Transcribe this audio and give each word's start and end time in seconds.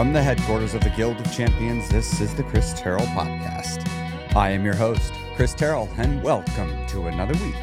From 0.00 0.14
the 0.14 0.22
headquarters 0.22 0.72
of 0.72 0.80
the 0.80 0.88
Guild 0.88 1.20
of 1.20 1.30
Champions, 1.30 1.86
this 1.90 2.22
is 2.22 2.34
the 2.34 2.42
Chris 2.42 2.72
Terrell 2.72 3.04
Podcast. 3.08 3.86
I 4.34 4.48
am 4.48 4.64
your 4.64 4.74
host, 4.74 5.12
Chris 5.36 5.52
Terrell, 5.52 5.90
and 5.98 6.22
welcome 6.22 6.86
to 6.86 7.08
another 7.08 7.34
week 7.44 7.54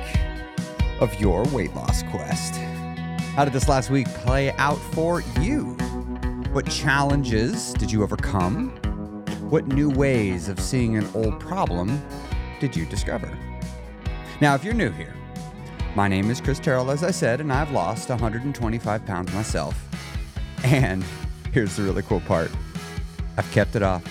of 1.02 1.20
your 1.20 1.46
weight 1.46 1.74
loss 1.74 2.04
quest. 2.04 2.54
How 3.34 3.44
did 3.44 3.54
this 3.54 3.68
last 3.68 3.90
week 3.90 4.08
play 4.08 4.52
out 4.58 4.78
for 4.78 5.22
you? 5.42 5.72
What 6.52 6.70
challenges 6.70 7.74
did 7.74 7.92
you 7.92 8.04
overcome? 8.04 8.70
What 9.50 9.66
new 9.66 9.90
ways 9.90 10.48
of 10.48 10.60
seeing 10.60 10.96
an 10.96 11.10
old 11.16 11.40
problem 11.40 12.00
did 12.60 12.76
you 12.76 12.86
discover? 12.86 13.36
Now, 14.42 14.54
if 14.54 14.64
you're 14.64 14.76
new 14.76 14.92
here, 14.92 15.16
my 15.96 16.08
name 16.08 16.30
is 16.30 16.40
Chris 16.40 16.60
Terrell, 16.60 16.92
as 16.92 17.04
I 17.04 17.10
said, 17.10 17.42
and 17.42 17.52
I've 17.52 17.72
lost 17.72 18.10
125 18.10 19.06
pounds 19.08 19.34
myself. 19.34 19.76
And 20.64 21.04
here's 21.58 21.76
the 21.76 21.82
really 21.82 22.04
cool 22.04 22.20
part 22.20 22.52
I've 23.36 23.50
kept 23.52 23.76
it 23.76 23.82
off. 23.82 24.04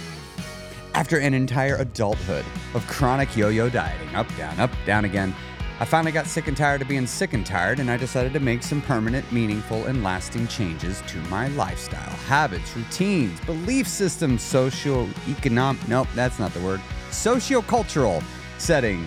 After 0.95 1.19
an 1.19 1.33
entire 1.33 1.77
adulthood 1.77 2.45
of 2.75 2.85
chronic 2.89 3.37
yo 3.37 3.51
yo 3.51 3.71
dieting, 3.71 4.17
up, 4.17 4.27
down, 4.37 4.59
up, 4.59 4.73
down 4.85 5.05
again, 5.05 5.33
I 5.79 5.85
finally 5.85 6.11
got 6.11 6.27
sick 6.27 6.49
and 6.49 6.57
tired 6.57 6.83
of 6.83 6.89
being 6.89 7.07
sick 7.07 7.35
and 7.35 7.47
tired, 7.47 7.79
and 7.79 7.89
I 7.89 7.99
decided 7.99 8.33
to 8.33 8.41
make 8.41 8.65
some 8.65 8.83
permanent, 8.83 9.31
meaningful, 9.31 9.85
and 9.85 10.03
lasting 10.03 10.49
changes 10.49 11.05
to 11.07 11.19
my 11.29 11.47
lifestyle, 11.51 12.17
habits, 12.27 12.77
routines, 12.77 13.39
belief 13.43 13.87
systems, 13.87 14.43
socio 14.43 15.09
economic, 15.29 15.87
nope, 15.87 16.09
that's 16.17 16.41
not 16.41 16.53
the 16.53 16.61
word, 16.61 16.81
socio-cultural 17.13 18.25
setting, 18.59 19.07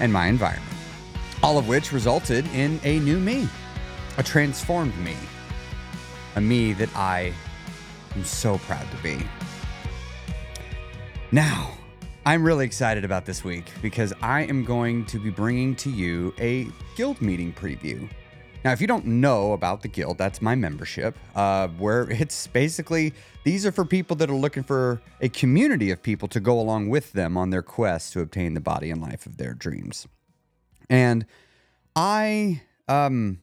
and 0.00 0.10
my 0.10 0.28
environment. 0.28 0.72
All 1.42 1.58
of 1.58 1.68
which 1.68 1.92
resulted 1.92 2.46
in 2.54 2.80
a 2.84 2.98
new 3.00 3.20
me, 3.20 3.46
a 4.16 4.22
transformed 4.22 4.96
me, 4.96 5.16
a 6.36 6.40
me 6.40 6.72
that 6.74 6.94
I 6.94 7.32
am 8.14 8.24
so 8.24 8.58
proud 8.58 8.88
to 8.90 8.96
be. 9.02 9.18
Now, 11.32 11.72
I'm 12.24 12.44
really 12.44 12.64
excited 12.64 13.04
about 13.04 13.24
this 13.24 13.42
week 13.42 13.70
because 13.82 14.12
I 14.22 14.42
am 14.42 14.64
going 14.64 15.06
to 15.06 15.18
be 15.18 15.30
bringing 15.30 15.74
to 15.76 15.90
you 15.90 16.34
a 16.38 16.68
guild 16.94 17.20
meeting 17.20 17.52
preview. 17.52 18.08
Now, 18.64 18.72
if 18.72 18.80
you 18.80 18.86
don't 18.86 19.06
know 19.06 19.52
about 19.52 19.82
the 19.82 19.88
guild, 19.88 20.18
that's 20.18 20.42
my 20.42 20.54
membership, 20.54 21.16
uh, 21.36 21.68
where 21.68 22.10
it's 22.10 22.48
basically 22.48 23.14
these 23.44 23.64
are 23.64 23.72
for 23.72 23.84
people 23.84 24.16
that 24.16 24.28
are 24.28 24.34
looking 24.34 24.64
for 24.64 25.00
a 25.20 25.28
community 25.28 25.90
of 25.90 26.02
people 26.02 26.26
to 26.28 26.40
go 26.40 26.58
along 26.58 26.88
with 26.88 27.12
them 27.12 27.36
on 27.36 27.50
their 27.50 27.62
quest 27.62 28.12
to 28.14 28.20
obtain 28.20 28.54
the 28.54 28.60
body 28.60 28.90
and 28.90 29.00
life 29.00 29.24
of 29.24 29.36
their 29.36 29.54
dreams. 29.54 30.08
And 30.90 31.26
I, 31.94 32.62
um, 32.88 33.40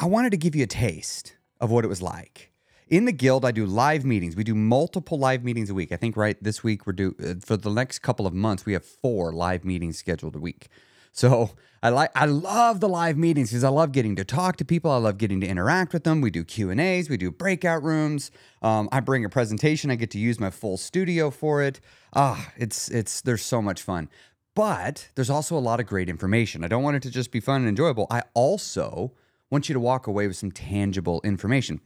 I 0.00 0.06
wanted 0.06 0.30
to 0.30 0.36
give 0.36 0.56
you 0.56 0.64
a 0.64 0.68
taste 0.68 1.36
of 1.64 1.70
what 1.70 1.84
it 1.84 1.88
was 1.88 2.02
like 2.02 2.52
in 2.88 3.06
the 3.06 3.12
guild, 3.12 3.44
I 3.44 3.50
do 3.50 3.64
live 3.66 4.04
meetings. 4.04 4.36
We 4.36 4.44
do 4.44 4.54
multiple 4.54 5.18
live 5.18 5.42
meetings 5.42 5.70
a 5.70 5.74
week. 5.74 5.90
I 5.92 5.96
think 5.96 6.16
right 6.16 6.36
this 6.42 6.62
week 6.62 6.86
we're 6.86 6.92
do 6.92 7.14
uh, 7.22 7.34
for 7.44 7.56
the 7.56 7.70
next 7.70 8.00
couple 8.00 8.26
of 8.26 8.34
months 8.34 8.66
we 8.66 8.74
have 8.74 8.84
four 8.84 9.32
live 9.32 9.64
meetings 9.64 9.98
scheduled 9.98 10.36
a 10.36 10.38
week. 10.38 10.68
So 11.12 11.50
I 11.82 11.88
like 11.88 12.10
I 12.14 12.26
love 12.26 12.80
the 12.80 12.88
live 12.88 13.16
meetings 13.16 13.50
because 13.50 13.64
I 13.64 13.68
love 13.68 13.92
getting 13.92 14.16
to 14.16 14.24
talk 14.24 14.56
to 14.58 14.64
people. 14.64 14.90
I 14.90 14.98
love 14.98 15.16
getting 15.16 15.40
to 15.40 15.46
interact 15.46 15.92
with 15.92 16.04
them. 16.04 16.20
We 16.20 16.30
do 16.30 16.44
Q 16.44 16.70
and 16.70 16.80
A's. 16.80 17.08
We 17.08 17.16
do 17.16 17.30
breakout 17.30 17.82
rooms. 17.82 18.30
Um, 18.62 18.88
I 18.92 19.00
bring 19.00 19.24
a 19.24 19.28
presentation. 19.28 19.90
I 19.90 19.94
get 19.94 20.10
to 20.10 20.18
use 20.18 20.38
my 20.38 20.50
full 20.50 20.76
studio 20.76 21.30
for 21.30 21.62
it. 21.62 21.80
Ah, 22.14 22.52
it's 22.56 22.90
it's 22.90 23.22
there's 23.22 23.44
so 23.44 23.62
much 23.62 23.82
fun. 23.82 24.10
But 24.54 25.08
there's 25.14 25.30
also 25.30 25.56
a 25.56 25.58
lot 25.58 25.80
of 25.80 25.86
great 25.86 26.08
information. 26.08 26.62
I 26.62 26.68
don't 26.68 26.82
want 26.82 26.96
it 26.96 27.02
to 27.04 27.10
just 27.10 27.32
be 27.32 27.40
fun 27.40 27.62
and 27.62 27.68
enjoyable. 27.68 28.06
I 28.10 28.22
also 28.34 29.12
want 29.54 29.68
you 29.68 29.72
to 29.72 29.80
walk 29.80 30.08
away 30.08 30.26
with 30.26 30.36
some 30.36 30.50
tangible 30.50 31.20
information. 31.22 31.80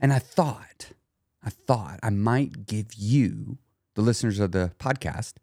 And 0.00 0.12
I 0.12 0.18
thought, 0.18 0.90
I 1.44 1.50
thought 1.50 2.00
I 2.02 2.10
might 2.10 2.66
give 2.66 2.92
you, 2.96 3.58
the 3.94 4.02
listeners 4.02 4.40
of 4.40 4.50
the 4.50 4.72
podcast, 4.80 5.34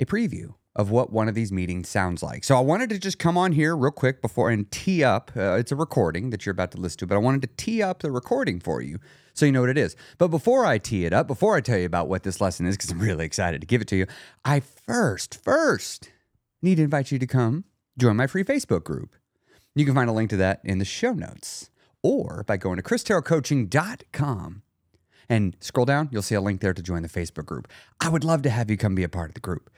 a 0.00 0.06
preview 0.06 0.54
of 0.74 0.90
what 0.90 1.12
one 1.12 1.28
of 1.28 1.34
these 1.34 1.52
meetings 1.52 1.90
sounds 1.90 2.22
like. 2.22 2.44
So 2.44 2.56
I 2.56 2.60
wanted 2.60 2.88
to 2.90 2.98
just 2.98 3.18
come 3.18 3.36
on 3.36 3.52
here 3.52 3.76
real 3.76 3.92
quick 3.92 4.22
before 4.22 4.48
and 4.48 4.68
tee 4.70 5.04
up. 5.04 5.30
Uh, 5.36 5.52
it's 5.52 5.70
a 5.70 5.76
recording 5.76 6.30
that 6.30 6.46
you're 6.46 6.52
about 6.52 6.72
to 6.72 6.78
listen 6.78 6.98
to, 7.00 7.06
but 7.06 7.14
I 7.14 7.18
wanted 7.18 7.42
to 7.42 7.48
tee 7.58 7.82
up 7.82 8.00
the 8.00 8.10
recording 8.10 8.58
for 8.58 8.80
you 8.80 8.98
so 9.34 9.44
you 9.44 9.52
know 9.52 9.60
what 9.60 9.70
it 9.70 9.78
is. 9.78 9.94
But 10.16 10.28
before 10.28 10.64
I 10.64 10.78
tee 10.78 11.04
it 11.04 11.12
up, 11.12 11.26
before 11.26 11.56
I 11.56 11.60
tell 11.60 11.78
you 11.78 11.84
about 11.84 12.08
what 12.08 12.22
this 12.22 12.40
lesson 12.40 12.64
is, 12.64 12.74
because 12.78 12.90
I'm 12.90 13.00
really 13.00 13.26
excited 13.26 13.60
to 13.60 13.66
give 13.66 13.82
it 13.82 13.88
to 13.88 13.96
you, 13.96 14.06
I 14.46 14.60
first, 14.60 15.44
first 15.44 16.10
need 16.62 16.76
to 16.76 16.82
invite 16.84 17.12
you 17.12 17.18
to 17.18 17.26
come 17.26 17.64
join 17.98 18.16
my 18.16 18.26
free 18.26 18.44
Facebook 18.44 18.82
group. 18.82 19.14
You 19.74 19.84
can 19.84 19.94
find 19.94 20.08
a 20.08 20.12
link 20.12 20.30
to 20.30 20.36
that 20.36 20.60
in 20.62 20.78
the 20.78 20.84
show 20.84 21.12
notes 21.12 21.70
or 22.02 22.44
by 22.46 22.56
going 22.56 22.76
to 22.76 22.82
christerrellcoaching.com 22.82 24.62
and 25.28 25.56
scroll 25.60 25.86
down. 25.86 26.08
You'll 26.12 26.22
see 26.22 26.34
a 26.34 26.40
link 26.40 26.60
there 26.60 26.74
to 26.74 26.82
join 26.82 27.02
the 27.02 27.08
Facebook 27.08 27.46
group. 27.46 27.66
I 28.00 28.08
would 28.08 28.24
love 28.24 28.42
to 28.42 28.50
have 28.50 28.70
you 28.70 28.76
come 28.76 28.94
be 28.94 29.02
a 29.02 29.08
part 29.08 29.30
of 29.30 29.34
the 29.34 29.40
group. 29.40 29.70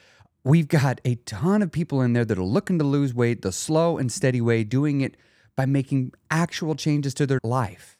We've 0.44 0.68
got 0.68 1.00
a 1.04 1.14
ton 1.14 1.62
of 1.62 1.72
people 1.72 2.02
in 2.02 2.12
there 2.12 2.24
that 2.24 2.38
are 2.38 2.44
looking 2.44 2.78
to 2.78 2.84
lose 2.84 3.14
weight 3.14 3.42
the 3.42 3.52
slow 3.52 3.96
and 3.96 4.12
steady 4.12 4.40
way, 4.40 4.64
doing 4.64 5.00
it 5.00 5.16
by 5.56 5.66
making 5.66 6.12
actual 6.30 6.74
changes 6.74 7.14
to 7.14 7.26
their 7.26 7.40
life. 7.42 7.96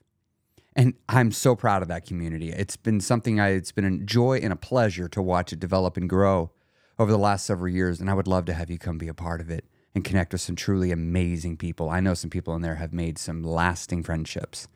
And 0.74 0.94
I'm 1.08 1.32
so 1.32 1.56
proud 1.56 1.80
of 1.80 1.88
that 1.88 2.04
community. 2.04 2.50
It's 2.50 2.76
been 2.76 3.00
something 3.00 3.40
I, 3.40 3.50
it's 3.50 3.72
been 3.72 3.84
a 3.86 3.98
joy 3.98 4.38
and 4.42 4.52
a 4.52 4.56
pleasure 4.56 5.08
to 5.08 5.22
watch 5.22 5.52
it 5.52 5.58
develop 5.58 5.96
and 5.96 6.08
grow 6.08 6.50
over 6.98 7.10
the 7.10 7.18
last 7.18 7.46
several 7.46 7.72
years. 7.72 8.00
And 8.00 8.10
I 8.10 8.14
would 8.14 8.28
love 8.28 8.44
to 8.44 8.54
have 8.54 8.70
you 8.70 8.78
come 8.78 8.98
be 8.98 9.08
a 9.08 9.14
part 9.14 9.40
of 9.40 9.50
it 9.50 9.64
and 9.96 10.04
connect 10.04 10.32
with 10.32 10.42
some 10.42 10.54
truly 10.54 10.92
amazing 10.92 11.56
people. 11.56 11.88
I 11.88 12.00
know 12.00 12.12
some 12.12 12.28
people 12.28 12.54
in 12.54 12.60
there 12.60 12.74
have 12.74 12.92
made 12.92 13.16
some 13.18 13.42
lasting 13.42 14.02
friendships. 14.02 14.68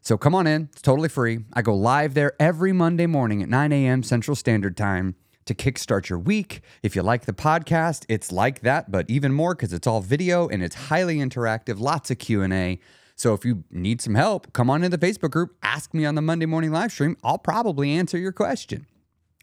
So 0.00 0.16
come 0.16 0.36
on 0.36 0.46
in, 0.46 0.68
it's 0.72 0.80
totally 0.80 1.08
free. 1.08 1.40
I 1.52 1.62
go 1.62 1.74
live 1.74 2.14
there 2.14 2.34
every 2.38 2.72
Monday 2.72 3.06
morning 3.06 3.42
at 3.42 3.48
9 3.48 3.72
a.m. 3.72 4.04
Central 4.04 4.36
Standard 4.36 4.76
Time 4.76 5.16
to 5.46 5.54
kickstart 5.54 6.08
your 6.08 6.20
week. 6.20 6.60
If 6.80 6.94
you 6.94 7.02
like 7.02 7.24
the 7.24 7.32
podcast, 7.32 8.04
it's 8.08 8.30
like 8.30 8.60
that, 8.60 8.88
but 8.88 9.10
even 9.10 9.32
more 9.32 9.56
because 9.56 9.72
it's 9.72 9.88
all 9.88 10.00
video 10.00 10.46
and 10.46 10.62
it's 10.62 10.76
highly 10.76 11.16
interactive, 11.16 11.80
lots 11.80 12.12
of 12.12 12.18
Q&A. 12.18 12.78
So 13.16 13.34
if 13.34 13.44
you 13.44 13.64
need 13.68 14.00
some 14.00 14.14
help, 14.14 14.52
come 14.52 14.70
on 14.70 14.84
in 14.84 14.92
the 14.92 14.98
Facebook 14.98 15.32
group, 15.32 15.56
ask 15.64 15.92
me 15.92 16.04
on 16.06 16.14
the 16.14 16.22
Monday 16.22 16.46
morning 16.46 16.70
live 16.70 16.92
stream. 16.92 17.16
I'll 17.24 17.38
probably 17.38 17.90
answer 17.90 18.16
your 18.16 18.32
question. 18.32 18.86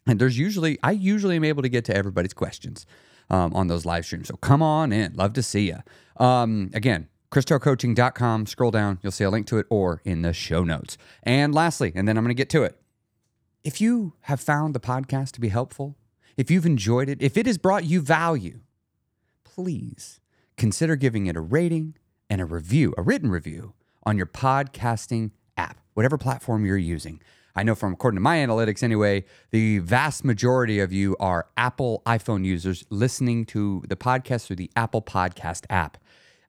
And 0.06 0.18
there's 0.18 0.38
usually, 0.38 0.78
I 0.82 0.92
usually 0.92 1.36
am 1.36 1.44
able 1.44 1.62
to 1.62 1.68
get 1.68 1.84
to 1.86 1.94
everybody's 1.94 2.32
questions 2.32 2.86
um, 3.30 3.54
on 3.54 3.68
those 3.68 3.84
live 3.84 4.04
streams. 4.04 4.28
So 4.28 4.36
come 4.36 4.62
on 4.62 4.92
in. 4.92 5.14
Love 5.14 5.32
to 5.34 5.42
see 5.42 5.68
you. 5.68 5.78
Um, 6.24 6.70
again, 6.74 7.08
christerrellcoaching.com. 7.30 8.46
Scroll 8.46 8.70
down. 8.70 8.98
You'll 9.02 9.12
see 9.12 9.24
a 9.24 9.30
link 9.30 9.46
to 9.48 9.58
it 9.58 9.66
or 9.70 10.02
in 10.04 10.22
the 10.22 10.32
show 10.32 10.64
notes. 10.64 10.98
And 11.22 11.54
lastly, 11.54 11.92
and 11.94 12.06
then 12.06 12.18
I'm 12.18 12.24
going 12.24 12.34
to 12.34 12.40
get 12.40 12.50
to 12.50 12.62
it. 12.62 12.76
If 13.62 13.80
you 13.80 14.14
have 14.22 14.40
found 14.40 14.74
the 14.74 14.80
podcast 14.80 15.32
to 15.32 15.40
be 15.40 15.48
helpful, 15.48 15.96
if 16.36 16.50
you've 16.50 16.66
enjoyed 16.66 17.08
it, 17.08 17.22
if 17.22 17.36
it 17.36 17.46
has 17.46 17.58
brought 17.58 17.84
you 17.84 18.00
value, 18.00 18.60
please 19.44 20.20
consider 20.56 20.96
giving 20.96 21.26
it 21.26 21.36
a 21.36 21.40
rating 21.40 21.94
and 22.28 22.40
a 22.40 22.46
review, 22.46 22.94
a 22.96 23.02
written 23.02 23.30
review 23.30 23.74
on 24.04 24.16
your 24.16 24.26
podcasting 24.26 25.32
app, 25.56 25.78
whatever 25.94 26.16
platform 26.16 26.64
you're 26.64 26.78
using. 26.78 27.20
I 27.54 27.62
know 27.62 27.74
from 27.74 27.92
according 27.92 28.16
to 28.16 28.22
my 28.22 28.38
analytics 28.38 28.82
anyway, 28.82 29.24
the 29.50 29.78
vast 29.78 30.24
majority 30.24 30.80
of 30.80 30.92
you 30.92 31.16
are 31.18 31.48
Apple 31.56 32.02
iPhone 32.06 32.44
users 32.44 32.84
listening 32.90 33.44
to 33.46 33.82
the 33.88 33.96
podcast 33.96 34.46
through 34.46 34.56
the 34.56 34.70
Apple 34.76 35.02
Podcast 35.02 35.64
app. 35.68 35.98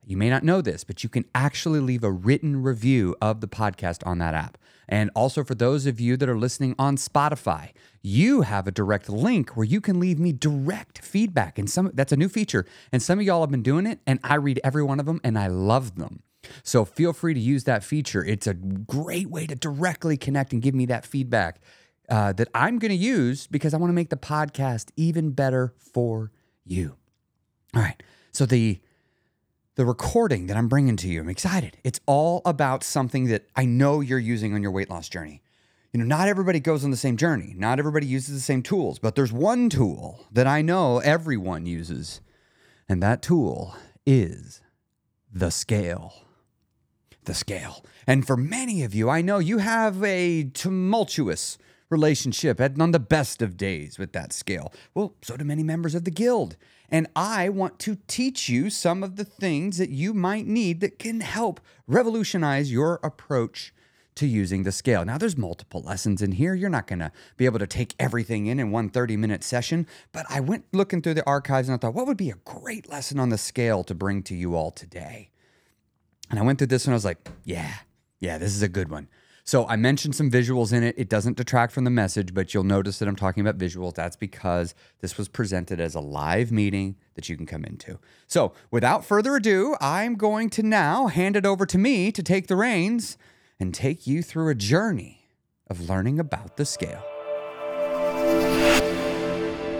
You 0.05 0.17
may 0.17 0.29
not 0.29 0.43
know 0.43 0.61
this, 0.61 0.83
but 0.83 1.03
you 1.03 1.09
can 1.09 1.25
actually 1.35 1.79
leave 1.79 2.03
a 2.03 2.11
written 2.11 2.61
review 2.63 3.15
of 3.21 3.39
the 3.39 3.47
podcast 3.47 4.05
on 4.05 4.17
that 4.17 4.33
app. 4.33 4.57
And 4.89 5.09
also 5.15 5.43
for 5.43 5.55
those 5.55 5.85
of 5.85 5.99
you 5.99 6.17
that 6.17 6.27
are 6.27 6.37
listening 6.37 6.75
on 6.77 6.97
Spotify, 6.97 7.71
you 8.01 8.41
have 8.41 8.67
a 8.67 8.71
direct 8.71 9.09
link 9.09 9.55
where 9.55 9.65
you 9.65 9.79
can 9.79 9.99
leave 9.99 10.19
me 10.19 10.33
direct 10.33 10.99
feedback. 10.99 11.59
And 11.59 11.69
some 11.69 11.91
that's 11.93 12.11
a 12.11 12.17
new 12.17 12.29
feature. 12.29 12.65
And 12.91 13.01
some 13.01 13.19
of 13.19 13.25
y'all 13.25 13.41
have 13.41 13.51
been 13.51 13.63
doing 13.63 13.85
it, 13.85 13.99
and 14.05 14.19
I 14.23 14.35
read 14.35 14.59
every 14.63 14.83
one 14.83 14.99
of 14.99 15.05
them 15.05 15.21
and 15.23 15.37
I 15.37 15.47
love 15.47 15.95
them. 15.95 16.23
So 16.63 16.85
feel 16.85 17.13
free 17.13 17.33
to 17.33 17.39
use 17.39 17.63
that 17.65 17.83
feature. 17.83 18.23
It's 18.23 18.47
a 18.47 18.53
great 18.53 19.29
way 19.29 19.47
to 19.47 19.55
directly 19.55 20.17
connect 20.17 20.53
and 20.53 20.61
give 20.61 20.75
me 20.75 20.85
that 20.87 21.05
feedback 21.05 21.59
uh, 22.09 22.33
that 22.33 22.49
I'm 22.53 22.77
going 22.79 22.91
to 22.91 22.97
use 22.97 23.47
because 23.47 23.73
I 23.73 23.77
want 23.77 23.89
to 23.89 23.95
make 23.95 24.09
the 24.09 24.17
podcast 24.17 24.89
even 24.97 25.31
better 25.31 25.73
for 25.77 26.31
you. 26.65 26.97
All 27.75 27.81
right. 27.81 28.01
So 28.31 28.45
the 28.45 28.79
the 29.75 29.85
recording 29.85 30.47
that 30.47 30.57
I'm 30.57 30.67
bringing 30.67 30.97
to 30.97 31.07
you, 31.07 31.21
I'm 31.21 31.29
excited. 31.29 31.77
It's 31.83 32.01
all 32.05 32.41
about 32.43 32.83
something 32.83 33.27
that 33.27 33.47
I 33.55 33.63
know 33.65 34.01
you're 34.01 34.19
using 34.19 34.53
on 34.53 34.61
your 34.61 34.71
weight 34.71 34.89
loss 34.89 35.07
journey. 35.07 35.41
You 35.93 35.99
know, 35.99 36.05
not 36.05 36.27
everybody 36.27 36.59
goes 36.59 36.83
on 36.83 36.91
the 36.91 36.97
same 36.97 37.17
journey. 37.17 37.53
Not 37.57 37.79
everybody 37.79 38.05
uses 38.05 38.35
the 38.35 38.41
same 38.41 38.63
tools, 38.63 38.99
but 38.99 39.15
there's 39.15 39.31
one 39.31 39.69
tool 39.69 40.25
that 40.31 40.47
I 40.47 40.61
know 40.61 40.99
everyone 40.99 41.65
uses, 41.65 42.21
and 42.87 43.01
that 43.01 43.21
tool 43.21 43.75
is 44.05 44.61
the 45.31 45.51
scale 45.51 46.13
the 47.25 47.33
scale. 47.33 47.83
And 48.07 48.25
for 48.25 48.37
many 48.37 48.83
of 48.83 48.93
you, 48.93 49.09
I 49.09 49.21
know 49.21 49.39
you 49.39 49.59
have 49.59 50.03
a 50.03 50.45
tumultuous 50.45 51.57
relationship 51.89 52.59
and 52.59 52.81
on 52.81 52.91
the 52.91 52.99
best 52.99 53.41
of 53.41 53.57
days 53.57 53.99
with 53.99 54.13
that 54.13 54.33
scale. 54.33 54.73
Well, 54.93 55.13
so 55.21 55.37
do 55.37 55.43
many 55.43 55.63
members 55.63 55.93
of 55.93 56.05
the 56.05 56.11
guild. 56.11 56.55
And 56.89 57.07
I 57.15 57.49
want 57.49 57.79
to 57.79 57.97
teach 58.07 58.49
you 58.49 58.69
some 58.69 59.03
of 59.03 59.15
the 59.15 59.25
things 59.25 59.77
that 59.77 59.89
you 59.89 60.13
might 60.13 60.45
need 60.45 60.81
that 60.81 60.99
can 60.99 61.21
help 61.21 61.61
revolutionize 61.87 62.71
your 62.71 62.99
approach 63.03 63.73
to 64.15 64.27
using 64.27 64.63
the 64.63 64.71
scale. 64.71 65.05
Now, 65.05 65.17
there's 65.17 65.37
multiple 65.37 65.81
lessons 65.81 66.21
in 66.21 66.33
here. 66.33 66.53
You're 66.53 66.69
not 66.69 66.87
going 66.87 66.99
to 66.99 67.11
be 67.37 67.45
able 67.45 67.59
to 67.59 67.67
take 67.67 67.95
everything 67.97 68.47
in 68.47 68.59
in 68.59 68.71
one 68.71 68.89
30 68.89 69.15
minute 69.15 69.43
session, 69.43 69.87
but 70.11 70.25
I 70.29 70.41
went 70.41 70.65
looking 70.73 71.01
through 71.01 71.13
the 71.13 71.25
archives 71.25 71.69
and 71.69 71.75
I 71.75 71.77
thought, 71.77 71.93
what 71.93 72.07
would 72.07 72.17
be 72.17 72.29
a 72.29 72.35
great 72.45 72.89
lesson 72.89 73.19
on 73.19 73.29
the 73.29 73.37
scale 73.37 73.83
to 73.85 73.95
bring 73.95 74.21
to 74.23 74.35
you 74.35 74.55
all 74.55 74.71
today? 74.71 75.30
And 76.31 76.39
I 76.39 76.43
went 76.43 76.57
through 76.59 76.67
this 76.67 76.87
one. 76.87 76.93
I 76.93 76.95
was 76.95 77.05
like, 77.05 77.29
yeah, 77.43 77.73
yeah, 78.21 78.37
this 78.37 78.55
is 78.55 78.61
a 78.61 78.69
good 78.69 78.89
one. 78.89 79.09
So 79.43 79.67
I 79.67 79.75
mentioned 79.75 80.15
some 80.15 80.31
visuals 80.31 80.71
in 80.71 80.81
it. 80.81 80.95
It 80.97 81.09
doesn't 81.09 81.35
detract 81.35 81.73
from 81.73 81.83
the 81.83 81.89
message, 81.89 82.33
but 82.33 82.53
you'll 82.53 82.63
notice 82.63 82.99
that 82.99 83.09
I'm 83.09 83.17
talking 83.17 83.45
about 83.45 83.57
visuals. 83.57 83.95
That's 83.95 84.15
because 84.15 84.73
this 85.01 85.17
was 85.17 85.27
presented 85.27 85.81
as 85.81 85.93
a 85.93 85.99
live 85.99 86.51
meeting 86.51 86.95
that 87.15 87.27
you 87.27 87.35
can 87.35 87.45
come 87.45 87.65
into. 87.65 87.99
So 88.27 88.53
without 88.69 89.03
further 89.03 89.35
ado, 89.35 89.75
I'm 89.81 90.15
going 90.15 90.49
to 90.51 90.63
now 90.63 91.07
hand 91.07 91.35
it 91.35 91.45
over 91.45 91.65
to 91.65 91.77
me 91.77 92.13
to 92.13 92.23
take 92.23 92.47
the 92.47 92.55
reins 92.55 93.17
and 93.59 93.73
take 93.73 94.07
you 94.07 94.23
through 94.23 94.47
a 94.49 94.55
journey 94.55 95.27
of 95.67 95.89
learning 95.89 96.17
about 96.17 96.55
the 96.55 96.65
scale. 96.65 97.03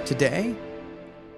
Today 0.06 0.53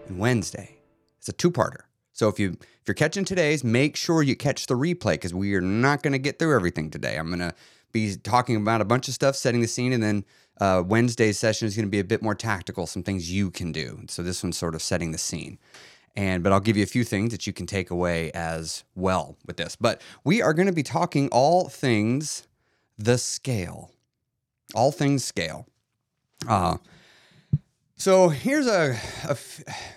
and 0.08 0.18
Wednesday, 0.18 0.78
it's 1.20 1.30
a 1.30 1.34
two-parter. 1.34 1.82
So 2.14 2.28
if 2.30 2.40
you 2.40 2.52
if 2.62 2.88
you're 2.88 2.96
catching 2.96 3.26
today's, 3.26 3.64
make 3.64 3.96
sure 3.96 4.24
you 4.24 4.36
catch 4.36 4.68
the 4.68 4.76
replay 4.76 5.14
because 5.14 5.34
we 5.34 5.54
are 5.56 5.62
not 5.62 6.04
going 6.04 6.14
to 6.14 6.20
get 6.20 6.40
through 6.40 6.56
everything 6.56 6.90
today. 6.90 7.18
I'm 7.18 7.28
going 7.28 7.40
to 7.40 7.54
be 7.92 8.16
talking 8.16 8.56
about 8.56 8.82
a 8.82 8.86
bunch 8.86 9.08
of 9.08 9.14
stuff, 9.14 9.36
setting 9.36 9.62
the 9.62 9.68
scene, 9.68 9.94
and 9.94 10.02
then 10.02 10.26
uh, 10.60 10.84
Wednesday's 10.86 11.40
session 11.40 11.68
is 11.68 11.76
going 11.76 11.86
to 11.86 11.92
be 11.92 12.00
a 12.00 12.04
bit 12.04 12.22
more 12.22 12.36
tactical, 12.36 12.88
some 12.88 13.04
things 13.04 13.32
you 13.32 13.50
can 13.50 13.72
do. 13.72 14.02
So 14.08 14.22
this 14.22 14.44
one's 14.44 14.58
sort 14.58 14.76
of 14.76 14.82
setting 14.82 15.12
the 15.12 15.18
scene. 15.18 15.58
And 16.16 16.44
but 16.44 16.54
I'll 16.54 16.60
give 16.60 16.78
you 16.78 16.84
a 16.84 16.88
few 16.88 17.04
things 17.04 17.32
that 17.32 17.48
you 17.48 17.54
can 17.54 17.66
take 17.66 17.90
away 17.90 18.32
as 18.32 18.84
well 18.96 19.36
with 19.48 19.58
this. 19.58 19.76
But 19.76 20.02
we 20.24 20.42
are 20.42 20.54
going 20.54 20.68
to 20.68 20.74
be 20.74 20.84
talking 20.84 21.28
all 21.32 21.70
things 21.70 22.48
the 22.98 23.18
scale, 23.18 23.92
all 24.76 24.92
things 24.92 25.26
scale. 25.26 25.66
Uh, 26.48 26.78
so 27.96 28.30
here's 28.30 28.68
a, 28.68 28.98
a, 29.28 29.38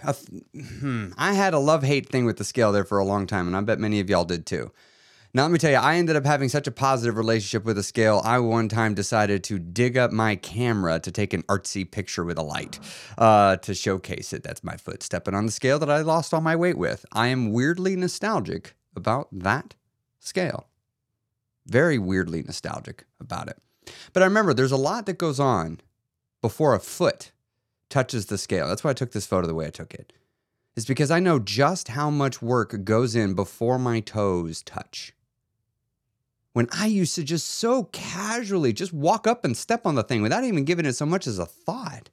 a 0.04 0.14
hmm, 0.60 1.08
I 1.16 1.32
had 1.32 1.54
a 1.54 1.58
love 1.58 1.82
hate 1.82 2.08
thing 2.08 2.24
with 2.24 2.36
the 2.36 2.44
scale 2.44 2.72
there 2.72 2.84
for 2.84 2.98
a 2.98 3.04
long 3.04 3.26
time, 3.26 3.46
and 3.46 3.56
I 3.56 3.60
bet 3.60 3.78
many 3.78 4.00
of 4.00 4.10
y'all 4.10 4.24
did 4.24 4.46
too. 4.46 4.70
Now, 5.36 5.42
let 5.42 5.50
me 5.50 5.58
tell 5.58 5.70
you, 5.70 5.76
I 5.76 5.96
ended 5.96 6.16
up 6.16 6.24
having 6.24 6.48
such 6.48 6.66
a 6.66 6.70
positive 6.70 7.18
relationship 7.18 7.66
with 7.66 7.76
the 7.76 7.82
scale. 7.82 8.22
I 8.24 8.38
one 8.38 8.70
time 8.70 8.94
decided 8.94 9.44
to 9.44 9.58
dig 9.58 9.98
up 9.98 10.10
my 10.10 10.36
camera 10.36 10.98
to 11.00 11.12
take 11.12 11.34
an 11.34 11.42
artsy 11.42 11.90
picture 11.90 12.24
with 12.24 12.38
a 12.38 12.42
light 12.42 12.80
uh, 13.18 13.56
to 13.56 13.74
showcase 13.74 14.32
it. 14.32 14.42
That's 14.42 14.64
my 14.64 14.78
foot 14.78 15.02
stepping 15.02 15.34
on 15.34 15.44
the 15.44 15.52
scale 15.52 15.78
that 15.80 15.90
I 15.90 16.00
lost 16.00 16.32
all 16.32 16.40
my 16.40 16.56
weight 16.56 16.78
with. 16.78 17.04
I 17.12 17.26
am 17.26 17.52
weirdly 17.52 17.96
nostalgic 17.96 18.76
about 18.94 19.28
that 19.30 19.74
scale. 20.20 20.68
Very 21.66 21.98
weirdly 21.98 22.42
nostalgic 22.42 23.04
about 23.20 23.48
it. 23.48 23.58
But 24.14 24.22
I 24.22 24.26
remember 24.26 24.54
there's 24.54 24.72
a 24.72 24.78
lot 24.78 25.04
that 25.04 25.18
goes 25.18 25.38
on 25.38 25.80
before 26.40 26.74
a 26.74 26.80
foot 26.80 27.32
touches 27.88 28.26
the 28.26 28.38
scale. 28.38 28.68
That's 28.68 28.84
why 28.84 28.90
I 28.90 28.94
took 28.94 29.12
this 29.12 29.26
photo 29.26 29.46
the 29.46 29.54
way 29.54 29.66
I 29.66 29.70
took 29.70 29.94
it. 29.94 30.12
Is 30.74 30.86
because 30.86 31.10
I 31.10 31.20
know 31.20 31.38
just 31.38 31.88
how 31.88 32.10
much 32.10 32.42
work 32.42 32.84
goes 32.84 33.16
in 33.16 33.34
before 33.34 33.78
my 33.78 34.00
toes 34.00 34.62
touch 34.62 35.14
when 36.56 36.68
I 36.72 36.86
used 36.86 37.14
to 37.16 37.22
just 37.22 37.46
so 37.48 37.84
casually 37.92 38.72
just 38.72 38.90
walk 38.90 39.26
up 39.26 39.44
and 39.44 39.54
step 39.54 39.84
on 39.84 39.94
the 39.94 40.02
thing 40.02 40.22
without 40.22 40.42
even 40.42 40.64
giving 40.64 40.86
it 40.86 40.94
so 40.94 41.04
much 41.04 41.26
as 41.26 41.38
a 41.38 41.44
thought. 41.44 42.08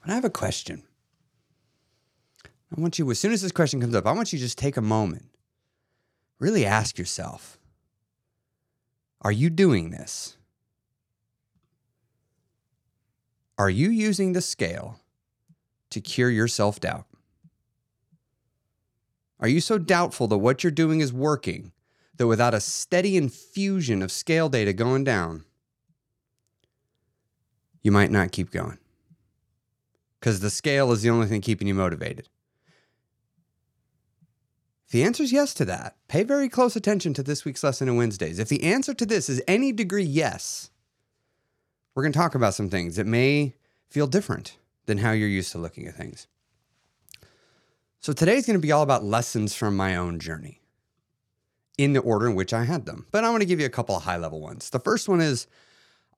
But 0.00 0.10
I 0.10 0.14
have 0.16 0.24
a 0.24 0.30
question. 0.30 0.82
I 2.76 2.80
want 2.80 2.98
you, 2.98 3.08
as 3.08 3.20
soon 3.20 3.32
as 3.32 3.42
this 3.42 3.52
question 3.52 3.80
comes 3.80 3.94
up, 3.94 4.04
I 4.04 4.10
want 4.10 4.32
you 4.32 4.40
to 4.40 4.44
just 4.44 4.58
take 4.58 4.76
a 4.76 4.82
moment, 4.82 5.26
really 6.40 6.66
ask 6.66 6.98
yourself 6.98 7.56
Are 9.22 9.30
you 9.30 9.48
doing 9.48 9.90
this? 9.90 10.36
Are 13.58 13.70
you 13.70 13.90
using 13.90 14.32
the 14.32 14.42
scale 14.42 15.00
to 15.90 16.00
cure 16.00 16.30
your 16.30 16.48
self 16.48 16.80
doubt? 16.80 17.06
Are 19.38 19.48
you 19.48 19.60
so 19.60 19.78
doubtful 19.78 20.28
that 20.28 20.38
what 20.38 20.64
you're 20.64 20.70
doing 20.70 21.00
is 21.00 21.12
working 21.12 21.72
that 22.16 22.26
without 22.26 22.54
a 22.54 22.60
steady 22.60 23.16
infusion 23.16 24.02
of 24.02 24.10
scale 24.10 24.48
data 24.48 24.72
going 24.72 25.04
down, 25.04 25.44
you 27.82 27.92
might 27.92 28.10
not 28.10 28.32
keep 28.32 28.50
going. 28.50 28.78
Because 30.18 30.40
the 30.40 30.50
scale 30.50 30.90
is 30.92 31.02
the 31.02 31.10
only 31.10 31.26
thing 31.26 31.40
keeping 31.40 31.68
you 31.68 31.74
motivated. 31.74 32.28
If 34.86 34.92
the 34.92 35.02
answer 35.02 35.22
is 35.22 35.32
yes 35.32 35.52
to 35.54 35.64
that, 35.66 35.96
pay 36.08 36.22
very 36.22 36.48
close 36.48 36.76
attention 36.76 37.12
to 37.14 37.22
this 37.22 37.44
week's 37.44 37.62
lesson 37.62 37.88
on 37.88 37.96
Wednesdays. 37.96 38.38
If 38.38 38.48
the 38.48 38.64
answer 38.64 38.94
to 38.94 39.06
this 39.06 39.28
is 39.28 39.42
any 39.46 39.72
degree 39.72 40.04
yes, 40.04 40.70
we're 41.96 42.02
going 42.02 42.12
to 42.12 42.18
talk 42.18 42.34
about 42.34 42.54
some 42.54 42.68
things 42.68 42.96
that 42.96 43.06
may 43.06 43.54
feel 43.88 44.06
different 44.06 44.58
than 44.84 44.98
how 44.98 45.12
you're 45.12 45.28
used 45.28 45.50
to 45.52 45.58
looking 45.58 45.88
at 45.88 45.94
things. 45.94 46.28
So 48.00 48.12
today's 48.12 48.46
going 48.46 48.58
to 48.58 48.62
be 48.62 48.70
all 48.70 48.82
about 48.82 49.02
lessons 49.02 49.54
from 49.54 49.76
my 49.76 49.96
own 49.96 50.20
journey 50.20 50.60
in 51.78 51.94
the 51.94 52.00
order 52.00 52.28
in 52.28 52.34
which 52.34 52.52
I 52.52 52.64
had 52.64 52.84
them. 52.84 53.06
But 53.10 53.24
I 53.24 53.30
want 53.30 53.40
to 53.40 53.46
give 53.46 53.60
you 53.60 53.66
a 53.66 53.70
couple 53.70 53.96
of 53.96 54.02
high 54.02 54.18
level 54.18 54.40
ones. 54.40 54.68
The 54.68 54.78
first 54.78 55.08
one 55.08 55.22
is 55.22 55.46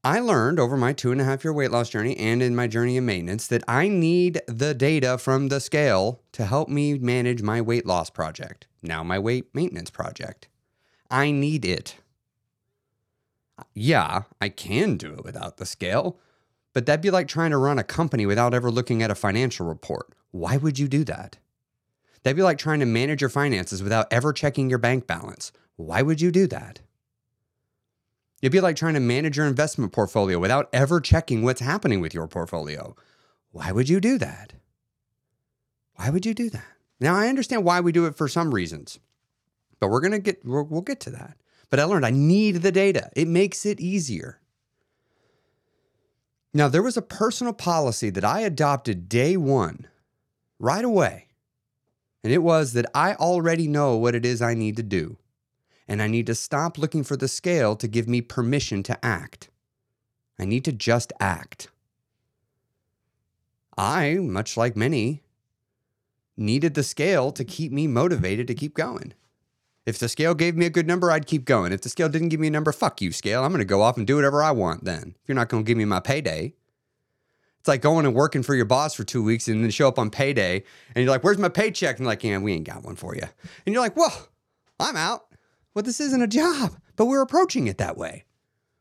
I 0.03 0.19
learned 0.19 0.59
over 0.59 0.77
my 0.77 0.93
two 0.93 1.13
and 1.13 1.21
a 1.21 1.25
half 1.25 1.45
year 1.45 1.53
weight 1.53 1.71
loss 1.71 1.89
journey 1.89 2.17
and 2.17 2.43
in 2.43 2.57
my 2.57 2.67
journey 2.67 2.97
of 2.99 3.05
maintenance 3.05 3.47
that 3.47 3.63
I 3.69 3.87
need 3.87 4.41
the 4.49 4.75
data 4.75 5.17
from 5.17 5.49
the 5.49 5.61
scale 5.61 6.21
to 6.33 6.45
help 6.45 6.69
me 6.69 6.99
manage 6.99 7.41
my 7.41 7.61
weight 7.61 7.87
loss 7.87 8.11
project, 8.11 8.67
now 8.83 9.05
my 9.05 9.19
weight 9.19 9.55
maintenance 9.55 9.91
project. 9.91 10.49
I 11.09 11.31
need 11.31 11.65
it. 11.65 11.97
Yeah, 13.75 14.23
I 14.41 14.49
can 14.49 14.97
do 14.97 15.15
it 15.15 15.25
without 15.25 15.57
the 15.57 15.67
scale, 15.67 16.19
but 16.73 16.87
that'd 16.87 17.01
be 17.01 17.11
like 17.11 17.29
trying 17.29 17.51
to 17.51 17.57
run 17.57 17.79
a 17.79 17.85
company 17.85 18.27
without 18.27 18.55
ever 18.55 18.71
looking 18.71 19.03
at 19.03 19.11
a 19.11 19.15
financial 19.15 19.67
report. 19.67 20.15
Why 20.31 20.57
would 20.57 20.79
you 20.79 20.89
do 20.89 21.05
that? 21.05 21.39
That'd 22.23 22.37
be 22.37 22.43
like 22.43 22.59
trying 22.59 22.81
to 22.81 22.87
manage 22.87 23.21
your 23.21 23.31
finances 23.31 23.83
without 23.83 24.07
ever 24.13 24.33
checking 24.33 24.69
your 24.69 24.79
bank 24.79 25.07
balance. 25.07 25.53
Why 25.77 26.03
would 26.03 26.21
you 26.21 26.31
do 26.31 26.47
that? 26.49 26.81
It'd 28.43 28.53
be 28.53 28.61
like 28.61 28.77
trying 28.77 28.95
to 28.95 29.01
manage 29.01 29.37
your 29.37 29.47
investment 29.47 29.93
portfolio 29.93 30.39
without 30.39 30.69
ever 30.73 31.01
checking 31.01 31.43
what's 31.43 31.61
happening 31.61 32.01
with 32.01 32.15
your 32.15 32.29
portfolio. 32.29 32.95
Why 33.51 33.73
would 33.73 33.89
you 33.89 34.01
do 34.01 34.19
that? 34.19 34.53
Why 35.95 36.11
would 36.11 36.25
you 36.25 36.35
do 36.35 36.51
that? 36.51 36.77
Now, 37.01 37.17
I 37.17 37.29
understand 37.29 37.65
why 37.65 37.81
we 37.81 37.93
do 37.93 38.07
it 38.07 38.17
for 38.17 38.29
some 38.29 38.55
reasons, 38.55 38.99
but 39.81 39.89
we're 39.89 40.01
going 40.01 40.13
to 40.13 40.19
get, 40.19 40.45
we'll, 40.45 40.65
we'll 40.65 40.83
get 40.83 41.01
to 41.01 41.11
that. 41.11 41.37
But 41.71 41.81
I 41.81 41.85
learned 41.85 42.07
I 42.07 42.11
need 42.11 42.57
the 42.57 42.73
data, 42.73 43.11
it 43.15 43.29
makes 43.29 43.67
it 43.67 43.81
easier. 43.81 44.41
Now, 46.55 46.69
there 46.69 46.83
was 46.83 46.97
a 46.97 47.03
personal 47.03 47.53
policy 47.53 48.11
that 48.11 48.25
I 48.25 48.41
adopted 48.41 49.09
day 49.09 49.37
one, 49.37 49.87
right 50.59 50.85
away. 50.85 51.27
And 52.25 52.33
it 52.33 52.43
was 52.43 52.73
that 52.73 52.87
I 52.95 53.15
already 53.15 53.69
know 53.69 53.97
what 53.97 54.15
it 54.15 54.25
is 54.25 54.43
I 54.43 54.55
need 54.55 54.77
to 54.77 54.83
do. 54.83 55.19
And 55.87 56.03
I 56.03 56.07
need 56.07 56.27
to 56.27 56.35
stop 56.35 56.77
looking 56.77 57.05
for 57.05 57.17
the 57.17 57.29
scale 57.29 57.77
to 57.77 57.89
give 57.89 58.09
me 58.09 58.21
permission 58.21 58.83
to 58.85 59.05
act. 59.05 59.49
I 60.39 60.45
need 60.45 60.65
to 60.65 60.73
just 60.73 61.13
act. 61.21 61.69
I, 63.77 64.15
much 64.15 64.57
like 64.57 64.77
many, 64.77 65.23
needed 66.37 66.75
the 66.75 66.83
scale 66.83 67.31
to 67.33 67.45
keep 67.45 67.73
me 67.73 67.87
motivated 67.87 68.47
to 68.49 68.55
keep 68.55 68.75
going. 68.75 69.15
If 69.89 69.99
the 69.99 70.11
scale 70.11 70.35
gave 70.35 70.55
me 70.55 70.67
a 70.67 70.71
good 70.71 70.87
number, 70.87 71.11
I'd 71.11 71.27
keep 71.27 71.47
going. 71.47 71.73
If 71.73 71.81
the 71.81 71.89
scale 71.89 72.11
didn't 72.11 72.29
give 72.29 72.41
me 72.41 72.49
a 72.49 72.51
number, 72.51 72.73
fuck 72.73 73.01
you, 73.01 73.11
scale. 73.11 73.43
I'm 73.43 73.53
going 73.53 73.61
to 73.61 73.65
go 73.65 73.81
off 73.81 73.97
and 73.97 74.07
do 74.07 74.17
whatever 74.17 74.43
I 74.43 74.51
want 74.51 74.85
then. 74.85 75.15
If 75.23 75.27
you're 75.27 75.35
not 75.35 75.49
going 75.49 75.65
to 75.65 75.67
give 75.67 75.79
me 75.79 75.87
my 75.87 75.99
payday. 75.99 76.53
It's 77.59 77.69
like 77.69 77.81
going 77.81 78.05
and 78.05 78.15
working 78.15 78.43
for 78.43 78.55
your 78.55 78.67
boss 78.67 78.93
for 78.93 79.05
two 79.05 79.23
weeks 79.23 79.49
and 79.49 79.65
then 79.65 79.71
show 79.71 79.89
up 79.89 79.99
on 79.99 80.11
payday 80.11 80.63
and 80.95 81.03
you're 81.03 81.11
like, 81.11 81.25
where's 81.25 81.39
my 81.39 81.49
paycheck? 81.49 81.97
And 81.97 82.07
like, 82.07 82.23
yeah, 82.23 82.37
we 82.37 82.53
ain't 82.53 82.67
got 82.67 82.85
one 82.85 82.97
for 82.97 83.15
you. 83.15 83.23
And 83.65 83.73
you're 83.73 83.83
like, 83.83 83.97
well, 83.97 84.29
I'm 84.79 84.95
out. 84.95 85.25
Well, 85.73 85.85
this 85.85 86.01
isn't 86.01 86.21
a 86.21 86.27
job, 86.27 86.77
but 86.97 87.07
we're 87.07 87.23
approaching 87.23 87.67
it 87.67 87.79
that 87.79 87.97
way. 87.97 88.25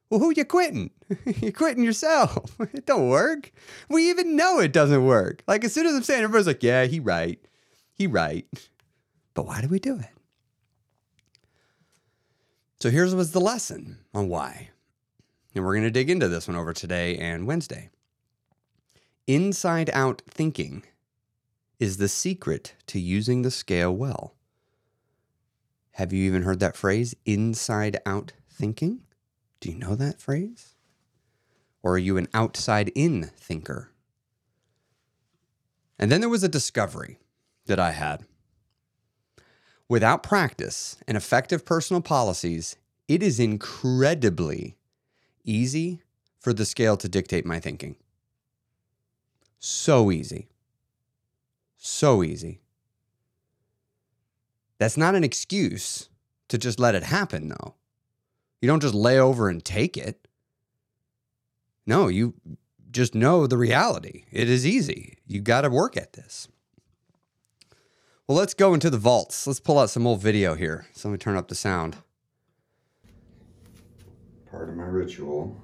Well, 0.10 0.20
who 0.20 0.34
you 0.36 0.44
quitting? 0.44 0.92
You're 1.26 1.54
quitting 1.54 1.86
yourself. 1.86 2.60
it 2.74 2.86
don't 2.86 3.08
work. 3.08 3.54
We 3.90 4.10
even 4.10 4.36
know 4.36 4.60
it 4.60 4.74
doesn't 4.74 5.06
work. 5.06 5.42
Like 5.48 5.64
as 5.64 5.74
soon 5.74 5.86
as 5.86 5.96
I'm 5.96 6.04
saying, 6.04 6.24
everybody's 6.24 6.48
like, 6.48 6.64
yeah, 6.64 6.84
he 6.84 7.00
right. 7.00 7.40
He 7.94 8.08
right. 8.08 8.46
But 9.34 9.46
why 9.46 9.62
do 9.62 9.70
we 9.70 9.80
do 9.80 9.98
it? 10.00 10.17
So 12.80 12.92
here's 12.92 13.16
was 13.16 13.32
the 13.32 13.42
lesson 13.42 13.98
on 14.14 14.30
why. 14.30 14.70
And 15.56 15.66
we're 15.66 15.74
going 15.74 15.84
to 15.84 15.92
dig 15.92 16.12
into 16.12 16.28
this 16.28 16.48
one 16.48 16.56
over 16.56 16.74
today 16.74 17.18
and 17.18 17.48
Wednesday. 17.48 17.90
Inside 19.26 19.90
out 19.94 20.22
thinking 20.30 20.84
is 21.80 21.98
the 21.98 22.08
secret 22.08 22.76
to 22.88 23.00
using 23.00 23.42
the 23.42 23.52
scale 23.52 23.96
well. 23.96 24.36
Have 25.92 26.14
you 26.14 26.24
even 26.26 26.44
heard 26.44 26.60
that 26.60 26.78
phrase, 26.78 27.16
inside 27.26 28.00
out 28.06 28.34
thinking? 28.48 29.02
Do 29.60 29.72
you 29.72 29.78
know 29.78 29.96
that 29.96 30.22
phrase? 30.22 30.76
Or 31.82 31.94
are 31.94 31.98
you 31.98 32.18
an 32.18 32.28
outside 32.34 32.92
in 32.94 33.32
thinker? 33.36 33.92
And 35.98 36.12
then 36.12 36.22
there 36.22 36.30
was 36.30 36.44
a 36.44 36.50
discovery 36.50 37.18
that 37.66 37.80
I 37.80 37.92
had. 37.92 38.26
Without 39.90 40.24
practice 40.24 40.98
and 41.08 41.16
effective 41.16 41.66
personal 41.66 42.02
policies, 42.02 42.76
it 43.08 43.24
is 43.24 43.40
incredibly 43.40 44.76
easy 45.46 46.02
for 46.40 46.54
the 46.54 46.66
scale 46.66 46.98
to 46.98 47.08
dictate 47.08 47.46
my 47.46 47.60
thinking. 47.60 47.96
So 49.60 50.12
easy. 50.12 50.48
So 51.78 52.22
easy. 52.22 52.60
That's 54.78 54.98
not 54.98 55.16
an 55.16 55.24
excuse 55.24 56.10
to 56.50 56.58
just 56.58 56.80
let 56.80 56.96
it 56.96 57.04
happen, 57.04 57.50
though. 57.50 57.76
You 58.62 58.68
don't 58.68 58.82
just 58.82 58.94
lay 58.94 59.20
over 59.20 59.50
and 59.50 59.64
take 59.64 59.98
it. 59.98 60.28
No, 61.86 62.08
you 62.08 62.34
just 62.92 63.16
know 63.16 63.48
the 63.48 63.58
reality. 63.58 64.26
It 64.32 64.50
is 64.50 64.66
easy. 64.66 65.18
You 65.26 65.40
got 65.42 65.62
to 65.62 65.70
work 65.70 65.96
at 65.96 66.14
this. 66.14 66.48
Well, 68.28 68.38
let's 68.38 68.54
go 68.54 68.74
into 68.74 68.90
the 68.90 68.98
vaults. 68.98 69.48
Let's 69.48 69.62
pull 69.62 69.80
out 69.80 69.90
some 69.90 70.06
old 70.06 70.22
video 70.22 70.54
here. 70.54 70.86
So 70.92 71.08
let 71.08 71.14
me 71.14 71.18
turn 71.18 71.38
up 71.38 71.48
the 71.48 71.56
sound. 71.56 71.96
Part 74.52 74.68
of 74.68 74.76
my 74.76 74.84
ritual. 74.84 75.56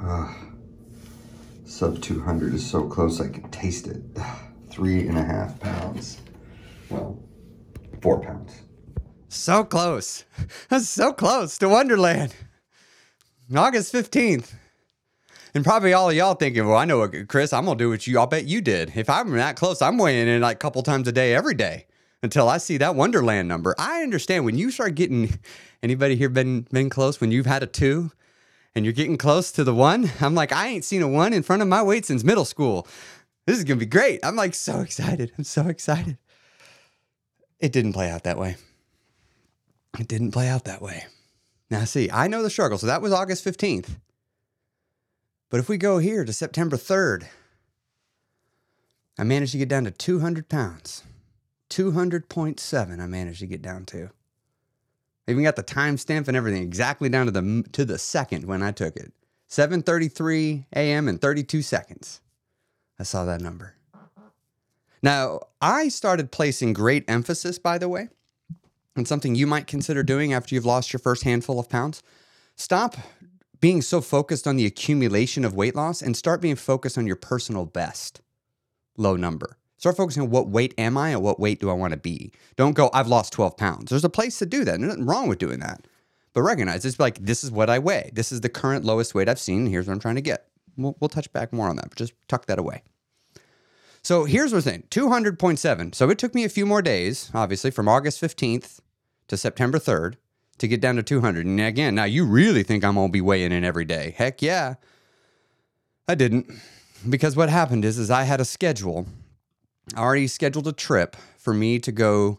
Ah, 0.00 0.34
sub 1.66 2.00
200 2.00 2.54
is 2.54 2.66
so 2.66 2.88
close 2.88 3.20
I 3.20 3.28
can 3.28 3.50
taste 3.50 3.86
it. 3.86 4.02
Three 4.70 5.06
and 5.06 5.18
a 5.18 5.24
half 5.24 5.60
pounds. 5.60 6.22
Well, 6.88 7.22
four 8.00 8.22
pounds. 8.22 8.62
So 9.28 9.62
close. 9.62 10.24
That's 10.70 10.88
so 10.88 11.12
close 11.12 11.58
to 11.58 11.68
Wonderland. 11.68 12.34
August 13.54 13.92
15th. 13.92 14.54
And 15.54 15.64
probably 15.64 15.92
all 15.92 16.10
of 16.10 16.16
y'all 16.16 16.34
thinking, 16.34 16.66
well, 16.66 16.76
I 16.76 16.84
know 16.84 16.98
what, 16.98 17.28
Chris, 17.28 17.52
I'm 17.52 17.64
going 17.64 17.78
to 17.78 17.84
do 17.84 17.88
what 17.88 18.08
you, 18.08 18.18
I'll 18.18 18.26
bet 18.26 18.44
you 18.44 18.60
did. 18.60 18.92
If 18.96 19.08
I'm 19.08 19.30
that 19.32 19.54
close, 19.54 19.80
I'm 19.80 19.98
weighing 19.98 20.26
in 20.26 20.40
like 20.42 20.56
a 20.56 20.58
couple 20.58 20.82
times 20.82 21.06
a 21.06 21.12
day 21.12 21.32
every 21.32 21.54
day 21.54 21.86
until 22.24 22.48
I 22.48 22.58
see 22.58 22.76
that 22.78 22.96
Wonderland 22.96 23.46
number. 23.46 23.74
I 23.78 24.02
understand 24.02 24.44
when 24.44 24.58
you 24.58 24.72
start 24.72 24.96
getting, 24.96 25.38
anybody 25.82 26.16
here 26.16 26.28
been, 26.28 26.62
been 26.72 26.90
close? 26.90 27.20
When 27.20 27.30
you've 27.30 27.46
had 27.46 27.62
a 27.62 27.66
two 27.66 28.10
and 28.74 28.84
you're 28.84 28.92
getting 28.92 29.16
close 29.16 29.52
to 29.52 29.62
the 29.62 29.74
one, 29.74 30.10
I'm 30.20 30.34
like, 30.34 30.52
I 30.52 30.66
ain't 30.66 30.84
seen 30.84 31.02
a 31.02 31.08
one 31.08 31.32
in 31.32 31.44
front 31.44 31.62
of 31.62 31.68
my 31.68 31.84
weight 31.84 32.04
since 32.04 32.24
middle 32.24 32.44
school. 32.44 32.88
This 33.46 33.56
is 33.56 33.62
going 33.62 33.78
to 33.78 33.86
be 33.86 33.90
great. 33.90 34.20
I'm 34.24 34.34
like 34.34 34.54
so 34.54 34.80
excited. 34.80 35.30
I'm 35.38 35.44
so 35.44 35.68
excited. 35.68 36.18
It 37.60 37.70
didn't 37.70 37.92
play 37.92 38.10
out 38.10 38.24
that 38.24 38.38
way. 38.38 38.56
It 40.00 40.08
didn't 40.08 40.32
play 40.32 40.48
out 40.48 40.64
that 40.64 40.82
way. 40.82 41.04
Now, 41.70 41.84
see, 41.84 42.10
I 42.10 42.26
know 42.26 42.42
the 42.42 42.50
struggle. 42.50 42.76
So 42.78 42.88
that 42.88 43.02
was 43.02 43.12
August 43.12 43.44
15th. 43.44 43.98
But 45.50 45.60
if 45.60 45.68
we 45.68 45.76
go 45.76 45.98
here 45.98 46.24
to 46.24 46.32
September 46.32 46.76
3rd, 46.76 47.26
I 49.18 49.24
managed 49.24 49.52
to 49.52 49.58
get 49.58 49.68
down 49.68 49.84
to 49.84 49.90
200 49.90 50.48
pounds. 50.48 51.04
200.7 51.70 53.00
I 53.00 53.06
managed 53.06 53.40
to 53.40 53.46
get 53.46 53.62
down 53.62 53.84
to. 53.86 54.10
I 55.26 55.30
even 55.30 55.42
got 55.42 55.56
the 55.56 55.62
timestamp 55.62 56.28
and 56.28 56.36
everything 56.36 56.62
exactly 56.62 57.08
down 57.08 57.26
to 57.26 57.32
the 57.32 57.64
to 57.72 57.84
the 57.84 57.98
second 57.98 58.44
when 58.44 58.62
I 58.62 58.72
took 58.72 58.96
it. 58.96 59.12
7:33 59.48 60.66
a.m. 60.74 61.08
and 61.08 61.20
32 61.20 61.62
seconds. 61.62 62.20
I 62.98 63.04
saw 63.04 63.24
that 63.24 63.40
number. 63.40 63.74
Now, 65.02 65.40
I 65.60 65.88
started 65.88 66.32
placing 66.32 66.72
great 66.72 67.04
emphasis 67.08 67.58
by 67.58 67.78
the 67.78 67.88
way, 67.88 68.08
on 68.96 69.04
something 69.04 69.34
you 69.34 69.46
might 69.46 69.66
consider 69.66 70.02
doing 70.02 70.32
after 70.32 70.54
you've 70.54 70.64
lost 70.64 70.92
your 70.92 71.00
first 71.00 71.24
handful 71.24 71.58
of 71.58 71.68
pounds. 71.68 72.02
Stop 72.56 72.96
being 73.64 73.80
so 73.80 74.02
focused 74.02 74.46
on 74.46 74.56
the 74.56 74.66
accumulation 74.66 75.42
of 75.42 75.54
weight 75.54 75.74
loss 75.74 76.02
and 76.02 76.14
start 76.14 76.42
being 76.42 76.54
focused 76.54 76.98
on 76.98 77.06
your 77.06 77.16
personal 77.16 77.64
best 77.64 78.20
low 78.98 79.16
number. 79.16 79.56
Start 79.78 79.96
focusing 79.96 80.22
on 80.22 80.28
what 80.28 80.50
weight 80.50 80.74
am 80.76 80.98
I 80.98 81.08
and 81.12 81.22
what 81.22 81.40
weight 81.40 81.60
do 81.60 81.70
I 81.70 81.72
want 81.72 81.92
to 81.92 81.96
be. 81.96 82.30
Don't 82.56 82.74
go, 82.74 82.90
I've 82.92 83.08
lost 83.08 83.32
12 83.32 83.56
pounds. 83.56 83.88
There's 83.88 84.04
a 84.04 84.10
place 84.10 84.38
to 84.40 84.44
do 84.44 84.66
that. 84.66 84.78
There's 84.78 84.90
nothing 84.90 85.06
wrong 85.06 85.28
with 85.28 85.38
doing 85.38 85.60
that. 85.60 85.86
But 86.34 86.42
recognize 86.42 86.84
it's 86.84 87.00
like, 87.00 87.24
this 87.24 87.42
is 87.42 87.50
what 87.50 87.70
I 87.70 87.78
weigh. 87.78 88.10
This 88.12 88.32
is 88.32 88.42
the 88.42 88.50
current 88.50 88.84
lowest 88.84 89.14
weight 89.14 89.30
I've 89.30 89.38
seen. 89.38 89.64
Here's 89.64 89.86
what 89.86 89.94
I'm 89.94 89.98
trying 89.98 90.16
to 90.16 90.20
get. 90.20 90.46
We'll, 90.76 90.94
we'll 91.00 91.08
touch 91.08 91.32
back 91.32 91.50
more 91.50 91.70
on 91.70 91.76
that, 91.76 91.88
but 91.88 91.96
just 91.96 92.12
tuck 92.28 92.44
that 92.44 92.58
away. 92.58 92.82
So 94.02 94.26
here's 94.26 94.50
the 94.50 94.60
thing 94.60 94.84
200.7. 94.90 95.94
So 95.94 96.10
it 96.10 96.18
took 96.18 96.34
me 96.34 96.44
a 96.44 96.50
few 96.50 96.66
more 96.66 96.82
days, 96.82 97.30
obviously, 97.32 97.70
from 97.70 97.88
August 97.88 98.20
15th 98.20 98.80
to 99.28 99.38
September 99.38 99.78
3rd 99.78 100.16
to 100.58 100.68
get 100.68 100.80
down 100.80 100.96
to 100.96 101.02
200. 101.02 101.46
And 101.46 101.60
again, 101.60 101.94
now 101.94 102.04
you 102.04 102.24
really 102.24 102.62
think 102.62 102.84
I'm 102.84 102.94
going 102.94 103.08
to 103.08 103.12
be 103.12 103.20
weighing 103.20 103.52
in 103.52 103.64
every 103.64 103.84
day. 103.84 104.14
Heck 104.16 104.42
yeah. 104.42 104.74
I 106.08 106.14
didn't. 106.14 106.50
Because 107.08 107.36
what 107.36 107.48
happened 107.48 107.84
is 107.84 107.98
is 107.98 108.10
I 108.10 108.22
had 108.22 108.40
a 108.40 108.44
schedule. 108.44 109.06
I 109.94 110.00
already 110.00 110.26
scheduled 110.26 110.66
a 110.66 110.72
trip 110.72 111.16
for 111.38 111.52
me 111.52 111.78
to 111.80 111.92
go 111.92 112.38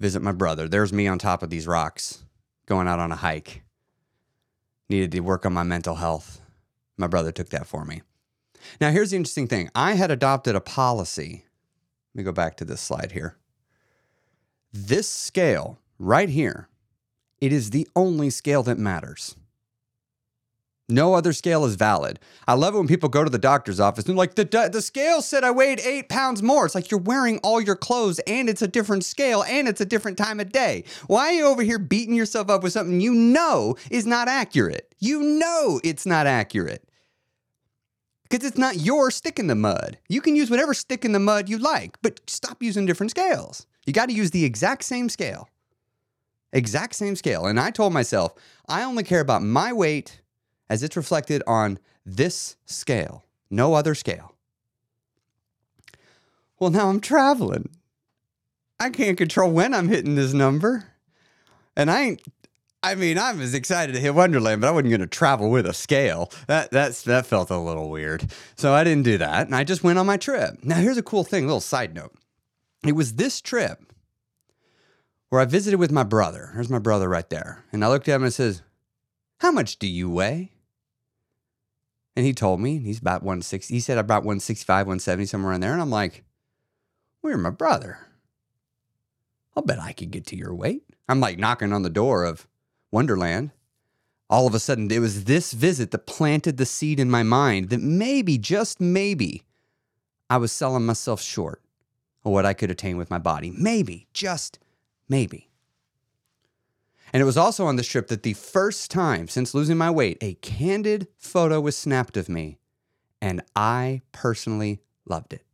visit 0.00 0.22
my 0.22 0.32
brother. 0.32 0.68
There's 0.68 0.92
me 0.92 1.06
on 1.06 1.18
top 1.18 1.42
of 1.42 1.50
these 1.50 1.66
rocks 1.66 2.24
going 2.66 2.88
out 2.88 2.98
on 2.98 3.12
a 3.12 3.16
hike. 3.16 3.62
Needed 4.88 5.12
to 5.12 5.20
work 5.20 5.44
on 5.44 5.52
my 5.52 5.62
mental 5.62 5.96
health. 5.96 6.40
My 6.96 7.06
brother 7.06 7.32
took 7.32 7.50
that 7.50 7.66
for 7.66 7.84
me. 7.84 8.02
Now, 8.80 8.90
here's 8.90 9.10
the 9.10 9.16
interesting 9.16 9.48
thing 9.48 9.70
I 9.74 9.94
had 9.94 10.10
adopted 10.10 10.54
a 10.54 10.60
policy. 10.60 11.44
Let 12.14 12.18
me 12.18 12.24
go 12.24 12.32
back 12.32 12.56
to 12.58 12.64
this 12.64 12.80
slide 12.80 13.12
here. 13.12 13.36
This 14.72 15.08
scale 15.08 15.78
right 15.98 16.28
here 16.28 16.68
it 17.42 17.52
is 17.52 17.70
the 17.70 17.88
only 17.96 18.30
scale 18.30 18.62
that 18.62 18.78
matters. 18.78 19.34
No 20.88 21.14
other 21.14 21.32
scale 21.32 21.64
is 21.64 21.74
valid. 21.74 22.20
I 22.46 22.54
love 22.54 22.74
it 22.74 22.78
when 22.78 22.86
people 22.86 23.08
go 23.08 23.24
to 23.24 23.30
the 23.30 23.38
doctor's 23.38 23.80
office 23.80 24.06
and 24.06 24.16
like 24.16 24.36
the 24.36 24.44
the 24.72 24.80
scale 24.80 25.20
said 25.20 25.42
I 25.42 25.50
weighed 25.50 25.80
eight 25.80 26.08
pounds 26.08 26.40
more. 26.40 26.64
It's 26.64 26.74
like 26.76 26.92
you're 26.92 27.00
wearing 27.00 27.38
all 27.38 27.60
your 27.60 27.74
clothes 27.74 28.20
and 28.28 28.48
it's 28.48 28.62
a 28.62 28.68
different 28.68 29.04
scale 29.04 29.42
and 29.42 29.66
it's 29.66 29.80
a 29.80 29.84
different 29.84 30.18
time 30.18 30.38
of 30.38 30.52
day. 30.52 30.84
Why 31.08 31.30
are 31.30 31.32
you 31.32 31.46
over 31.46 31.62
here 31.62 31.80
beating 31.80 32.14
yourself 32.14 32.48
up 32.48 32.62
with 32.62 32.74
something 32.74 33.00
you 33.00 33.12
know 33.12 33.74
is 33.90 34.06
not 34.06 34.28
accurate? 34.28 34.94
You 35.00 35.20
know 35.20 35.80
it's 35.82 36.06
not 36.06 36.28
accurate 36.28 36.88
because 38.30 38.46
it's 38.46 38.58
not 38.58 38.76
your 38.76 39.10
stick 39.10 39.40
in 39.40 39.48
the 39.48 39.56
mud. 39.56 39.98
You 40.08 40.20
can 40.20 40.36
use 40.36 40.48
whatever 40.48 40.74
stick 40.74 41.04
in 41.04 41.10
the 41.10 41.18
mud 41.18 41.48
you 41.48 41.58
like, 41.58 41.98
but 42.02 42.20
stop 42.28 42.62
using 42.62 42.86
different 42.86 43.10
scales. 43.10 43.66
You 43.84 43.92
got 43.92 44.10
to 44.10 44.14
use 44.14 44.30
the 44.30 44.44
exact 44.44 44.84
same 44.84 45.08
scale. 45.08 45.48
Exact 46.52 46.94
same 46.94 47.16
scale. 47.16 47.46
And 47.46 47.58
I 47.58 47.70
told 47.70 47.92
myself, 47.92 48.34
I 48.68 48.82
only 48.82 49.04
care 49.04 49.20
about 49.20 49.42
my 49.42 49.72
weight 49.72 50.20
as 50.68 50.82
it's 50.82 50.96
reflected 50.96 51.42
on 51.46 51.78
this 52.04 52.56
scale, 52.66 53.24
no 53.50 53.74
other 53.74 53.94
scale. 53.94 54.34
Well, 56.58 56.70
now 56.70 56.88
I'm 56.88 57.00
traveling. 57.00 57.70
I 58.78 58.90
can't 58.90 59.18
control 59.18 59.50
when 59.50 59.74
I'm 59.74 59.88
hitting 59.88 60.14
this 60.14 60.32
number. 60.32 60.88
And 61.76 61.90
I 61.90 62.02
ain't 62.02 62.22
I 62.84 62.96
mean, 62.96 63.16
I'm 63.16 63.40
as 63.40 63.54
excited 63.54 63.92
to 63.92 64.00
hit 64.00 64.14
Wonderland, 64.14 64.60
but 64.60 64.66
I 64.66 64.70
wasn't 64.72 64.90
going 64.90 65.02
to 65.02 65.06
travel 65.06 65.50
with 65.50 65.66
a 65.66 65.72
scale. 65.72 66.32
That 66.48 66.72
that's 66.72 67.02
that 67.02 67.26
felt 67.26 67.50
a 67.50 67.58
little 67.58 67.88
weird. 67.88 68.32
So 68.56 68.72
I 68.72 68.82
didn't 68.82 69.04
do 69.04 69.18
that, 69.18 69.46
and 69.46 69.54
I 69.54 69.62
just 69.62 69.84
went 69.84 70.00
on 70.00 70.06
my 70.06 70.16
trip. 70.16 70.64
Now, 70.64 70.76
here's 70.76 70.96
a 70.96 71.02
cool 71.02 71.22
thing, 71.22 71.46
little 71.46 71.60
side 71.60 71.94
note. 71.94 72.12
It 72.84 72.96
was 72.96 73.14
this 73.14 73.40
trip 73.40 73.91
where 75.32 75.40
I 75.40 75.46
visited 75.46 75.78
with 75.78 75.90
my 75.90 76.02
brother. 76.02 76.50
There's 76.52 76.68
my 76.68 76.78
brother 76.78 77.08
right 77.08 77.30
there. 77.30 77.64
And 77.72 77.82
I 77.82 77.88
looked 77.88 78.06
at 78.06 78.16
him 78.16 78.24
and 78.24 78.34
says, 78.34 78.60
How 79.38 79.50
much 79.50 79.78
do 79.78 79.86
you 79.86 80.10
weigh? 80.10 80.52
And 82.14 82.26
he 82.26 82.34
told 82.34 82.60
me 82.60 82.76
and 82.76 82.84
he's 82.84 82.98
about 82.98 83.22
160. 83.22 83.72
He 83.72 83.80
said 83.80 83.96
about 83.96 84.24
165, 84.24 84.86
170, 84.86 85.24
somewhere 85.24 85.54
in 85.54 85.62
there. 85.62 85.72
And 85.72 85.80
I'm 85.80 85.88
like, 85.88 86.24
you're 87.24 87.38
my 87.38 87.48
brother. 87.48 88.00
I'll 89.56 89.62
bet 89.62 89.78
I 89.78 89.92
could 89.92 90.10
get 90.10 90.26
to 90.26 90.36
your 90.36 90.54
weight. 90.54 90.82
I'm 91.08 91.20
like 91.20 91.38
knocking 91.38 91.72
on 91.72 91.80
the 91.80 91.88
door 91.88 92.24
of 92.24 92.46
Wonderland. 92.90 93.52
All 94.28 94.46
of 94.46 94.54
a 94.54 94.60
sudden, 94.60 94.90
it 94.90 94.98
was 94.98 95.24
this 95.24 95.52
visit 95.54 95.92
that 95.92 96.06
planted 96.06 96.58
the 96.58 96.66
seed 96.66 97.00
in 97.00 97.10
my 97.10 97.22
mind 97.22 97.70
that 97.70 97.80
maybe, 97.80 98.36
just 98.36 98.82
maybe, 98.82 99.44
I 100.28 100.36
was 100.36 100.52
selling 100.52 100.84
myself 100.84 101.22
short 101.22 101.62
of 102.22 102.32
what 102.32 102.44
I 102.44 102.52
could 102.52 102.70
attain 102.70 102.98
with 102.98 103.08
my 103.08 103.18
body. 103.18 103.50
Maybe, 103.50 104.08
just 104.12 104.58
Maybe. 105.08 105.48
And 107.12 107.20
it 107.20 107.26
was 107.26 107.36
also 107.36 107.66
on 107.66 107.76
this 107.76 107.86
trip 107.86 108.08
that 108.08 108.22
the 108.22 108.32
first 108.32 108.90
time 108.90 109.28
since 109.28 109.54
losing 109.54 109.76
my 109.76 109.90
weight, 109.90 110.18
a 110.22 110.34
candid 110.34 111.08
photo 111.18 111.60
was 111.60 111.76
snapped 111.76 112.16
of 112.16 112.28
me, 112.28 112.58
and 113.20 113.42
I 113.54 114.00
personally 114.12 114.80
loved 115.06 115.34
it. 115.34 115.44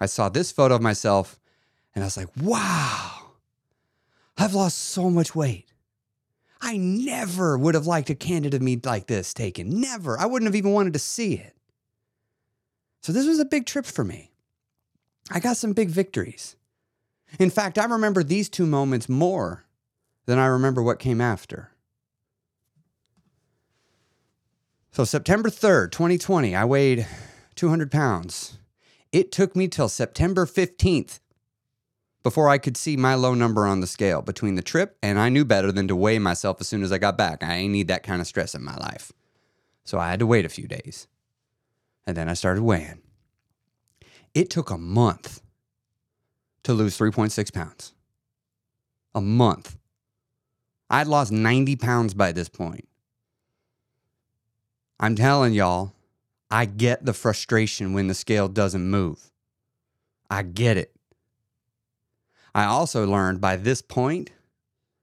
I 0.00 0.06
saw 0.06 0.28
this 0.28 0.52
photo 0.52 0.76
of 0.76 0.82
myself, 0.82 1.40
and 1.94 2.04
I 2.04 2.06
was 2.06 2.16
like, 2.16 2.28
wow, 2.40 3.32
I've 4.38 4.54
lost 4.54 4.78
so 4.78 5.10
much 5.10 5.34
weight. 5.34 5.66
I 6.60 6.76
never 6.76 7.58
would 7.58 7.74
have 7.74 7.88
liked 7.88 8.08
a 8.08 8.14
candid 8.14 8.54
of 8.54 8.62
me 8.62 8.80
like 8.82 9.08
this 9.08 9.34
taken. 9.34 9.80
Never. 9.80 10.18
I 10.18 10.26
wouldn't 10.26 10.46
have 10.46 10.54
even 10.54 10.72
wanted 10.72 10.92
to 10.92 10.98
see 11.00 11.34
it. 11.34 11.56
So 13.00 13.12
this 13.12 13.26
was 13.26 13.40
a 13.40 13.44
big 13.44 13.66
trip 13.66 13.84
for 13.84 14.04
me. 14.04 14.30
I 15.30 15.40
got 15.40 15.56
some 15.56 15.72
big 15.72 15.88
victories. 15.88 16.54
In 17.38 17.50
fact, 17.50 17.78
I 17.78 17.84
remember 17.84 18.22
these 18.22 18.48
two 18.48 18.66
moments 18.66 19.08
more 19.08 19.64
than 20.26 20.38
I 20.38 20.46
remember 20.46 20.82
what 20.82 20.98
came 20.98 21.20
after. 21.20 21.70
So, 24.90 25.04
September 25.04 25.48
3rd, 25.48 25.90
2020, 25.90 26.54
I 26.54 26.64
weighed 26.64 27.06
200 27.54 27.90
pounds. 27.90 28.58
It 29.10 29.32
took 29.32 29.56
me 29.56 29.68
till 29.68 29.88
September 29.88 30.44
15th 30.44 31.20
before 32.22 32.48
I 32.48 32.58
could 32.58 32.76
see 32.76 32.96
my 32.96 33.14
low 33.14 33.34
number 33.34 33.66
on 33.66 33.80
the 33.80 33.86
scale 33.86 34.22
between 34.22 34.54
the 34.54 34.62
trip 34.62 34.96
and 35.02 35.18
I 35.18 35.28
knew 35.28 35.44
better 35.44 35.72
than 35.72 35.88
to 35.88 35.96
weigh 35.96 36.18
myself 36.18 36.58
as 36.60 36.68
soon 36.68 36.82
as 36.82 36.92
I 36.92 36.98
got 36.98 37.18
back. 37.18 37.42
I 37.42 37.54
ain't 37.54 37.72
need 37.72 37.88
that 37.88 38.04
kind 38.04 38.20
of 38.20 38.26
stress 38.26 38.54
in 38.54 38.62
my 38.62 38.76
life. 38.76 39.12
So 39.84 39.98
I 39.98 40.10
had 40.10 40.20
to 40.20 40.26
wait 40.26 40.44
a 40.44 40.50
few 40.50 40.68
days. 40.68 41.08
And 42.06 42.16
then 42.16 42.28
I 42.28 42.34
started 42.34 42.62
weighing. 42.62 43.00
It 44.34 44.50
took 44.50 44.70
a 44.70 44.78
month 44.78 45.42
to 46.64 46.72
lose 46.72 46.96
3.6 46.98 47.52
pounds. 47.52 47.92
A 49.14 49.20
month. 49.20 49.76
I'd 50.88 51.06
lost 51.06 51.32
90 51.32 51.76
pounds 51.76 52.14
by 52.14 52.32
this 52.32 52.48
point. 52.48 52.88
I'm 55.00 55.16
telling 55.16 55.52
y'all, 55.52 55.94
I 56.50 56.66
get 56.66 57.04
the 57.04 57.14
frustration 57.14 57.92
when 57.92 58.08
the 58.08 58.14
scale 58.14 58.46
doesn't 58.46 58.88
move. 58.88 59.30
I 60.30 60.42
get 60.42 60.76
it. 60.76 60.94
I 62.54 62.64
also 62.64 63.06
learned 63.06 63.40
by 63.40 63.56
this 63.56 63.82
point 63.82 64.30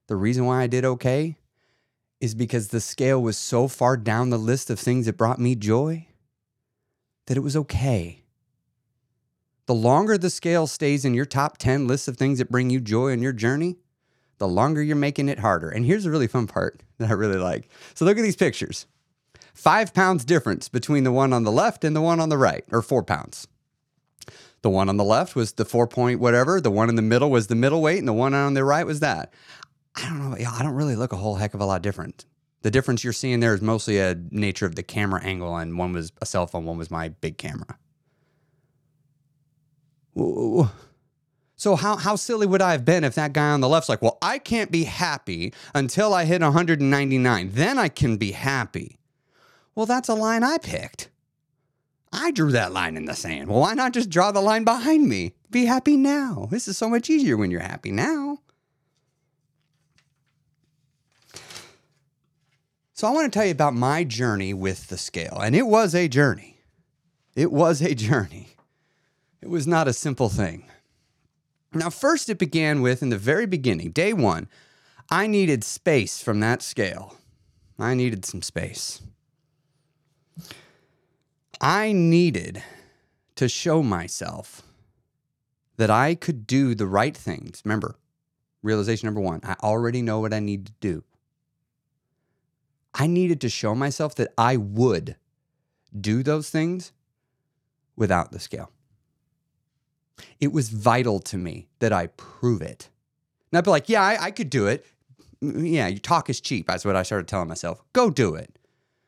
the 0.08 0.16
reason 0.16 0.46
why 0.46 0.62
I 0.62 0.68
did 0.68 0.86
okay 0.86 1.38
is 2.20 2.36
because 2.36 2.68
the 2.68 2.82
scale 2.82 3.22
was 3.22 3.38
so 3.38 3.68
far 3.68 3.98
down 3.98 4.30
the 4.30 4.38
list 4.38 4.70
of 4.70 4.80
things 4.80 5.06
that 5.06 5.18
brought 5.18 5.40
me 5.40 5.56
joy 5.56 6.08
that 7.28 7.38
it 7.38 7.42
was 7.42 7.56
okay. 7.56 8.24
The 9.70 9.76
longer 9.76 10.18
the 10.18 10.32
scale 10.32 10.66
stays 10.66 11.06
in 11.06 11.14
your 11.14 11.28
top 11.28 11.60
10 11.60 11.86
list 11.86 12.08
of 12.08 12.18
things 12.18 12.40
that 12.40 12.50
bring 12.50 12.72
you 12.72 12.80
joy 12.80 13.12
on 13.12 13.22
your 13.22 13.34
journey, 13.34 13.78
the 14.40 14.48
longer 14.48 14.82
you're 14.82 14.96
making 14.96 15.30
it 15.30 15.38
harder. 15.38 15.70
And 15.70 15.86
here's 15.86 16.06
the 16.06 16.10
really 16.10 16.26
fun 16.26 16.48
part 16.48 16.82
that 16.98 17.12
I 17.12 17.14
really 17.14 17.38
like. 17.38 17.70
So 17.94 18.04
look 18.04 18.18
at 18.18 18.24
these 18.24 18.36
pictures. 18.36 18.88
Five 19.54 19.94
pounds 19.94 20.26
difference 20.26 20.70
between 20.70 21.04
the 21.04 21.12
one 21.12 21.34
on 21.34 21.44
the 21.44 21.52
left 21.52 21.84
and 21.84 21.96
the 21.96 22.02
one 22.02 22.20
on 22.20 22.30
the 22.30 22.38
right, 22.40 22.64
or 22.72 22.82
four 22.82 23.04
pounds. 23.04 23.48
The 24.64 24.72
one 24.72 24.90
on 24.90 24.98
the 24.98 25.04
left 25.04 25.36
was 25.36 25.52
the 25.52 25.66
four 25.66 25.86
point 25.86 26.20
whatever. 26.20 26.60
The 26.60 26.72
one 26.72 26.90
in 26.90 26.96
the 26.96 27.04
middle 27.04 27.30
was 27.30 27.46
the 27.46 27.54
middle 27.54 27.84
weight, 27.84 28.00
and 28.00 28.08
the 28.08 28.12
one 28.14 28.34
on 28.34 28.56
the 28.56 28.64
right 28.64 28.88
was 28.88 29.02
that. 29.02 29.32
I 29.96 30.10
don't 30.10 30.32
know. 30.32 30.36
I 30.36 30.64
don't 30.64 30.74
really 30.74 30.96
look 30.96 31.14
a 31.14 31.18
whole 31.18 31.36
heck 31.36 31.54
of 31.54 31.62
a 31.62 31.66
lot 31.66 31.84
different. 31.84 32.26
The 32.64 32.72
difference 32.72 33.04
you're 33.04 33.14
seeing 33.14 33.40
there 33.40 33.54
is 33.54 33.62
mostly 33.62 34.00
a 34.00 34.16
nature 34.32 34.66
of 34.66 34.74
the 34.74 34.82
camera 34.82 35.24
angle, 35.24 35.56
and 35.56 35.78
one 35.78 35.94
was 35.94 36.12
a 36.24 36.26
cell 36.26 36.48
phone, 36.48 36.66
one 36.66 36.80
was 36.80 36.90
my 36.90 37.10
big 37.10 37.38
camera. 37.38 37.78
So 41.56 41.76
how 41.76 41.98
how 41.98 42.16
silly 42.16 42.48
would 42.48 42.62
I 42.62 42.72
have 42.72 42.86
been 42.86 43.04
if 43.04 43.16
that 43.16 43.34
guy 43.34 43.52
on 43.52 43.60
the 43.60 43.68
left's 43.68 43.90
like, 43.90 44.02
well, 44.02 44.18
I 44.22 44.40
can't 44.40 44.72
be 44.72 44.86
happy 44.86 45.54
until 45.76 46.14
I 46.14 46.24
hit 46.24 46.42
199. 46.42 47.50
Then 47.52 47.78
I 47.78 47.90
can 47.90 48.16
be 48.16 48.32
happy. 48.32 48.98
Well, 49.76 49.86
that's 49.86 50.08
a 50.10 50.14
line 50.14 50.44
I 50.44 50.58
picked. 50.58 51.10
I 52.12 52.32
drew 52.32 52.52
that 52.52 52.72
line 52.72 52.98
in 52.98 53.06
the 53.06 53.14
sand. 53.14 53.50
Well, 53.50 53.60
why 53.60 53.74
not 53.74 53.94
just 53.94 54.10
draw 54.10 54.32
the 54.32 54.42
line 54.42 54.64
behind 54.64 55.08
me? 55.08 55.36
Be 55.52 55.66
happy 55.66 55.98
now. 55.98 56.48
This 56.50 56.68
is 56.68 56.78
so 56.78 56.90
much 56.90 57.10
easier 57.10 57.38
when 57.38 57.52
you're 57.52 57.60
happy 57.60 57.92
now. 57.92 58.40
So, 62.94 63.08
I 63.08 63.12
want 63.12 63.32
to 63.32 63.38
tell 63.38 63.46
you 63.46 63.52
about 63.52 63.74
my 63.74 64.04
journey 64.04 64.54
with 64.54 64.88
the 64.88 64.98
scale. 64.98 65.40
And 65.42 65.56
it 65.56 65.68
was 65.68 65.96
a 65.96 66.08
journey. 66.10 66.62
It 67.36 67.52
was 67.52 67.82
a 67.82 67.96
journey. 67.96 68.56
It 69.42 69.50
was 69.50 69.68
not 69.68 69.88
a 69.88 69.94
simple 69.94 70.30
thing. 70.30 70.70
Now, 71.74 71.90
first, 71.90 72.30
it 72.30 72.40
began 72.40 72.82
with 72.82 73.02
in 73.02 73.10
the 73.10 73.18
very 73.18 73.46
beginning, 73.46 73.92
day 73.92 74.12
one, 74.12 74.48
I 75.10 75.28
needed 75.28 75.64
space 75.64 76.22
from 76.22 76.40
that 76.40 76.62
scale. 76.62 77.16
I 77.78 77.94
needed 77.94 78.26
some 78.26 78.42
space. 78.42 79.02
I 81.62 81.92
needed 81.92 82.64
to 83.36 83.48
show 83.48 83.82
myself 83.82 84.64
that 85.78 85.90
I 85.90 86.16
could 86.16 86.46
do 86.46 86.76
the 86.76 86.88
right 86.88 87.16
things. 87.16 87.62
Remember, 87.64 87.96
realization 88.62 89.08
number 89.08 89.22
one 89.22 89.40
I 89.44 89.56
already 89.64 90.02
know 90.02 90.20
what 90.20 90.34
I 90.34 90.40
need 90.40 90.66
to 90.68 90.74
do. 90.80 91.04
I 92.94 93.08
needed 93.08 93.40
to 93.42 93.50
show 93.50 93.76
myself 93.76 94.16
that 94.16 94.34
I 94.38 94.58
would 94.58 95.16
do 96.00 96.24
those 96.24 96.50
things 96.50 96.92
without 97.96 98.32
the 98.32 98.40
scale. 98.40 98.72
It 100.40 100.52
was 100.52 100.70
vital 100.70 101.20
to 101.20 101.38
me 101.38 101.68
that 101.80 101.94
I 101.94 102.08
prove 102.08 102.62
it. 102.62 102.90
And 103.52 103.58
I'd 103.58 103.64
be 103.64 103.70
like, 103.70 103.90
yeah, 103.90 104.04
I, 104.04 104.26
I 104.26 104.32
could 104.32 104.50
do 104.50 104.68
it. 104.68 104.86
Mm, 105.44 105.54
mm, 105.54 105.72
yeah, 105.72 105.88
you 105.88 106.00
talk 106.00 106.30
is 106.30 106.42
cheap. 106.42 106.68
That's 106.68 106.86
what 106.86 106.96
I 106.96 107.04
started 107.04 107.28
telling 107.28 107.48
myself. 107.48 107.84
Go 107.94 108.10
do 108.10 108.36
it. 108.36 108.58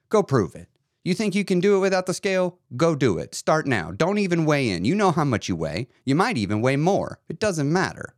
Go 0.09 0.23
prove 0.23 0.55
it. 0.55 0.67
You 1.03 1.13
think 1.15 1.33
you 1.33 1.43
can 1.43 1.59
do 1.59 1.77
it 1.77 1.79
without 1.79 2.05
the 2.05 2.13
scale? 2.13 2.59
Go 2.77 2.95
do 2.95 3.17
it. 3.17 3.33
Start 3.33 3.65
now. 3.65 3.91
Don't 3.91 4.19
even 4.19 4.45
weigh 4.45 4.69
in. 4.69 4.85
You 4.85 4.93
know 4.93 5.11
how 5.11 5.23
much 5.23 5.49
you 5.49 5.55
weigh. 5.55 5.87
You 6.05 6.15
might 6.15 6.37
even 6.37 6.61
weigh 6.61 6.75
more. 6.75 7.19
It 7.27 7.39
doesn't 7.39 7.71
matter. 7.71 8.13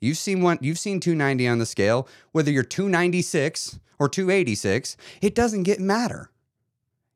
You've 0.00 0.18
seen 0.18 0.42
one 0.42 0.58
you've 0.60 0.78
seen 0.78 1.00
290 1.00 1.48
on 1.48 1.58
the 1.58 1.66
scale, 1.66 2.06
whether 2.32 2.50
you're 2.50 2.62
296 2.62 3.80
or 3.98 4.08
286, 4.08 4.96
it 5.22 5.34
doesn't 5.34 5.64
get 5.64 5.80
matter. 5.80 6.30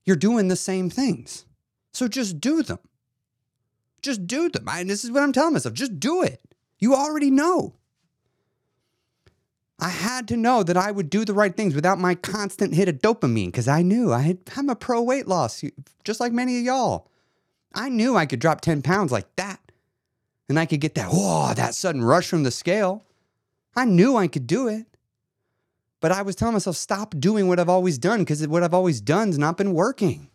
You're 0.04 0.16
doing 0.16 0.48
the 0.48 0.56
same 0.56 0.90
things. 0.90 1.44
So 1.92 2.08
just 2.08 2.40
do 2.40 2.62
them. 2.62 2.78
Just 4.02 4.26
do 4.26 4.48
them. 4.48 4.68
I, 4.68 4.82
this 4.84 5.04
is 5.04 5.10
what 5.10 5.22
I'm 5.22 5.32
telling 5.32 5.52
myself. 5.52 5.74
Just 5.74 6.00
do 6.00 6.22
it. 6.22 6.40
You 6.78 6.94
already 6.94 7.30
know. 7.30 7.74
I 9.78 9.88
had 9.88 10.28
to 10.28 10.36
know 10.36 10.62
that 10.62 10.76
I 10.76 10.90
would 10.90 11.08
do 11.08 11.24
the 11.24 11.32
right 11.32 11.56
things 11.56 11.74
without 11.74 11.98
my 11.98 12.14
constant 12.14 12.74
hit 12.74 12.88
of 12.88 12.98
dopamine 12.98 13.46
because 13.46 13.68
I 13.68 13.82
knew 13.82 14.12
I 14.12 14.20
had, 14.20 14.38
I'm 14.56 14.68
a 14.68 14.76
pro 14.76 15.00
weight 15.00 15.26
loss, 15.26 15.64
just 16.04 16.20
like 16.20 16.32
many 16.32 16.58
of 16.58 16.64
y'all. 16.64 17.08
I 17.74 17.88
knew 17.88 18.16
I 18.16 18.26
could 18.26 18.40
drop 18.40 18.60
10 18.60 18.82
pounds 18.82 19.10
like 19.10 19.34
that. 19.36 19.60
And 20.48 20.58
I 20.58 20.66
could 20.66 20.80
get 20.80 20.96
that, 20.96 21.10
whoa, 21.10 21.54
that 21.54 21.74
sudden 21.74 22.02
rush 22.02 22.28
from 22.28 22.42
the 22.42 22.50
scale. 22.50 23.04
I 23.76 23.84
knew 23.84 24.16
I 24.16 24.26
could 24.26 24.46
do 24.46 24.68
it. 24.68 24.86
But 26.00 26.12
I 26.12 26.22
was 26.22 26.34
telling 26.34 26.54
myself, 26.54 26.76
stop 26.76 27.14
doing 27.18 27.46
what 27.46 27.60
I've 27.60 27.68
always 27.68 27.98
done 27.98 28.20
because 28.20 28.46
what 28.48 28.62
I've 28.62 28.74
always 28.74 29.00
done's 29.00 29.38
not 29.38 29.56
been 29.56 29.74
working. 29.74 30.28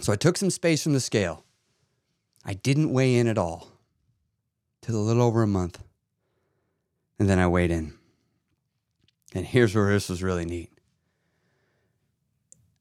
So 0.00 0.12
I 0.12 0.16
took 0.16 0.36
some 0.36 0.50
space 0.50 0.82
from 0.82 0.94
the 0.94 1.00
scale. 1.00 1.44
I 2.44 2.54
didn't 2.54 2.92
weigh 2.92 3.16
in 3.16 3.26
at 3.26 3.38
all 3.38 3.68
till 4.80 4.96
a 4.96 4.98
little 4.98 5.22
over 5.22 5.42
a 5.42 5.46
month. 5.46 5.82
And 7.18 7.28
then 7.28 7.38
I 7.38 7.46
weighed 7.46 7.70
in. 7.70 7.94
And 9.34 9.46
here's 9.46 9.74
where 9.74 9.92
this 9.92 10.08
was 10.08 10.22
really 10.22 10.44
neat. 10.44 10.70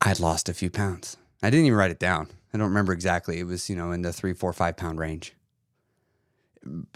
I'd 0.01 0.19
lost 0.19 0.49
a 0.49 0.53
few 0.53 0.69
pounds. 0.69 1.15
I 1.43 1.49
didn't 1.49 1.67
even 1.67 1.77
write 1.77 1.91
it 1.91 1.99
down. 1.99 2.27
I 2.53 2.57
don't 2.57 2.67
remember 2.67 2.91
exactly. 2.91 3.39
It 3.39 3.45
was, 3.45 3.69
you 3.69 3.75
know, 3.75 3.91
in 3.91 4.01
the 4.01 4.11
three, 4.11 4.33
four, 4.33 4.51
five 4.51 4.75
pound 4.75 4.99
range. 4.99 5.33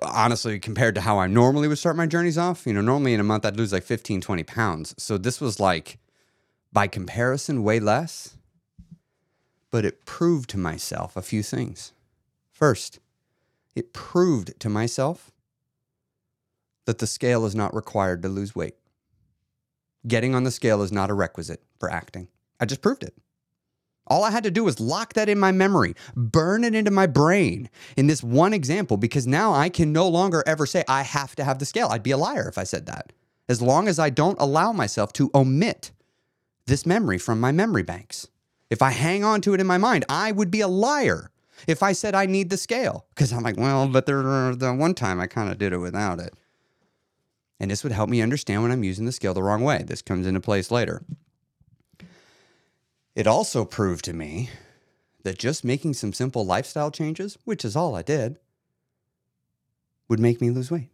Honestly, 0.02 0.60
compared 0.60 0.96
to 0.96 1.02
how 1.02 1.20
I 1.20 1.28
normally 1.28 1.68
would 1.68 1.78
start 1.78 1.96
my 1.96 2.06
journeys 2.08 2.38
off, 2.38 2.68
you 2.68 2.74
know, 2.74 2.82
normally 2.82 3.14
in 3.14 3.20
a 3.20 3.24
month 3.24 3.46
I'd 3.46 3.58
lose 3.58 3.72
like 3.72 3.84
15, 3.84 4.22
20 4.22 4.44
pounds. 4.44 4.96
So 4.98 5.18
this 5.18 5.40
was 5.40 5.60
like, 5.60 5.98
by 6.74 6.88
comparison, 6.88 7.64
way 7.64 7.80
less. 7.80 8.38
But 9.72 9.86
it 9.86 10.06
proved 10.06 10.50
to 10.52 10.58
myself 10.58 11.16
a 11.16 11.22
few 11.22 11.42
things. 11.42 11.94
First, 12.56 13.00
it 13.76 13.92
proved 13.92 14.58
to 14.62 14.70
myself 14.70 15.34
that 16.86 17.00
the 17.00 17.08
scale 17.08 17.46
is 17.46 17.54
not 17.54 17.76
required 17.76 18.22
to 18.22 18.30
lose 18.30 18.56
weight. 18.56 18.76
Getting 20.08 20.34
on 20.34 20.46
the 20.46 20.52
scale 20.52 20.82
is 20.82 20.92
not 20.92 21.10
a 21.10 21.14
requisite 21.14 21.62
for 21.78 21.92
acting. 21.92 22.30
I 22.58 22.66
just 22.66 22.82
proved 22.82 23.04
it. 23.04 23.14
All 24.08 24.24
I 24.24 24.32
had 24.32 24.46
to 24.46 24.52
do 24.52 24.64
was 24.64 24.80
lock 24.80 25.14
that 25.16 25.28
in 25.28 25.38
my 25.38 25.52
memory, 25.52 25.96
burn 26.16 26.64
it 26.64 26.76
into 26.76 26.92
my 26.92 27.08
brain 27.08 27.70
in 27.98 28.08
this 28.08 28.24
one 28.24 28.54
example, 28.54 28.96
because 28.96 29.28
now 29.28 29.52
I 29.52 29.68
can 29.68 29.92
no 29.92 30.08
longer 30.08 30.42
ever 30.48 30.66
say, 30.66 30.86
I 30.88 31.02
have 31.02 31.36
to 31.36 31.44
have 31.44 31.60
the 31.60 31.66
scale. 31.66 31.90
I'd 31.90 32.04
be 32.04 32.12
a 32.12 32.18
liar 32.18 32.48
if 32.48 32.58
I 32.58 32.64
said 32.64 32.86
that. 32.86 33.12
As 33.50 33.62
long 33.62 33.90
as 33.90 34.00
I 34.00 34.10
don't 34.10 34.40
allow 34.40 34.72
myself 34.72 35.12
to 35.14 35.30
omit 35.36 35.92
this 36.68 36.86
memory 36.86 37.18
from 37.18 37.42
my 37.42 37.52
memory 37.52 37.84
banks. 37.84 38.30
If 38.70 38.82
I 38.82 38.92
hang 38.92 39.26
on 39.26 39.42
to 39.42 39.54
it 39.54 39.60
in 39.60 39.68
my 39.68 39.78
mind, 39.78 40.06
I 40.08 40.32
would 40.32 40.52
be 40.52 40.62
a 40.62 40.70
liar 40.70 41.32
if 41.68 41.84
I 41.84 41.94
said 41.94 42.16
I 42.16 42.26
need 42.26 42.50
the 42.50 42.58
scale. 42.58 43.06
Because 43.10 43.34
I'm 43.34 43.44
like, 43.44 43.58
well, 43.58 43.88
but 43.88 44.06
there, 44.06 44.22
the 44.56 44.74
one 44.74 44.94
time 44.94 45.20
I 45.20 45.28
kind 45.28 45.50
of 45.50 45.58
did 45.58 45.74
it 45.74 45.78
without 45.78 46.20
it. 46.20 46.34
And 47.60 47.72
this 47.72 47.84
would 47.84 47.94
help 47.94 48.10
me 48.10 48.22
understand 48.22 48.62
when 48.62 48.72
I'm 48.72 48.84
using 48.84 49.06
the 49.06 49.12
scale 49.12 49.34
the 49.34 49.44
wrong 49.44 49.62
way. 49.62 49.84
This 49.86 50.02
comes 50.02 50.28
into 50.28 50.42
place 50.42 50.72
later. 50.72 51.04
It 53.16 53.28
also 53.28 53.64
proved 53.64 54.04
to 54.06 54.14
me 54.14 54.50
that 55.24 55.40
just 55.40 55.64
making 55.64 55.94
some 55.94 56.14
simple 56.14 56.46
lifestyle 56.46 56.92
changes, 56.92 57.38
which 57.46 57.64
is 57.64 57.76
all 57.76 57.96
I 57.96 58.02
did, 58.02 58.38
would 60.08 60.20
make 60.20 60.42
me 60.42 60.50
lose 60.50 60.70
weight. 60.70 60.90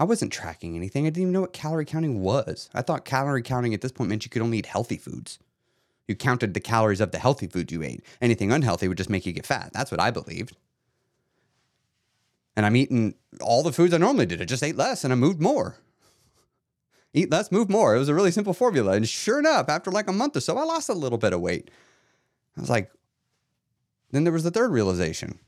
I 0.00 0.04
wasn't 0.04 0.32
tracking 0.32 0.74
anything. 0.74 1.06
I 1.06 1.10
didn't 1.10 1.22
even 1.22 1.32
know 1.32 1.42
what 1.42 1.52
calorie 1.52 1.84
counting 1.84 2.22
was. 2.22 2.68
I 2.74 2.82
thought 2.82 3.04
calorie 3.04 3.42
counting 3.42 3.72
at 3.72 3.82
this 3.82 3.92
point 3.92 4.10
meant 4.10 4.24
you 4.24 4.30
could 4.30 4.42
only 4.42 4.58
eat 4.58 4.66
healthy 4.66 4.96
foods. 4.96 5.38
You 6.08 6.16
counted 6.16 6.54
the 6.54 6.60
calories 6.60 7.00
of 7.00 7.12
the 7.12 7.18
healthy 7.18 7.46
food 7.46 7.72
you 7.72 7.82
ate. 7.82 8.04
Anything 8.20 8.52
unhealthy 8.52 8.88
would 8.88 8.98
just 8.98 9.10
make 9.10 9.24
you 9.24 9.32
get 9.32 9.46
fat. 9.46 9.70
That's 9.72 9.90
what 9.90 10.00
I 10.00 10.10
believed 10.10 10.56
and 12.56 12.66
I'm 12.66 12.76
eating 12.76 13.14
all 13.40 13.62
the 13.62 13.72
foods 13.72 13.94
I 13.94 13.98
normally 13.98 14.26
did. 14.26 14.42
I 14.42 14.44
just 14.44 14.62
ate 14.62 14.76
less 14.76 15.04
and 15.04 15.12
I 15.12 15.16
moved 15.16 15.40
more. 15.40 15.76
Eat 17.14 17.30
less, 17.30 17.52
move 17.52 17.68
more. 17.68 17.94
It 17.94 17.98
was 17.98 18.08
a 18.08 18.14
really 18.14 18.30
simple 18.30 18.54
formula. 18.54 18.92
And 18.92 19.08
sure 19.08 19.38
enough, 19.38 19.68
after 19.68 19.90
like 19.90 20.08
a 20.08 20.12
month 20.12 20.36
or 20.36 20.40
so, 20.40 20.56
I 20.56 20.64
lost 20.64 20.88
a 20.88 20.94
little 20.94 21.18
bit 21.18 21.32
of 21.32 21.40
weight. 21.40 21.70
I 22.56 22.60
was 22.60 22.70
like, 22.70 22.90
then 24.10 24.24
there 24.24 24.32
was 24.32 24.44
the 24.44 24.50
third 24.50 24.70
realization. 24.70 25.38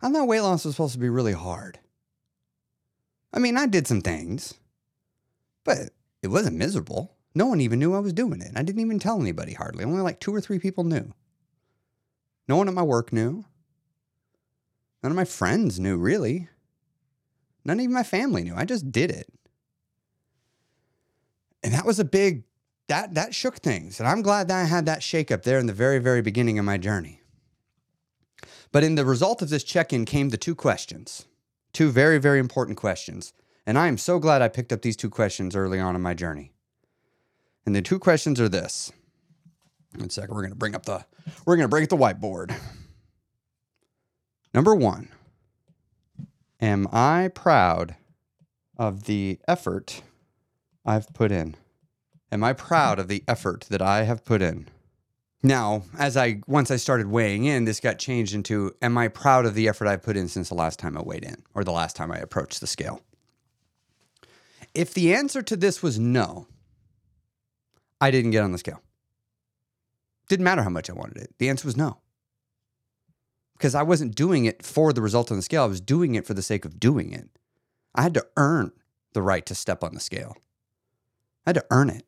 I 0.00 0.10
thought 0.10 0.28
weight 0.28 0.40
loss 0.40 0.64
was 0.64 0.74
supposed 0.74 0.94
to 0.94 0.98
be 0.98 1.08
really 1.08 1.32
hard. 1.32 1.78
I 3.32 3.38
mean, 3.38 3.56
I 3.56 3.66
did 3.66 3.86
some 3.86 4.02
things, 4.02 4.54
but 5.64 5.90
it 6.22 6.28
wasn't 6.28 6.56
miserable. 6.56 7.14
No 7.34 7.46
one 7.46 7.60
even 7.60 7.78
knew 7.78 7.94
I 7.94 8.00
was 8.00 8.12
doing 8.12 8.40
it. 8.40 8.48
And 8.48 8.58
I 8.58 8.62
didn't 8.62 8.82
even 8.82 8.98
tell 8.98 9.20
anybody 9.20 9.54
hardly. 9.54 9.84
Only 9.84 10.02
like 10.02 10.20
two 10.20 10.34
or 10.34 10.40
three 10.40 10.58
people 10.58 10.84
knew. 10.84 11.12
No 12.48 12.56
one 12.56 12.68
at 12.68 12.74
my 12.74 12.82
work 12.82 13.12
knew. 13.12 13.44
None 15.02 15.12
of 15.12 15.16
my 15.16 15.24
friends 15.24 15.80
knew, 15.80 15.96
really. 15.96 16.48
None 17.64 17.80
even 17.80 17.94
my 17.94 18.02
family 18.02 18.44
knew. 18.44 18.54
I 18.56 18.64
just 18.64 18.92
did 18.92 19.10
it. 19.10 19.32
And 21.62 21.72
that 21.72 21.86
was 21.86 21.98
a 21.98 22.04
big 22.04 22.44
that 22.88 23.14
that 23.14 23.34
shook 23.34 23.56
things. 23.56 24.00
And 24.00 24.08
I'm 24.08 24.22
glad 24.22 24.48
that 24.48 24.60
I 24.60 24.64
had 24.64 24.86
that 24.86 25.00
shakeup 25.00 25.44
there 25.44 25.58
in 25.58 25.66
the 25.66 25.72
very, 25.72 25.98
very 25.98 26.20
beginning 26.20 26.58
of 26.58 26.64
my 26.64 26.76
journey. 26.76 27.22
But 28.72 28.84
in 28.84 28.96
the 28.96 29.04
result 29.04 29.42
of 29.42 29.50
this 29.50 29.64
check-in 29.64 30.04
came 30.04 30.30
the 30.30 30.36
two 30.36 30.54
questions. 30.54 31.26
Two 31.72 31.90
very, 31.90 32.18
very 32.18 32.38
important 32.38 32.76
questions. 32.76 33.32
And 33.66 33.78
I 33.78 33.86
am 33.86 33.96
so 33.96 34.18
glad 34.18 34.42
I 34.42 34.48
picked 34.48 34.72
up 34.72 34.82
these 34.82 34.96
two 34.96 35.10
questions 35.10 35.54
early 35.54 35.78
on 35.78 35.94
in 35.94 36.02
my 36.02 36.14
journey. 36.14 36.52
And 37.64 37.74
the 37.74 37.82
two 37.82 37.98
questions 37.98 38.40
are 38.40 38.48
this. 38.48 38.92
One 39.96 40.10
second, 40.10 40.34
we're 40.34 40.42
gonna 40.42 40.54
bring 40.54 40.74
up 40.74 40.84
the 40.84 41.04
we're 41.44 41.56
gonna 41.56 41.68
bring 41.68 41.84
up 41.84 41.90
the 41.90 41.96
whiteboard. 41.96 42.54
Number 44.54 44.74
one, 44.74 45.08
am 46.60 46.88
I 46.92 47.30
proud 47.34 47.96
of 48.76 49.04
the 49.04 49.38
effort 49.46 50.02
I've 50.84 51.12
put 51.14 51.30
in? 51.30 51.56
Am 52.30 52.42
I 52.42 52.52
proud 52.52 52.98
of 52.98 53.08
the 53.08 53.22
effort 53.28 53.66
that 53.70 53.82
I 53.82 54.04
have 54.04 54.24
put 54.24 54.42
in? 54.42 54.68
Now, 55.42 55.82
as 55.98 56.16
I 56.16 56.40
once 56.46 56.70
I 56.70 56.76
started 56.76 57.08
weighing 57.08 57.44
in, 57.44 57.64
this 57.64 57.80
got 57.80 57.98
changed 57.98 58.34
into 58.34 58.74
am 58.80 58.96
I 58.96 59.08
proud 59.08 59.44
of 59.44 59.54
the 59.54 59.68
effort 59.68 59.88
I've 59.88 60.02
put 60.02 60.16
in 60.16 60.28
since 60.28 60.48
the 60.48 60.54
last 60.54 60.78
time 60.78 60.96
I 60.96 61.02
weighed 61.02 61.24
in 61.24 61.42
or 61.54 61.64
the 61.64 61.72
last 61.72 61.96
time 61.96 62.12
I 62.12 62.18
approached 62.18 62.60
the 62.60 62.66
scale? 62.66 63.02
If 64.74 64.94
the 64.94 65.14
answer 65.14 65.42
to 65.42 65.56
this 65.56 65.82
was 65.82 65.98
no, 65.98 66.46
I 68.02 68.10
didn't 68.10 68.32
get 68.32 68.42
on 68.42 68.50
the 68.50 68.58
scale. 68.58 68.82
Didn't 70.28 70.42
matter 70.44 70.64
how 70.64 70.70
much 70.70 70.90
I 70.90 70.92
wanted 70.92 71.18
it. 71.18 71.34
The 71.38 71.48
answer 71.48 71.68
was 71.68 71.76
no. 71.76 71.98
Because 73.52 73.76
I 73.76 73.84
wasn't 73.84 74.16
doing 74.16 74.44
it 74.44 74.64
for 74.64 74.92
the 74.92 75.00
result 75.00 75.30
on 75.30 75.36
the 75.36 75.42
scale. 75.42 75.62
I 75.62 75.66
was 75.66 75.80
doing 75.80 76.16
it 76.16 76.26
for 76.26 76.34
the 76.34 76.42
sake 76.42 76.64
of 76.64 76.80
doing 76.80 77.12
it. 77.12 77.28
I 77.94 78.02
had 78.02 78.14
to 78.14 78.26
earn 78.36 78.72
the 79.12 79.22
right 79.22 79.46
to 79.46 79.54
step 79.54 79.84
on 79.84 79.94
the 79.94 80.00
scale. 80.00 80.34
I 81.46 81.50
had 81.50 81.54
to 81.54 81.66
earn 81.70 81.90
it. 81.90 82.04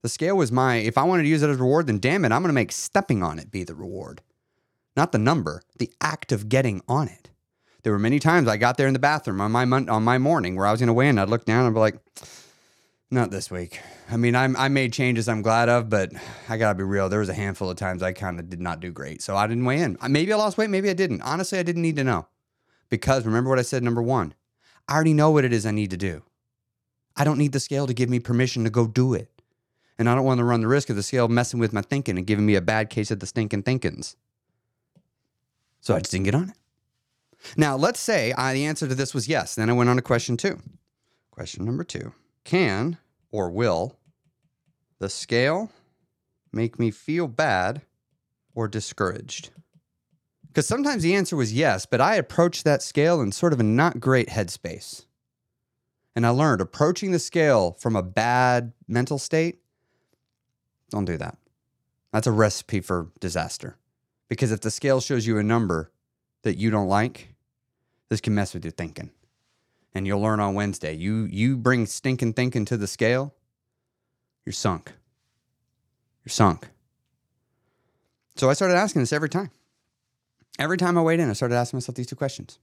The 0.00 0.08
scale 0.08 0.36
was 0.38 0.50
my, 0.50 0.76
if 0.76 0.96
I 0.96 1.02
wanted 1.02 1.24
to 1.24 1.28
use 1.28 1.42
it 1.42 1.50
as 1.50 1.58
a 1.58 1.62
reward, 1.62 1.86
then 1.86 1.98
damn 1.98 2.24
it, 2.24 2.32
I'm 2.32 2.40
going 2.40 2.48
to 2.48 2.54
make 2.54 2.72
stepping 2.72 3.22
on 3.22 3.38
it 3.38 3.50
be 3.50 3.64
the 3.64 3.74
reward. 3.74 4.22
Not 4.96 5.12
the 5.12 5.18
number, 5.18 5.60
the 5.78 5.92
act 6.00 6.32
of 6.32 6.48
getting 6.48 6.80
on 6.88 7.08
it. 7.08 7.28
There 7.82 7.92
were 7.92 7.98
many 7.98 8.18
times 8.18 8.48
I 8.48 8.56
got 8.56 8.78
there 8.78 8.86
in 8.86 8.94
the 8.94 8.98
bathroom 8.98 9.42
on 9.42 9.52
my 9.52 9.64
on 9.64 10.04
my 10.04 10.16
morning 10.16 10.56
where 10.56 10.66
I 10.66 10.70
was 10.70 10.80
going 10.80 10.88
to 10.88 10.94
weigh 10.94 11.08
in. 11.08 11.18
I'd 11.18 11.28
look 11.28 11.44
down 11.44 11.66
and 11.66 11.74
be 11.74 11.80
like, 11.80 11.98
not 13.10 13.30
this 13.30 13.50
week. 13.50 13.80
I 14.10 14.16
mean, 14.16 14.34
I'm, 14.34 14.54
I 14.56 14.68
made 14.68 14.92
changes 14.92 15.28
I'm 15.28 15.40
glad 15.40 15.68
of, 15.68 15.88
but 15.88 16.12
I 16.48 16.58
got 16.58 16.70
to 16.70 16.74
be 16.74 16.84
real. 16.84 17.08
There 17.08 17.20
was 17.20 17.28
a 17.28 17.34
handful 17.34 17.70
of 17.70 17.76
times 17.76 18.02
I 18.02 18.12
kind 18.12 18.38
of 18.38 18.50
did 18.50 18.60
not 18.60 18.80
do 18.80 18.90
great. 18.90 19.22
So 19.22 19.36
I 19.36 19.46
didn't 19.46 19.64
weigh 19.64 19.80
in. 19.80 19.96
Maybe 20.08 20.32
I 20.32 20.36
lost 20.36 20.58
weight, 20.58 20.70
maybe 20.70 20.90
I 20.90 20.94
didn't. 20.94 21.22
Honestly, 21.22 21.58
I 21.58 21.62
didn't 21.62 21.82
need 21.82 21.96
to 21.96 22.04
know. 22.04 22.26
Because 22.90 23.24
remember 23.24 23.50
what 23.50 23.58
I 23.58 23.62
said, 23.62 23.82
number 23.82 24.02
one, 24.02 24.34
I 24.88 24.94
already 24.94 25.14
know 25.14 25.30
what 25.30 25.44
it 25.44 25.52
is 25.52 25.66
I 25.66 25.70
need 25.70 25.90
to 25.90 25.96
do. 25.96 26.22
I 27.16 27.24
don't 27.24 27.38
need 27.38 27.52
the 27.52 27.60
scale 27.60 27.86
to 27.86 27.94
give 27.94 28.08
me 28.08 28.20
permission 28.20 28.64
to 28.64 28.70
go 28.70 28.86
do 28.86 29.14
it. 29.14 29.28
And 29.98 30.08
I 30.08 30.14
don't 30.14 30.24
want 30.24 30.38
to 30.38 30.44
run 30.44 30.60
the 30.60 30.68
risk 30.68 30.90
of 30.90 30.96
the 30.96 31.02
scale 31.02 31.28
messing 31.28 31.58
with 31.58 31.72
my 31.72 31.82
thinking 31.82 32.16
and 32.16 32.26
giving 32.26 32.46
me 32.46 32.54
a 32.54 32.60
bad 32.60 32.88
case 32.88 33.10
of 33.10 33.20
the 33.20 33.26
stinking 33.26 33.64
thinkings. 33.64 34.16
So 35.80 35.94
I 35.94 35.98
just 35.98 36.12
didn't 36.12 36.26
get 36.26 36.34
on 36.34 36.50
it. 36.50 36.56
Now, 37.56 37.76
let's 37.76 38.00
say 38.00 38.32
I, 38.32 38.54
the 38.54 38.64
answer 38.64 38.86
to 38.86 38.94
this 38.94 39.14
was 39.14 39.28
yes. 39.28 39.54
Then 39.54 39.68
I 39.68 39.72
went 39.72 39.90
on 39.90 39.96
to 39.96 40.02
question 40.02 40.36
two. 40.36 40.60
Question 41.30 41.64
number 41.64 41.84
two 41.84 42.12
Can 42.48 42.96
or 43.30 43.50
will 43.50 43.98
the 45.00 45.10
scale 45.10 45.70
make 46.50 46.78
me 46.78 46.90
feel 46.90 47.28
bad 47.28 47.82
or 48.54 48.66
discouraged? 48.66 49.50
Because 50.46 50.66
sometimes 50.66 51.02
the 51.02 51.14
answer 51.14 51.36
was 51.36 51.52
yes, 51.52 51.84
but 51.84 52.00
I 52.00 52.14
approached 52.14 52.64
that 52.64 52.82
scale 52.82 53.20
in 53.20 53.32
sort 53.32 53.52
of 53.52 53.60
a 53.60 53.64
not 53.64 54.00
great 54.00 54.28
headspace. 54.28 55.04
And 56.16 56.24
I 56.24 56.30
learned 56.30 56.62
approaching 56.62 57.10
the 57.10 57.18
scale 57.18 57.76
from 57.78 57.94
a 57.94 58.02
bad 58.02 58.72
mental 58.86 59.18
state, 59.18 59.58
don't 60.88 61.04
do 61.04 61.18
that. 61.18 61.36
That's 62.14 62.26
a 62.26 62.32
recipe 62.32 62.80
for 62.80 63.08
disaster. 63.20 63.76
Because 64.30 64.52
if 64.52 64.62
the 64.62 64.70
scale 64.70 65.02
shows 65.02 65.26
you 65.26 65.36
a 65.36 65.42
number 65.42 65.92
that 66.44 66.56
you 66.56 66.70
don't 66.70 66.88
like, 66.88 67.34
this 68.08 68.22
can 68.22 68.34
mess 68.34 68.54
with 68.54 68.64
your 68.64 68.72
thinking. 68.72 69.10
And 69.98 70.06
you'll 70.06 70.20
learn 70.20 70.38
on 70.38 70.54
Wednesday. 70.54 70.94
You 70.94 71.24
you 71.24 71.56
bring 71.56 71.84
stinking 71.84 72.34
thinking 72.34 72.64
to 72.66 72.76
the 72.76 72.86
scale, 72.86 73.34
you're 74.46 74.52
sunk. 74.52 74.92
You're 76.24 76.30
sunk. 76.30 76.68
So 78.36 78.48
I 78.48 78.52
started 78.52 78.76
asking 78.76 79.02
this 79.02 79.12
every 79.12 79.28
time. 79.28 79.50
Every 80.56 80.76
time 80.76 80.96
I 80.96 81.02
weighed 81.02 81.18
in, 81.18 81.28
I 81.28 81.32
started 81.32 81.56
asking 81.56 81.78
myself 81.78 81.96
these 81.96 82.06
two 82.06 82.14
questions. 82.14 82.60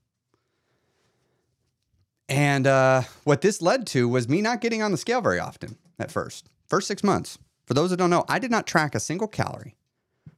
And 2.30 2.68
uh, 2.68 3.02
what 3.26 3.42
this 3.42 3.62
led 3.62 3.86
to 3.88 4.08
was 4.08 4.30
me 4.30 4.42
not 4.42 4.62
getting 4.62 4.82
on 4.82 4.92
the 4.92 4.98
scale 4.98 5.20
very 5.20 5.40
often 5.40 5.78
at 6.00 6.14
first. 6.14 6.48
First 6.70 6.88
six 6.88 7.04
months. 7.04 7.38
For 7.66 7.74
those 7.74 7.90
that 7.90 7.98
don't 7.98 8.10
know, 8.10 8.24
I 8.30 8.40
did 8.40 8.50
not 8.50 8.66
track 8.66 8.96
a 8.96 9.00
single 9.02 9.28
calorie 9.28 9.76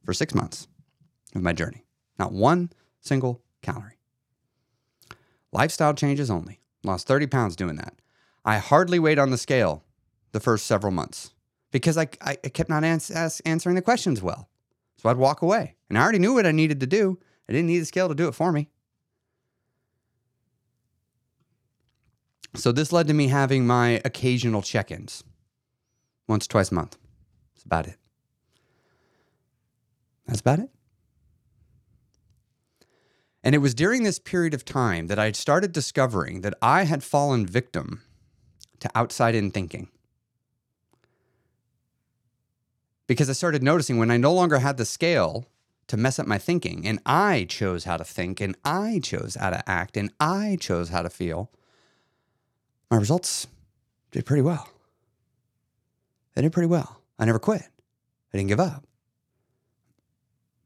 for 0.04 0.12
six 0.12 0.34
months 0.34 0.66
of 1.32 1.42
my 1.42 1.52
journey. 1.52 1.84
Not 2.18 2.32
one 2.32 2.72
single 3.00 3.40
calorie. 3.62 4.00
Lifestyle 5.52 5.94
changes 5.94 6.28
only. 6.28 6.57
Lost 6.84 7.06
30 7.06 7.26
pounds 7.26 7.56
doing 7.56 7.76
that. 7.76 7.94
I 8.44 8.58
hardly 8.58 8.98
weighed 8.98 9.18
on 9.18 9.30
the 9.30 9.38
scale 9.38 9.84
the 10.32 10.40
first 10.40 10.66
several 10.66 10.92
months 10.92 11.32
because 11.70 11.98
I, 11.98 12.08
I 12.22 12.36
kept 12.36 12.70
not 12.70 12.84
ans- 12.84 13.10
answering 13.44 13.74
the 13.74 13.82
questions 13.82 14.22
well. 14.22 14.48
So 14.96 15.08
I'd 15.08 15.16
walk 15.16 15.42
away. 15.42 15.76
And 15.88 15.98
I 15.98 16.02
already 16.02 16.18
knew 16.18 16.34
what 16.34 16.46
I 16.46 16.52
needed 16.52 16.80
to 16.80 16.86
do. 16.86 17.18
I 17.48 17.52
didn't 17.52 17.68
need 17.68 17.80
the 17.80 17.86
scale 17.86 18.08
to 18.08 18.14
do 18.14 18.28
it 18.28 18.34
for 18.34 18.52
me. 18.52 18.68
So 22.54 22.72
this 22.72 22.92
led 22.92 23.06
to 23.08 23.14
me 23.14 23.28
having 23.28 23.66
my 23.66 24.00
occasional 24.04 24.62
check 24.62 24.90
ins 24.90 25.22
once, 26.26 26.46
twice 26.46 26.70
a 26.70 26.74
month. 26.74 26.96
That's 27.54 27.64
about 27.64 27.86
it. 27.86 27.96
That's 30.26 30.40
about 30.40 30.58
it. 30.58 30.70
And 33.42 33.54
it 33.54 33.58
was 33.58 33.74
during 33.74 34.02
this 34.02 34.18
period 34.18 34.54
of 34.54 34.64
time 34.64 35.06
that 35.06 35.18
I 35.18 35.32
started 35.32 35.72
discovering 35.72 36.40
that 36.40 36.54
I 36.60 36.84
had 36.84 37.04
fallen 37.04 37.46
victim 37.46 38.02
to 38.80 38.90
outside 38.94 39.34
in 39.34 39.50
thinking. 39.50 39.88
Because 43.06 43.30
I 43.30 43.32
started 43.32 43.62
noticing 43.62 43.96
when 43.96 44.10
I 44.10 44.16
no 44.16 44.32
longer 44.34 44.58
had 44.58 44.76
the 44.76 44.84
scale 44.84 45.46
to 45.86 45.96
mess 45.96 46.18
up 46.18 46.26
my 46.26 46.36
thinking, 46.36 46.86
and 46.86 47.00
I 47.06 47.46
chose 47.48 47.84
how 47.84 47.96
to 47.96 48.04
think, 48.04 48.40
and 48.40 48.54
I 48.64 49.00
chose 49.02 49.36
how 49.36 49.50
to 49.50 49.68
act, 49.68 49.96
and 49.96 50.12
I 50.20 50.58
chose 50.60 50.90
how 50.90 51.00
to 51.00 51.08
feel, 51.08 51.50
my 52.90 52.98
results 52.98 53.46
did 54.10 54.26
pretty 54.26 54.42
well. 54.42 54.68
They 56.34 56.42
did 56.42 56.52
pretty 56.52 56.68
well. 56.68 57.00
I 57.18 57.24
never 57.24 57.38
quit. 57.38 57.62
I 58.32 58.36
didn't 58.36 58.48
give 58.48 58.60
up. 58.60 58.86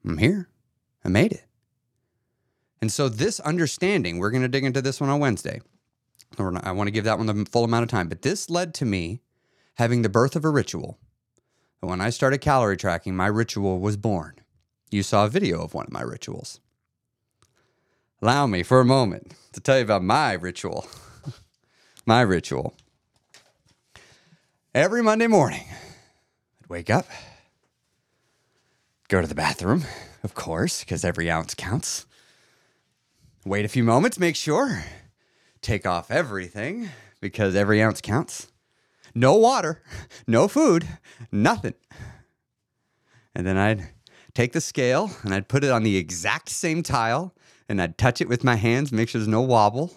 I'm 0.04 0.18
here. 0.18 0.48
I 1.04 1.08
made 1.08 1.32
it. 1.32 1.44
And 2.82 2.90
so, 2.90 3.08
this 3.08 3.38
understanding, 3.38 4.18
we're 4.18 4.32
going 4.32 4.42
to 4.42 4.48
dig 4.48 4.64
into 4.64 4.82
this 4.82 5.00
one 5.00 5.08
on 5.08 5.20
Wednesday. 5.20 5.60
I 6.36 6.72
want 6.72 6.88
to 6.88 6.90
give 6.90 7.04
that 7.04 7.16
one 7.16 7.28
the 7.28 7.46
full 7.48 7.62
amount 7.62 7.84
of 7.84 7.88
time, 7.88 8.08
but 8.08 8.22
this 8.22 8.50
led 8.50 8.74
to 8.74 8.84
me 8.84 9.20
having 9.74 10.02
the 10.02 10.08
birth 10.08 10.34
of 10.34 10.44
a 10.44 10.50
ritual. 10.50 10.98
When 11.78 12.00
I 12.00 12.10
started 12.10 12.38
calorie 12.38 12.76
tracking, 12.76 13.14
my 13.14 13.28
ritual 13.28 13.78
was 13.78 13.96
born. 13.96 14.34
You 14.90 15.04
saw 15.04 15.26
a 15.26 15.28
video 15.28 15.62
of 15.62 15.74
one 15.74 15.86
of 15.86 15.92
my 15.92 16.02
rituals. 16.02 16.58
Allow 18.20 18.48
me 18.48 18.64
for 18.64 18.80
a 18.80 18.84
moment 18.84 19.34
to 19.52 19.60
tell 19.60 19.78
you 19.78 19.84
about 19.84 20.02
my 20.02 20.32
ritual. 20.32 20.88
my 22.06 22.22
ritual. 22.22 22.74
Every 24.74 25.02
Monday 25.02 25.28
morning, 25.28 25.66
I'd 26.62 26.68
wake 26.68 26.90
up, 26.90 27.06
go 29.06 29.20
to 29.20 29.26
the 29.28 29.36
bathroom, 29.36 29.84
of 30.24 30.34
course, 30.34 30.80
because 30.80 31.04
every 31.04 31.30
ounce 31.30 31.54
counts. 31.54 32.06
Wait 33.44 33.64
a 33.64 33.68
few 33.68 33.82
moments, 33.82 34.20
make 34.20 34.36
sure. 34.36 34.84
Take 35.62 35.84
off 35.84 36.12
everything 36.12 36.90
because 37.20 37.56
every 37.56 37.82
ounce 37.82 38.00
counts. 38.00 38.52
No 39.16 39.34
water, 39.34 39.82
no 40.28 40.46
food, 40.46 40.86
nothing. 41.32 41.74
And 43.34 43.44
then 43.44 43.56
I'd 43.56 43.88
take 44.32 44.52
the 44.52 44.60
scale 44.60 45.10
and 45.24 45.34
I'd 45.34 45.48
put 45.48 45.64
it 45.64 45.72
on 45.72 45.82
the 45.82 45.96
exact 45.96 46.50
same 46.50 46.84
tile 46.84 47.34
and 47.68 47.82
I'd 47.82 47.98
touch 47.98 48.20
it 48.20 48.28
with 48.28 48.44
my 48.44 48.54
hands, 48.54 48.92
make 48.92 49.08
sure 49.08 49.18
there's 49.18 49.28
no 49.28 49.40
wobble. 49.42 49.92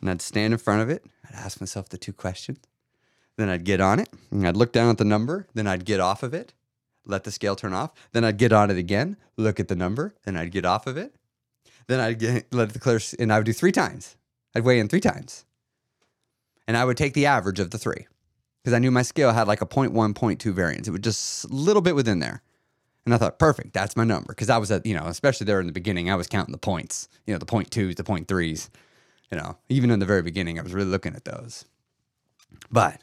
And 0.00 0.08
I'd 0.08 0.22
stand 0.22 0.54
in 0.54 0.58
front 0.58 0.80
of 0.80 0.88
it. 0.88 1.04
I'd 1.28 1.34
ask 1.34 1.60
myself 1.60 1.90
the 1.90 1.98
two 1.98 2.14
questions. 2.14 2.60
Then 3.36 3.50
I'd 3.50 3.64
get 3.64 3.82
on 3.82 4.00
it 4.00 4.08
and 4.30 4.48
I'd 4.48 4.56
look 4.56 4.72
down 4.72 4.88
at 4.88 4.96
the 4.96 5.04
number. 5.04 5.46
Then 5.52 5.66
I'd 5.66 5.84
get 5.84 6.00
off 6.00 6.22
of 6.22 6.32
it, 6.32 6.54
let 7.04 7.24
the 7.24 7.30
scale 7.30 7.54
turn 7.54 7.74
off. 7.74 7.92
Then 8.12 8.24
I'd 8.24 8.38
get 8.38 8.54
on 8.54 8.70
it 8.70 8.78
again, 8.78 9.18
look 9.36 9.60
at 9.60 9.68
the 9.68 9.76
number. 9.76 10.14
and 10.24 10.38
I'd 10.38 10.52
get 10.52 10.64
off 10.64 10.86
of 10.86 10.96
it. 10.96 11.16
Then 11.88 12.00
I'd 12.00 12.18
get, 12.18 12.52
let 12.52 12.72
the 12.72 12.78
clear, 12.78 13.00
and 13.18 13.32
I 13.32 13.38
would 13.38 13.46
do 13.46 13.52
three 13.52 13.72
times. 13.72 14.16
I'd 14.54 14.64
weigh 14.64 14.80
in 14.80 14.88
three 14.88 15.00
times. 15.00 15.44
And 16.66 16.76
I 16.76 16.84
would 16.84 16.96
take 16.96 17.14
the 17.14 17.26
average 17.26 17.60
of 17.60 17.70
the 17.70 17.78
three 17.78 18.06
because 18.62 18.74
I 18.74 18.80
knew 18.80 18.90
my 18.90 19.02
scale 19.02 19.32
had 19.32 19.46
like 19.46 19.62
a 19.62 19.66
0.1, 19.66 19.92
0.2 19.92 20.52
variance. 20.52 20.88
It 20.88 20.90
was 20.90 21.00
just 21.00 21.44
a 21.44 21.48
little 21.48 21.82
bit 21.82 21.94
within 21.94 22.18
there. 22.18 22.42
And 23.04 23.14
I 23.14 23.18
thought, 23.18 23.38
perfect, 23.38 23.72
that's 23.72 23.96
my 23.96 24.02
number. 24.02 24.32
Because 24.32 24.50
I 24.50 24.58
was 24.58 24.72
at, 24.72 24.84
you 24.84 24.94
know, 24.94 25.06
especially 25.06 25.44
there 25.44 25.60
in 25.60 25.66
the 25.66 25.72
beginning, 25.72 26.10
I 26.10 26.16
was 26.16 26.26
counting 26.26 26.50
the 26.50 26.58
points, 26.58 27.08
you 27.24 27.32
know, 27.32 27.38
the 27.38 27.46
point 27.46 27.70
twos, 27.70 27.94
the 27.94 28.02
point 28.02 28.26
threes. 28.26 28.68
You 29.30 29.38
know, 29.38 29.56
even 29.68 29.90
in 29.90 30.00
the 30.00 30.06
very 30.06 30.22
beginning, 30.22 30.58
I 30.58 30.62
was 30.62 30.74
really 30.74 30.90
looking 30.90 31.14
at 31.14 31.24
those. 31.24 31.64
But 32.70 33.00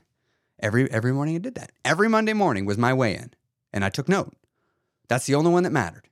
every 0.60 0.92
every 0.92 1.14
morning 1.14 1.36
I 1.36 1.40
did 1.40 1.56
that. 1.56 1.72
Every 1.86 2.10
Monday 2.10 2.34
morning 2.34 2.66
was 2.66 2.78
my 2.78 2.94
weigh-in. 2.94 3.32
And 3.72 3.86
I 3.86 3.90
took 3.90 4.10
note. 4.10 4.34
That's 5.08 5.26
the 5.26 5.36
only 5.36 5.52
one 5.52 5.64
that 5.64 5.72
mattered. 5.72 6.10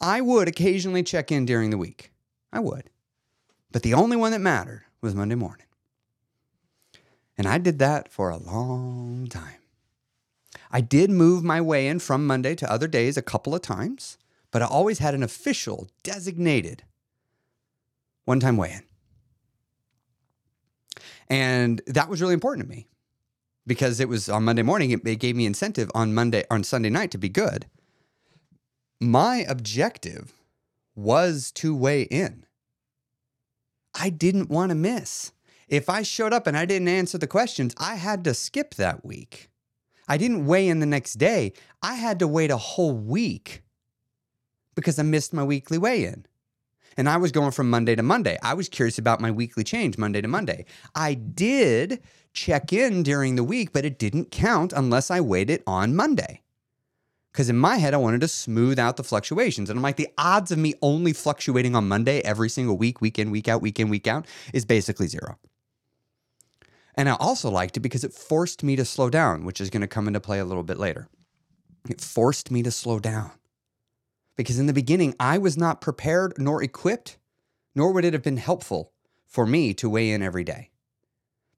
I 0.00 0.20
would 0.20 0.48
occasionally 0.48 1.02
check 1.02 1.30
in 1.30 1.44
during 1.44 1.70
the 1.70 1.78
week. 1.78 2.10
I 2.52 2.60
would. 2.60 2.90
But 3.70 3.82
the 3.82 3.94
only 3.94 4.16
one 4.16 4.32
that 4.32 4.40
mattered 4.40 4.84
was 5.00 5.14
Monday 5.14 5.34
morning. 5.34 5.66
And 7.36 7.46
I 7.46 7.58
did 7.58 7.78
that 7.78 8.10
for 8.10 8.30
a 8.30 8.36
long 8.36 9.26
time. 9.28 9.60
I 10.70 10.80
did 10.80 11.10
move 11.10 11.42
my 11.42 11.60
weigh 11.60 11.88
in 11.88 11.98
from 11.98 12.26
Monday 12.26 12.54
to 12.56 12.70
other 12.70 12.86
days 12.86 13.16
a 13.16 13.22
couple 13.22 13.54
of 13.54 13.62
times, 13.62 14.18
but 14.50 14.62
I 14.62 14.66
always 14.66 14.98
had 14.98 15.14
an 15.14 15.22
official, 15.22 15.88
designated 16.02 16.84
one 18.24 18.40
time 18.40 18.56
weigh 18.56 18.72
in. 18.72 18.82
And 21.28 21.82
that 21.86 22.08
was 22.08 22.20
really 22.20 22.34
important 22.34 22.66
to 22.66 22.70
me 22.70 22.88
because 23.66 24.00
it 24.00 24.08
was 24.08 24.28
on 24.28 24.44
Monday 24.44 24.62
morning. 24.62 24.90
It, 24.90 25.06
it 25.06 25.16
gave 25.20 25.36
me 25.36 25.46
incentive 25.46 25.90
on 25.94 26.12
Monday, 26.12 26.44
on 26.50 26.64
Sunday 26.64 26.90
night 26.90 27.10
to 27.12 27.18
be 27.18 27.28
good. 27.28 27.66
My 29.02 29.46
objective 29.48 30.34
was 30.94 31.50
to 31.52 31.74
weigh 31.74 32.02
in. 32.02 32.44
I 33.94 34.10
didn't 34.10 34.50
want 34.50 34.68
to 34.68 34.74
miss. 34.74 35.32
If 35.68 35.88
I 35.88 36.02
showed 36.02 36.34
up 36.34 36.46
and 36.46 36.54
I 36.54 36.66
didn't 36.66 36.88
answer 36.88 37.16
the 37.16 37.26
questions, 37.26 37.74
I 37.78 37.94
had 37.94 38.24
to 38.24 38.34
skip 38.34 38.74
that 38.74 39.02
week. 39.02 39.48
I 40.06 40.18
didn't 40.18 40.44
weigh 40.44 40.68
in 40.68 40.80
the 40.80 40.86
next 40.86 41.14
day. 41.14 41.54
I 41.82 41.94
had 41.94 42.18
to 42.18 42.28
wait 42.28 42.50
a 42.50 42.58
whole 42.58 42.92
week 42.92 43.62
because 44.74 44.98
I 44.98 45.02
missed 45.02 45.32
my 45.32 45.44
weekly 45.44 45.78
weigh 45.78 46.04
in. 46.04 46.26
And 46.98 47.08
I 47.08 47.16
was 47.16 47.32
going 47.32 47.52
from 47.52 47.70
Monday 47.70 47.94
to 47.94 48.02
Monday. 48.02 48.36
I 48.42 48.52
was 48.52 48.68
curious 48.68 48.98
about 48.98 49.20
my 49.20 49.30
weekly 49.30 49.64
change 49.64 49.96
Monday 49.96 50.20
to 50.20 50.28
Monday. 50.28 50.66
I 50.94 51.14
did 51.14 52.02
check 52.34 52.72
in 52.74 53.02
during 53.02 53.36
the 53.36 53.44
week, 53.44 53.72
but 53.72 53.86
it 53.86 53.98
didn't 53.98 54.30
count 54.30 54.74
unless 54.74 55.10
I 55.10 55.22
weighed 55.22 55.48
it 55.48 55.62
on 55.66 55.96
Monday. 55.96 56.42
Because 57.32 57.48
in 57.48 57.56
my 57.56 57.76
head, 57.76 57.94
I 57.94 57.98
wanted 57.98 58.22
to 58.22 58.28
smooth 58.28 58.78
out 58.78 58.96
the 58.96 59.04
fluctuations. 59.04 59.70
And 59.70 59.78
I'm 59.78 59.82
like, 59.82 59.96
the 59.96 60.08
odds 60.18 60.50
of 60.50 60.58
me 60.58 60.74
only 60.82 61.12
fluctuating 61.12 61.76
on 61.76 61.86
Monday 61.86 62.20
every 62.20 62.48
single 62.48 62.76
week, 62.76 63.00
week 63.00 63.18
in, 63.18 63.30
week 63.30 63.46
out, 63.46 63.62
week 63.62 63.78
in, 63.78 63.88
week 63.88 64.08
out, 64.08 64.26
is 64.52 64.64
basically 64.64 65.06
zero. 65.06 65.38
And 66.96 67.08
I 67.08 67.14
also 67.14 67.48
liked 67.48 67.76
it 67.76 67.80
because 67.80 68.02
it 68.02 68.12
forced 68.12 68.64
me 68.64 68.74
to 68.76 68.84
slow 68.84 69.10
down, 69.10 69.44
which 69.44 69.60
is 69.60 69.70
going 69.70 69.80
to 69.82 69.86
come 69.86 70.08
into 70.08 70.20
play 70.20 70.40
a 70.40 70.44
little 70.44 70.64
bit 70.64 70.78
later. 70.78 71.08
It 71.88 72.00
forced 72.00 72.50
me 72.50 72.62
to 72.64 72.70
slow 72.70 72.98
down. 72.98 73.30
Because 74.36 74.58
in 74.58 74.66
the 74.66 74.72
beginning, 74.72 75.14
I 75.20 75.38
was 75.38 75.56
not 75.56 75.80
prepared 75.80 76.34
nor 76.36 76.62
equipped, 76.62 77.16
nor 77.74 77.92
would 77.92 78.04
it 78.04 78.12
have 78.12 78.22
been 78.22 78.38
helpful 78.38 78.92
for 79.26 79.46
me 79.46 79.72
to 79.74 79.88
weigh 79.88 80.10
in 80.10 80.22
every 80.22 80.44
day. 80.44 80.70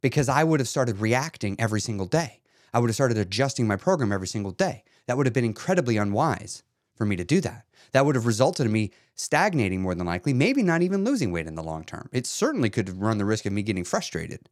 Because 0.03 0.29
I 0.29 0.45
would 0.45 0.61
have 0.61 0.69
started 0.69 0.99
reacting 0.99 1.57
every 1.59 1.81
single 1.81 2.07
day. 2.07 2.41
I 2.75 2.79
would 2.79 2.91
have 2.91 2.95
started 2.95 3.19
adjusting 3.19 3.67
my 3.67 3.77
program 3.77 4.13
every 4.13 4.27
single 4.27 4.53
day. 4.53 4.85
That 5.07 5.17
would 5.17 5.27
have 5.27 5.33
been 5.33 5.45
incredibly 5.45 5.97
unwise 5.97 6.63
for 6.95 7.05
me 7.05 7.17
to 7.17 7.25
do 7.25 7.41
that. 7.41 7.65
That 7.93 8.07
would 8.07 8.15
have 8.15 8.27
resulted 8.27 8.67
in 8.67 8.73
me 8.73 8.91
stagnating 9.15 9.83
more 9.83 9.95
than 9.95 10.07
likely, 10.07 10.33
maybe 10.33 10.63
not 10.63 10.83
even 10.83 11.05
losing 11.05 11.33
weight 11.33 11.47
in 11.47 11.55
the 11.55 11.63
long 11.63 11.85
term. 11.85 12.09
It 12.13 12.27
certainly 12.27 12.71
could 12.71 13.01
run 13.01 13.19
the 13.19 13.25
risk 13.25 13.45
of 13.47 13.53
me 13.53 13.63
getting 13.63 13.85
frustrated 13.85 14.49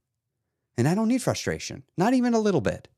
and 0.81 0.89
I 0.89 0.95
don't 0.95 1.09
need 1.09 1.21
frustration, 1.21 1.83
not 1.99 2.15
even 2.15 2.33
a 2.33 2.39
little 2.39 2.63
bit. 2.63 2.89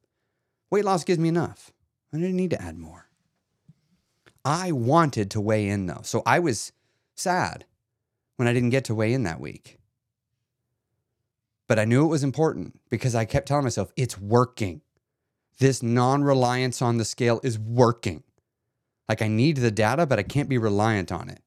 Weight 0.71 0.85
loss 0.85 1.03
gives 1.03 1.19
me 1.19 1.29
enough. 1.29 1.73
I 2.13 2.19
didn't 2.19 2.37
need 2.37 2.51
to 2.51 2.63
add 2.63 2.79
more. 2.79 3.09
I 4.45 4.71
wanted 4.71 5.33
to 5.33 5.41
weigh 5.41 5.69
in 5.69 5.87
though. 5.87 6.03
So 6.03 6.23
I 6.25 6.39
was 6.39 6.73
sad 7.17 7.65
when 8.37 8.47
I 8.47 8.53
didn't 8.53 8.71
get 8.71 8.85
to 8.85 8.95
weigh 8.95 9.13
in 9.13 9.25
that 9.25 9.41
week. 9.41 9.79
But 11.67 11.81
I 11.81 11.85
knew 11.85 12.05
it 12.05 12.09
was 12.09 12.23
important 12.23 12.79
because 12.89 13.17
I 13.17 13.25
kept 13.25 13.49
telling 13.49 13.65
myself, 13.65 13.93
it's 13.97 14.17
working. 14.17 14.83
This 15.59 15.83
non 15.83 16.25
reliance 16.25 16.83
on 16.83 16.99
the 16.99 17.05
scale 17.05 17.41
is 17.43 17.59
working. 17.59 18.23
Like 19.09 19.23
I 19.23 19.29
need 19.29 19.59
the 19.59 19.71
data, 19.71 20.07
but 20.07 20.19
I 20.19 20.23
can't 20.23 20.49
be 20.49 20.59
reliant 20.59 21.13
on 21.13 21.29
it. 21.29 21.43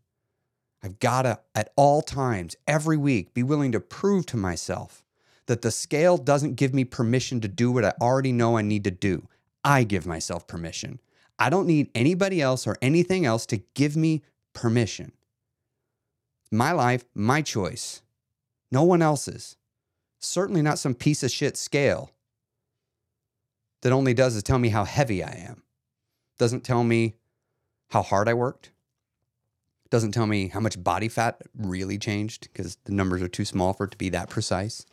I've 0.83 0.99
got 0.99 1.23
to, 1.23 1.39
at 1.55 1.73
all 1.75 2.01
times, 2.01 2.55
every 2.67 2.97
week, 2.97 3.33
be 3.33 3.41
willing 3.41 3.71
to 3.71 3.79
prove 3.79 4.27
to 4.27 4.37
myself 4.37 5.03
that 5.47 5.61
the 5.61 5.71
scale 5.71 6.17
doesn't 6.17 6.55
give 6.55 6.73
me 6.73 6.83
permission 6.83 7.41
to 7.41 7.47
do 7.47 7.71
what 7.71 7.85
I 7.85 7.93
already 7.99 8.31
know 8.31 8.57
I 8.57 8.61
need 8.61 8.83
to 8.83 8.91
do. 8.91 9.27
I 9.63 9.83
give 9.83 10.05
myself 10.05 10.47
permission. 10.47 10.99
I 11.39 11.49
don't 11.49 11.67
need 11.67 11.89
anybody 11.95 12.41
else 12.41 12.67
or 12.67 12.77
anything 12.81 13.25
else 13.25 13.45
to 13.47 13.63
give 13.73 13.97
me 13.97 14.23
permission. 14.53 15.11
My 16.51 16.71
life, 16.71 17.05
my 17.13 17.41
choice. 17.41 18.01
No 18.71 18.83
one 18.83 19.01
else's. 19.01 19.57
Certainly 20.19 20.61
not 20.61 20.79
some 20.79 20.93
piece 20.93 21.23
of 21.23 21.31
shit 21.31 21.57
scale 21.57 22.11
that 23.85 23.93
only 23.93 24.15
does 24.15 24.35
is 24.35 24.41
tell 24.41 24.57
me 24.57 24.69
how 24.69 24.83
heavy 24.83 25.23
I 25.23 25.45
am. 25.47 25.61
Doesn't 26.39 26.63
tell 26.63 26.83
me 26.83 27.17
how 27.91 28.01
hard 28.01 28.27
I 28.27 28.33
worked. 28.33 28.71
Doesn't 29.91 30.11
tell 30.11 30.25
me 30.25 30.47
how 30.47 30.59
much 30.59 30.83
body 30.83 31.07
fat 31.07 31.43
really 31.55 31.99
changed 31.99 32.49
because 32.51 32.79
the 32.85 32.93
numbers 32.93 33.21
are 33.21 33.27
too 33.27 33.45
small 33.45 33.73
for 33.73 33.83
it 33.83 33.91
to 33.91 33.97
be 33.97 34.09
that 34.09 34.27
precise. 34.27 34.87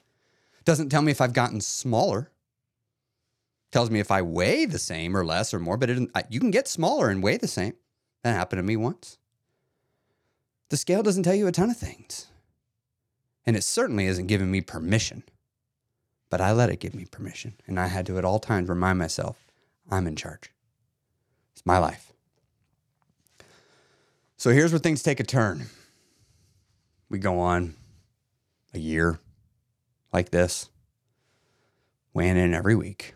Doesn't 0.67 0.91
tell 0.91 1.01
me 1.01 1.11
if 1.11 1.23
I've 1.23 1.33
gotten 1.33 1.63
smaller. 1.63 2.33
Tells 3.71 3.91
me 3.91 3.99
if 3.99 4.11
I 4.11 4.21
weigh 4.21 4.67
the 4.67 4.79
same 4.79 5.17
or 5.17 5.25
less 5.25 5.55
or 5.55 5.59
more, 5.59 5.79
but 5.79 5.89
it, 5.89 6.11
you 6.29 6.39
can 6.39 6.51
get 6.51 6.69
smaller 6.69 7.09
and 7.09 7.23
weigh 7.23 7.39
the 7.39 7.49
same. 7.49 7.73
That 8.25 8.35
happened 8.35 8.59
to 8.59 8.63
me 8.63 8.77
once. 8.77 9.17
The 10.69 10.77
scale 10.77 11.03
doesn't 11.03 11.23
tell 11.23 11.35
you 11.35 11.47
a 11.47 11.53
ton 11.53 11.71
of 11.71 11.79
things. 11.79 12.27
And 13.47 13.57
it 13.57 13.65
certainly 13.65 14.05
isn't 14.05 14.27
giving 14.27 14.51
me 14.51 14.61
permission. 14.61 15.23
But 16.33 16.41
I 16.41 16.53
let 16.53 16.71
it 16.71 16.81
give 16.81 16.95
me 16.95 17.05
permission. 17.05 17.57
And 17.67 17.79
I 17.79 17.89
had 17.89 18.07
to 18.07 18.17
at 18.17 18.25
all 18.25 18.39
times 18.39 18.71
remind 18.71 18.99
myself 18.99 19.37
I'm 19.91 20.07
in 20.07 20.17
charge. 20.17 20.51
It's 21.53 21.67
my 21.67 21.77
life. 21.77 22.15
So 24.39 24.49
here's 24.49 24.73
where 24.73 24.79
things 24.79 25.03
take 25.03 25.21
a 25.21 25.25
turn. 25.25 25.67
We 27.11 27.19
go 27.19 27.39
on 27.39 27.75
a 28.73 28.79
year, 28.79 29.19
like 30.11 30.31
this, 30.31 30.71
weighing 32.15 32.39
in 32.39 32.55
every 32.55 32.77
week. 32.77 33.15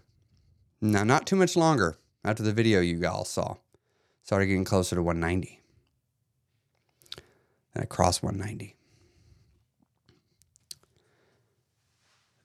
Now, 0.83 1.02
not 1.02 1.26
too 1.26 1.37
much 1.37 1.57
longer 1.57 1.96
after 2.22 2.42
the 2.42 2.52
video 2.52 2.83
you 2.83 3.07
all 3.07 3.24
saw. 3.24 3.57
Started 4.24 4.48
getting 4.48 4.64
closer 4.64 4.94
to 4.94 5.02
190. 5.02 5.62
And 7.74 7.83
I 7.83 7.87
crossed 7.87 8.22
190. 8.22 8.76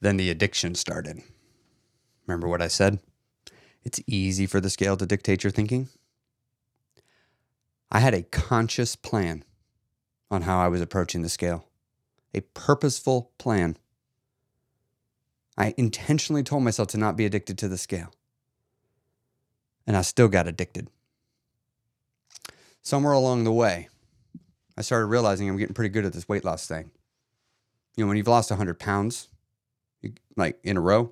Then 0.01 0.17
the 0.17 0.29
addiction 0.31 0.75
started. 0.75 1.21
Remember 2.25 2.47
what 2.47 2.61
I 2.61 2.67
said? 2.67 2.99
It's 3.83 4.01
easy 4.07 4.45
for 4.45 4.59
the 4.59 4.69
scale 4.69 4.97
to 4.97 5.05
dictate 5.05 5.43
your 5.43 5.51
thinking. 5.51 5.89
I 7.91 7.99
had 7.99 8.13
a 8.13 8.23
conscious 8.23 8.95
plan 8.95 9.43
on 10.29 10.43
how 10.43 10.59
I 10.59 10.69
was 10.69 10.81
approaching 10.81 11.21
the 11.21 11.29
scale, 11.29 11.65
a 12.33 12.41
purposeful 12.41 13.31
plan. 13.37 13.77
I 15.57 15.73
intentionally 15.77 16.43
told 16.43 16.63
myself 16.63 16.87
to 16.89 16.97
not 16.97 17.17
be 17.17 17.25
addicted 17.25 17.57
to 17.59 17.67
the 17.67 17.77
scale. 17.77 18.13
And 19.85 19.97
I 19.97 20.01
still 20.01 20.29
got 20.29 20.47
addicted. 20.47 20.87
Somewhere 22.81 23.13
along 23.13 23.43
the 23.43 23.51
way, 23.51 23.89
I 24.77 24.81
started 24.81 25.07
realizing 25.07 25.49
I'm 25.49 25.57
getting 25.57 25.75
pretty 25.75 25.89
good 25.89 26.05
at 26.05 26.13
this 26.13 26.29
weight 26.29 26.45
loss 26.45 26.65
thing. 26.65 26.91
You 27.97 28.03
know, 28.03 28.07
when 28.07 28.17
you've 28.17 28.27
lost 28.27 28.49
100 28.49 28.79
pounds, 28.79 29.27
like 30.35 30.59
in 30.63 30.77
a 30.77 30.81
row, 30.81 31.11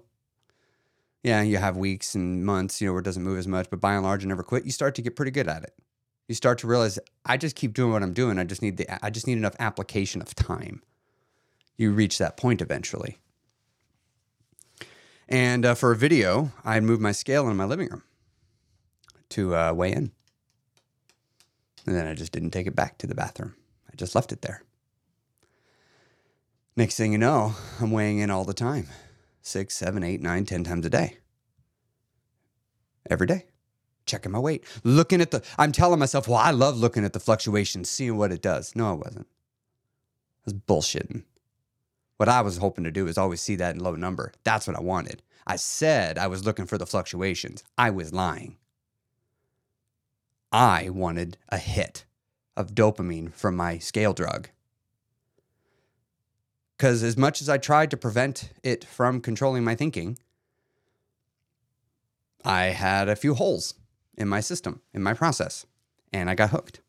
yeah, 1.24 1.42
you 1.42 1.58
have 1.58 1.76
weeks 1.76 2.16
and 2.16 2.46
months, 2.46 2.80
you 2.80 2.88
know, 2.88 2.94
where 2.94 3.02
it 3.02 3.06
doesn't 3.06 3.24
move 3.24 3.38
as 3.38 3.48
much, 3.48 3.70
but 3.70 3.82
by 3.82 3.94
and 3.94 4.04
large, 4.04 4.24
you 4.24 4.30
never 4.30 4.44
quit. 4.44 4.66
You 4.66 4.72
start 4.72 4.96
to 4.96 5.02
get 5.02 5.16
pretty 5.16 5.32
good 5.32 5.48
at 5.48 5.64
it. 5.64 5.74
You 6.28 6.36
start 6.36 6.60
to 6.60 6.68
realize 6.68 7.00
I 7.26 7.38
just 7.38 7.56
keep 7.56 7.74
doing 7.74 7.92
what 7.92 8.04
I'm 8.04 8.14
doing. 8.14 8.38
I 8.38 8.44
just 8.44 8.62
need 8.62 8.78
the 8.78 9.06
I 9.06 9.10
just 9.10 9.28
need 9.28 9.38
enough 9.38 9.56
application 9.60 10.22
of 10.22 10.36
time. 10.36 10.82
You 11.76 11.92
reach 11.92 12.18
that 12.20 12.38
point 12.38 12.62
eventually. 12.62 13.18
And 15.28 15.66
uh, 15.66 15.76
for 15.76 15.92
a 15.92 15.96
video, 15.96 16.52
I 16.64 16.80
moved 16.80 17.02
my 17.02 17.12
scale 17.12 17.48
in 17.50 17.58
my 17.58 17.66
living 17.66 17.90
room 17.90 18.04
to 19.30 19.56
uh, 19.56 19.74
weigh 19.74 19.94
in. 19.94 20.12
And 21.86 21.96
then 21.96 22.08
I 22.08 22.14
just 22.14 22.32
didn't 22.32 22.52
take 22.52 22.68
it 22.68 22.76
back 22.76 22.98
to 23.00 23.08
the 23.08 23.16
bathroom. 23.16 23.56
I 23.92 23.96
just 23.96 24.16
left 24.16 24.32
it 24.32 24.42
there. 24.42 24.64
Next 26.76 26.96
thing 26.96 27.12
you 27.12 27.18
know, 27.18 27.56
I'm 27.80 27.92
weighing 27.92 28.20
in 28.20 28.32
all 28.32 28.46
the 28.46 28.54
time 28.54 28.88
six, 29.42 29.76
seven, 29.76 30.04
eight, 30.04 30.22
nine, 30.22 30.46
ten 30.46 30.64
times 30.64 30.86
a 30.86 30.90
day. 30.90 31.18
Every 33.10 33.28
day. 33.28 33.46
checking 34.06 34.32
my 34.32 34.40
weight, 34.40 34.64
looking 34.84 35.22
at 35.22 35.32
the, 35.32 35.44
I'm 35.58 35.72
telling 35.72 36.00
myself, 36.00 36.28
well, 36.28 36.38
I 36.38 36.52
love 36.52 36.78
looking 36.78 37.06
at 37.06 37.14
the 37.14 37.20
fluctuations, 37.20 37.90
seeing 37.90 38.18
what 38.18 38.32
it 38.32 38.42
does. 38.42 38.76
No, 38.76 38.94
it 38.94 39.00
wasn't. 39.06 39.28
I 39.28 40.42
was 40.46 40.54
bullshitting. 40.54 41.24
What 42.18 42.30
I 42.30 42.42
was 42.42 42.58
hoping 42.58 42.84
to 42.84 42.92
do 42.92 43.08
is 43.08 43.18
always 43.18 43.42
see 43.42 43.56
that 43.58 43.78
low 43.78 43.96
number. 43.96 44.34
That's 44.44 44.68
what 44.68 44.76
I 44.76 44.82
wanted. 44.82 45.22
I 45.48 45.56
said 45.56 46.18
I 46.18 46.28
was 46.28 46.46
looking 46.46 46.66
for 46.66 46.78
the 46.78 46.86
fluctuations. 46.86 47.64
I 47.78 47.92
was 47.92 48.14
lying. 48.14 48.58
I 50.52 50.90
wanted 50.90 51.38
a 51.50 51.58
hit 51.58 52.06
of 52.58 52.76
dopamine 52.76 53.34
from 53.34 53.56
my 53.56 53.78
scale 53.78 54.14
drug. 54.14 54.50
Because 56.80 57.04
as 57.04 57.18
much 57.18 57.42
as 57.42 57.50
I 57.50 57.58
tried 57.58 57.92
to 57.92 57.98
prevent 57.98 58.54
it 58.64 58.86
from 58.86 59.20
controlling 59.20 59.66
my 59.66 59.76
thinking, 59.76 60.18
I 62.46 62.68
had 62.68 63.10
a 63.10 63.18
few 63.18 63.34
holes 63.34 63.74
in 64.18 64.30
my 64.30 64.40
system, 64.40 64.80
in 64.94 65.04
my 65.04 65.14
process, 65.14 65.66
and 66.14 66.30
I 66.30 66.36
got 66.36 66.52
hooked. 66.52 66.80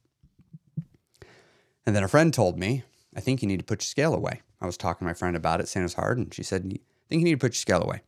And 1.84 1.96
then 1.96 2.04
a 2.04 2.08
friend 2.08 2.32
told 2.32 2.56
me, 2.56 2.84
I 3.16 3.20
think 3.20 3.42
you 3.42 3.48
need 3.48 3.58
to 3.58 3.64
put 3.64 3.82
your 3.82 3.86
scale 3.86 4.14
away. 4.14 4.42
I 4.60 4.66
was 4.66 4.76
talking 4.76 5.04
to 5.04 5.10
my 5.10 5.14
friend 5.14 5.34
about 5.34 5.58
it, 5.58 5.74
it's 5.74 5.94
hard, 5.94 6.18
and 6.18 6.32
she 6.32 6.44
said, 6.44 6.62
I 6.72 6.78
think 7.08 7.18
you 7.18 7.24
need 7.24 7.40
to 7.40 7.44
put 7.44 7.54
your 7.54 7.54
scale 7.54 7.82
away, 7.82 8.02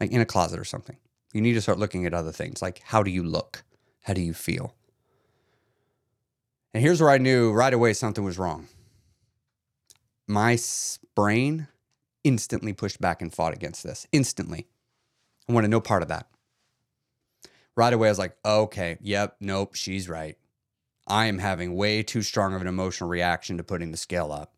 like 0.00 0.10
in 0.10 0.22
a 0.22 0.26
closet 0.26 0.58
or 0.58 0.64
something. 0.64 0.96
You 1.34 1.42
need 1.42 1.52
to 1.52 1.60
start 1.60 1.78
looking 1.78 2.06
at 2.06 2.14
other 2.14 2.32
things, 2.32 2.62
like 2.62 2.80
how 2.82 3.02
do 3.02 3.10
you 3.10 3.22
look? 3.22 3.62
How 4.04 4.14
do 4.14 4.22
you 4.22 4.32
feel? 4.32 4.74
And 6.72 6.82
here's 6.82 7.02
where 7.02 7.10
I 7.10 7.18
knew 7.18 7.52
right 7.52 7.74
away 7.74 7.92
something 7.92 8.24
was 8.24 8.38
wrong. 8.38 8.68
My 10.26 10.58
brain 11.14 11.68
instantly 12.22 12.72
pushed 12.72 13.00
back 13.00 13.20
and 13.20 13.32
fought 13.32 13.54
against 13.54 13.82
this. 13.82 14.06
Instantly. 14.12 14.66
I 15.48 15.52
wanted 15.52 15.68
no 15.68 15.80
part 15.80 16.02
of 16.02 16.08
that 16.08 16.26
right 17.76 17.92
away 17.92 18.08
I 18.08 18.10
was 18.10 18.18
like, 18.18 18.36
okay, 18.44 18.98
yep, 19.00 19.36
nope, 19.40 19.74
she's 19.74 20.08
right. 20.08 20.36
I 21.06 21.26
am 21.26 21.38
having 21.38 21.74
way 21.74 22.02
too 22.02 22.22
strong 22.22 22.54
of 22.54 22.60
an 22.60 22.66
emotional 22.66 23.10
reaction 23.10 23.56
to 23.56 23.64
putting 23.64 23.90
the 23.90 23.96
scale 23.96 24.32
up. 24.32 24.54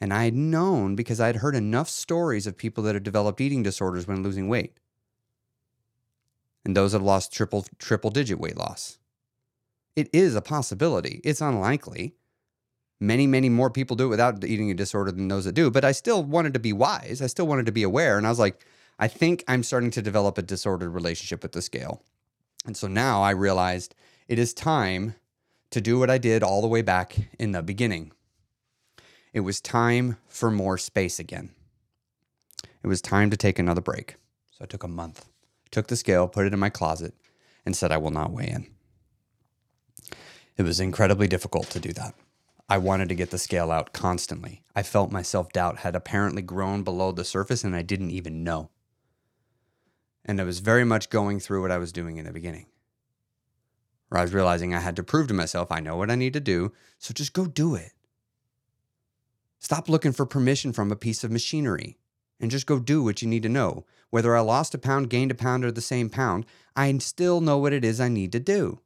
And 0.00 0.14
I 0.14 0.24
had 0.24 0.34
known 0.34 0.94
because 0.94 1.20
I 1.20 1.26
had 1.26 1.36
heard 1.36 1.56
enough 1.56 1.88
stories 1.88 2.46
of 2.46 2.56
people 2.56 2.84
that 2.84 2.94
had 2.94 3.02
developed 3.02 3.40
eating 3.40 3.62
disorders 3.62 4.06
when 4.06 4.22
losing 4.22 4.48
weight. 4.48 4.78
And 6.64 6.76
those 6.76 6.92
that 6.92 6.98
have 6.98 7.06
lost 7.06 7.32
triple 7.32 7.66
triple 7.78 8.10
digit 8.10 8.38
weight 8.38 8.56
loss. 8.56 8.98
It 9.96 10.08
is 10.12 10.36
a 10.36 10.40
possibility. 10.40 11.20
It's 11.24 11.40
unlikely. 11.40 12.14
Many, 13.00 13.26
many 13.26 13.48
more 13.48 13.70
people 13.70 13.96
do 13.96 14.06
it 14.06 14.08
without 14.08 14.44
eating 14.44 14.70
a 14.70 14.74
disorder 14.74 15.12
than 15.12 15.28
those 15.28 15.44
that 15.44 15.52
do. 15.52 15.70
But 15.70 15.84
I 15.84 15.92
still 15.92 16.24
wanted 16.24 16.54
to 16.54 16.60
be 16.60 16.72
wise. 16.72 17.22
I 17.22 17.26
still 17.26 17.46
wanted 17.46 17.66
to 17.66 17.72
be 17.72 17.84
aware. 17.84 18.18
And 18.18 18.26
I 18.26 18.30
was 18.30 18.38
like, 18.38 18.64
I 18.98 19.06
think 19.06 19.44
I'm 19.46 19.62
starting 19.62 19.92
to 19.92 20.02
develop 20.02 20.36
a 20.36 20.42
disordered 20.42 20.92
relationship 20.92 21.42
with 21.42 21.52
the 21.52 21.62
scale. 21.62 22.02
And 22.66 22.76
so 22.76 22.88
now 22.88 23.22
I 23.22 23.30
realized 23.30 23.94
it 24.26 24.38
is 24.38 24.52
time 24.52 25.14
to 25.70 25.80
do 25.80 25.98
what 25.98 26.10
I 26.10 26.18
did 26.18 26.42
all 26.42 26.60
the 26.60 26.68
way 26.68 26.82
back 26.82 27.16
in 27.38 27.52
the 27.52 27.62
beginning. 27.62 28.12
It 29.32 29.40
was 29.40 29.60
time 29.60 30.16
for 30.26 30.50
more 30.50 30.78
space 30.78 31.20
again. 31.20 31.50
It 32.82 32.88
was 32.88 33.00
time 33.00 33.30
to 33.30 33.36
take 33.36 33.58
another 33.58 33.80
break. 33.80 34.16
So 34.50 34.64
I 34.64 34.66
took 34.66 34.82
a 34.82 34.88
month, 34.88 35.26
took 35.70 35.86
the 35.86 35.96
scale, 35.96 36.26
put 36.26 36.46
it 36.46 36.52
in 36.52 36.58
my 36.58 36.70
closet, 36.70 37.14
and 37.64 37.76
said, 37.76 37.92
I 37.92 37.98
will 37.98 38.10
not 38.10 38.32
weigh 38.32 38.48
in. 38.48 38.66
It 40.56 40.62
was 40.62 40.80
incredibly 40.80 41.28
difficult 41.28 41.70
to 41.70 41.78
do 41.78 41.92
that. 41.92 42.14
I 42.68 42.76
wanted 42.78 43.08
to 43.08 43.14
get 43.14 43.30
the 43.30 43.38
scale 43.38 43.70
out 43.70 43.94
constantly. 43.94 44.62
I 44.76 44.82
felt 44.82 45.10
my 45.10 45.22
self 45.22 45.52
doubt 45.52 45.78
had 45.78 45.96
apparently 45.96 46.42
grown 46.42 46.82
below 46.82 47.12
the 47.12 47.24
surface 47.24 47.64
and 47.64 47.74
I 47.74 47.82
didn't 47.82 48.10
even 48.10 48.44
know. 48.44 48.70
And 50.24 50.40
I 50.40 50.44
was 50.44 50.60
very 50.60 50.84
much 50.84 51.08
going 51.08 51.40
through 51.40 51.62
what 51.62 51.70
I 51.70 51.78
was 51.78 51.92
doing 51.92 52.18
in 52.18 52.26
the 52.26 52.32
beginning, 52.32 52.66
where 54.08 54.18
I 54.18 54.22
was 54.22 54.34
realizing 54.34 54.74
I 54.74 54.80
had 54.80 54.96
to 54.96 55.02
prove 55.02 55.28
to 55.28 55.34
myself 55.34 55.72
I 55.72 55.80
know 55.80 55.96
what 55.96 56.10
I 56.10 56.14
need 56.14 56.34
to 56.34 56.40
do, 56.40 56.72
so 56.98 57.14
just 57.14 57.32
go 57.32 57.46
do 57.46 57.74
it. 57.74 57.92
Stop 59.58 59.88
looking 59.88 60.12
for 60.12 60.26
permission 60.26 60.74
from 60.74 60.92
a 60.92 60.96
piece 60.96 61.24
of 61.24 61.30
machinery 61.30 61.96
and 62.38 62.50
just 62.50 62.66
go 62.66 62.78
do 62.78 63.02
what 63.02 63.22
you 63.22 63.28
need 63.28 63.42
to 63.42 63.48
know. 63.48 63.86
Whether 64.10 64.36
I 64.36 64.40
lost 64.40 64.74
a 64.74 64.78
pound, 64.78 65.10
gained 65.10 65.30
a 65.30 65.34
pound, 65.34 65.64
or 65.64 65.72
the 65.72 65.80
same 65.80 66.08
pound, 66.10 66.46
I 66.76 66.96
still 66.98 67.40
know 67.40 67.58
what 67.58 67.72
it 67.72 67.84
is 67.84 68.00
I 68.00 68.08
need 68.08 68.32
to 68.32 68.40
do. 68.40 68.80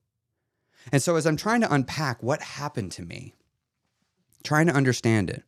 And 0.90 1.02
so, 1.02 1.16
as 1.16 1.26
I'm 1.26 1.36
trying 1.36 1.60
to 1.60 1.72
unpack 1.72 2.22
what 2.22 2.42
happened 2.42 2.90
to 2.92 3.02
me, 3.02 3.34
trying 4.44 4.66
to 4.66 4.74
understand 4.74 5.30
it, 5.30 5.42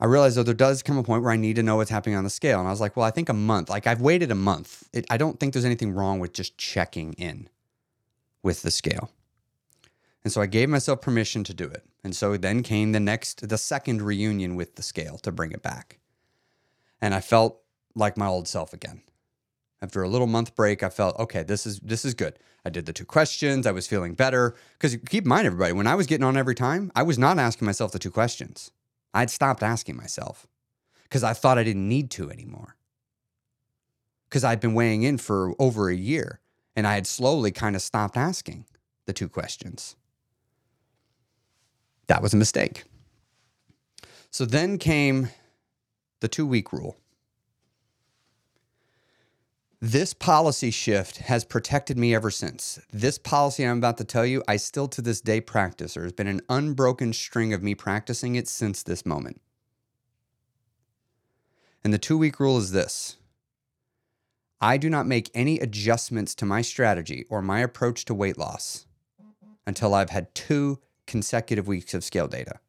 I 0.00 0.06
realized 0.06 0.36
though 0.36 0.42
there 0.42 0.52
does 0.52 0.82
come 0.82 0.98
a 0.98 1.04
point 1.04 1.22
where 1.22 1.30
I 1.30 1.36
need 1.36 1.54
to 1.56 1.62
know 1.62 1.76
what's 1.76 1.90
happening 1.90 2.16
on 2.16 2.24
the 2.24 2.30
scale. 2.30 2.58
And 2.58 2.66
I 2.66 2.72
was 2.72 2.80
like, 2.80 2.96
well, 2.96 3.06
I 3.06 3.12
think 3.12 3.28
a 3.28 3.34
month. 3.34 3.70
Like 3.70 3.86
I've 3.86 4.00
waited 4.00 4.32
a 4.32 4.34
month. 4.34 4.88
It, 4.92 5.06
I 5.10 5.16
don't 5.16 5.38
think 5.38 5.52
there's 5.52 5.64
anything 5.64 5.92
wrong 5.92 6.18
with 6.18 6.32
just 6.32 6.58
checking 6.58 7.12
in 7.12 7.48
with 8.42 8.62
the 8.62 8.72
scale. 8.72 9.10
And 10.24 10.32
so 10.32 10.40
I 10.40 10.46
gave 10.46 10.68
myself 10.68 11.00
permission 11.00 11.44
to 11.44 11.54
do 11.54 11.66
it. 11.66 11.84
And 12.02 12.16
so 12.16 12.36
then 12.36 12.64
came 12.64 12.90
the 12.90 12.98
next, 12.98 13.48
the 13.48 13.58
second 13.58 14.02
reunion 14.02 14.56
with 14.56 14.74
the 14.74 14.82
scale 14.82 15.18
to 15.18 15.30
bring 15.30 15.52
it 15.52 15.62
back. 15.62 16.00
And 17.00 17.14
I 17.14 17.20
felt 17.20 17.60
like 17.94 18.16
my 18.16 18.26
old 18.26 18.48
self 18.48 18.72
again. 18.72 19.02
After 19.82 20.02
a 20.02 20.08
little 20.08 20.28
month 20.28 20.54
break, 20.54 20.84
I 20.84 20.88
felt, 20.88 21.18
okay, 21.18 21.42
this 21.42 21.66
is 21.66 21.80
this 21.80 22.04
is 22.04 22.14
good. 22.14 22.38
I 22.64 22.70
did 22.70 22.86
the 22.86 22.92
two 22.92 23.04
questions. 23.04 23.66
I 23.66 23.72
was 23.72 23.88
feeling 23.88 24.14
better. 24.14 24.54
Because 24.74 24.96
keep 25.08 25.24
in 25.24 25.28
mind, 25.28 25.46
everybody, 25.46 25.72
when 25.72 25.88
I 25.88 25.96
was 25.96 26.06
getting 26.06 26.24
on 26.24 26.36
every 26.36 26.54
time, 26.54 26.92
I 26.94 27.02
was 27.02 27.18
not 27.18 27.38
asking 27.38 27.66
myself 27.66 27.90
the 27.90 27.98
two 27.98 28.10
questions. 28.10 28.70
I'd 29.12 29.28
stopped 29.28 29.62
asking 29.62 29.96
myself 29.96 30.46
because 31.02 31.24
I 31.24 31.32
thought 31.32 31.58
I 31.58 31.64
didn't 31.64 31.88
need 31.88 32.10
to 32.12 32.30
anymore. 32.30 32.76
Because 34.28 34.44
I'd 34.44 34.60
been 34.60 34.72
weighing 34.72 35.02
in 35.02 35.18
for 35.18 35.54
over 35.58 35.90
a 35.90 35.96
year 35.96 36.40
and 36.76 36.86
I 36.86 36.94
had 36.94 37.06
slowly 37.06 37.50
kind 37.50 37.74
of 37.74 37.82
stopped 37.82 38.16
asking 38.16 38.64
the 39.06 39.12
two 39.12 39.28
questions. 39.28 39.96
That 42.06 42.22
was 42.22 42.32
a 42.32 42.38
mistake. 42.38 42.84
So 44.30 44.44
then 44.44 44.78
came 44.78 45.28
the 46.20 46.28
two 46.28 46.46
week 46.46 46.72
rule. 46.72 46.96
This 49.84 50.14
policy 50.14 50.70
shift 50.70 51.16
has 51.16 51.44
protected 51.44 51.98
me 51.98 52.14
ever 52.14 52.30
since. 52.30 52.78
This 52.92 53.18
policy 53.18 53.64
I'm 53.64 53.78
about 53.78 53.98
to 53.98 54.04
tell 54.04 54.24
you, 54.24 54.44
I 54.46 54.56
still 54.56 54.86
to 54.86 55.02
this 55.02 55.20
day 55.20 55.40
practice. 55.40 55.94
There's 55.94 56.12
been 56.12 56.28
an 56.28 56.42
unbroken 56.48 57.12
string 57.12 57.52
of 57.52 57.64
me 57.64 57.74
practicing 57.74 58.36
it 58.36 58.46
since 58.46 58.84
this 58.84 59.04
moment. 59.04 59.40
And 61.82 61.92
the 61.92 61.98
two 61.98 62.16
week 62.16 62.38
rule 62.38 62.58
is 62.58 62.70
this 62.70 63.16
I 64.60 64.76
do 64.76 64.88
not 64.88 65.04
make 65.04 65.32
any 65.34 65.58
adjustments 65.58 66.36
to 66.36 66.46
my 66.46 66.62
strategy 66.62 67.26
or 67.28 67.42
my 67.42 67.58
approach 67.58 68.04
to 68.04 68.14
weight 68.14 68.38
loss 68.38 68.86
until 69.66 69.94
I've 69.94 70.10
had 70.10 70.32
two 70.32 70.78
consecutive 71.08 71.66
weeks 71.66 71.92
of 71.92 72.04
scale 72.04 72.28
data. 72.28 72.60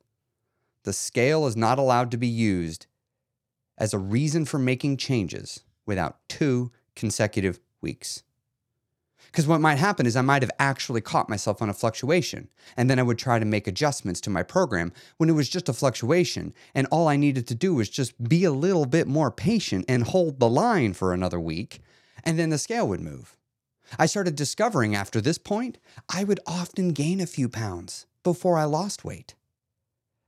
The 0.81 0.93
scale 0.93 1.45
is 1.45 1.55
not 1.55 1.77
allowed 1.77 2.09
to 2.09 2.17
be 2.17 2.25
used 2.25 2.87
as 3.77 3.93
a 3.93 3.99
reason 3.99 4.45
for 4.45 4.57
making 4.57 4.97
changes 4.97 5.63
without 5.85 6.17
two 6.27 6.71
consecutive 6.95 7.59
weeks. 7.81 8.23
Because 9.27 9.47
what 9.47 9.61
might 9.61 9.77
happen 9.77 10.05
is 10.05 10.15
I 10.15 10.21
might 10.21 10.43
have 10.43 10.51
actually 10.59 11.01
caught 11.01 11.29
myself 11.29 11.61
on 11.61 11.69
a 11.69 11.73
fluctuation, 11.73 12.49
and 12.77 12.89
then 12.89 12.99
I 12.99 13.03
would 13.03 13.17
try 13.17 13.39
to 13.39 13.45
make 13.45 13.67
adjustments 13.67 14.21
to 14.21 14.29
my 14.29 14.43
program 14.43 14.93
when 15.17 15.29
it 15.29 15.33
was 15.33 15.49
just 15.49 15.69
a 15.69 15.73
fluctuation, 15.73 16.53
and 16.75 16.87
all 16.91 17.07
I 17.07 17.15
needed 17.15 17.47
to 17.47 17.55
do 17.55 17.73
was 17.73 17.89
just 17.89 18.21
be 18.29 18.43
a 18.43 18.51
little 18.51 18.85
bit 18.85 19.07
more 19.07 19.31
patient 19.31 19.85
and 19.87 20.03
hold 20.03 20.39
the 20.39 20.49
line 20.49 20.93
for 20.93 21.13
another 21.13 21.39
week, 21.39 21.79
and 22.23 22.37
then 22.37 22.49
the 22.49 22.57
scale 22.57 22.87
would 22.87 23.01
move. 23.01 23.35
I 23.97 24.05
started 24.05 24.35
discovering 24.35 24.95
after 24.95 25.19
this 25.19 25.37
point, 25.37 25.77
I 26.09 26.23
would 26.23 26.39
often 26.45 26.89
gain 26.89 27.19
a 27.19 27.25
few 27.25 27.49
pounds 27.49 28.05
before 28.23 28.57
I 28.57 28.65
lost 28.65 29.03
weight. 29.03 29.35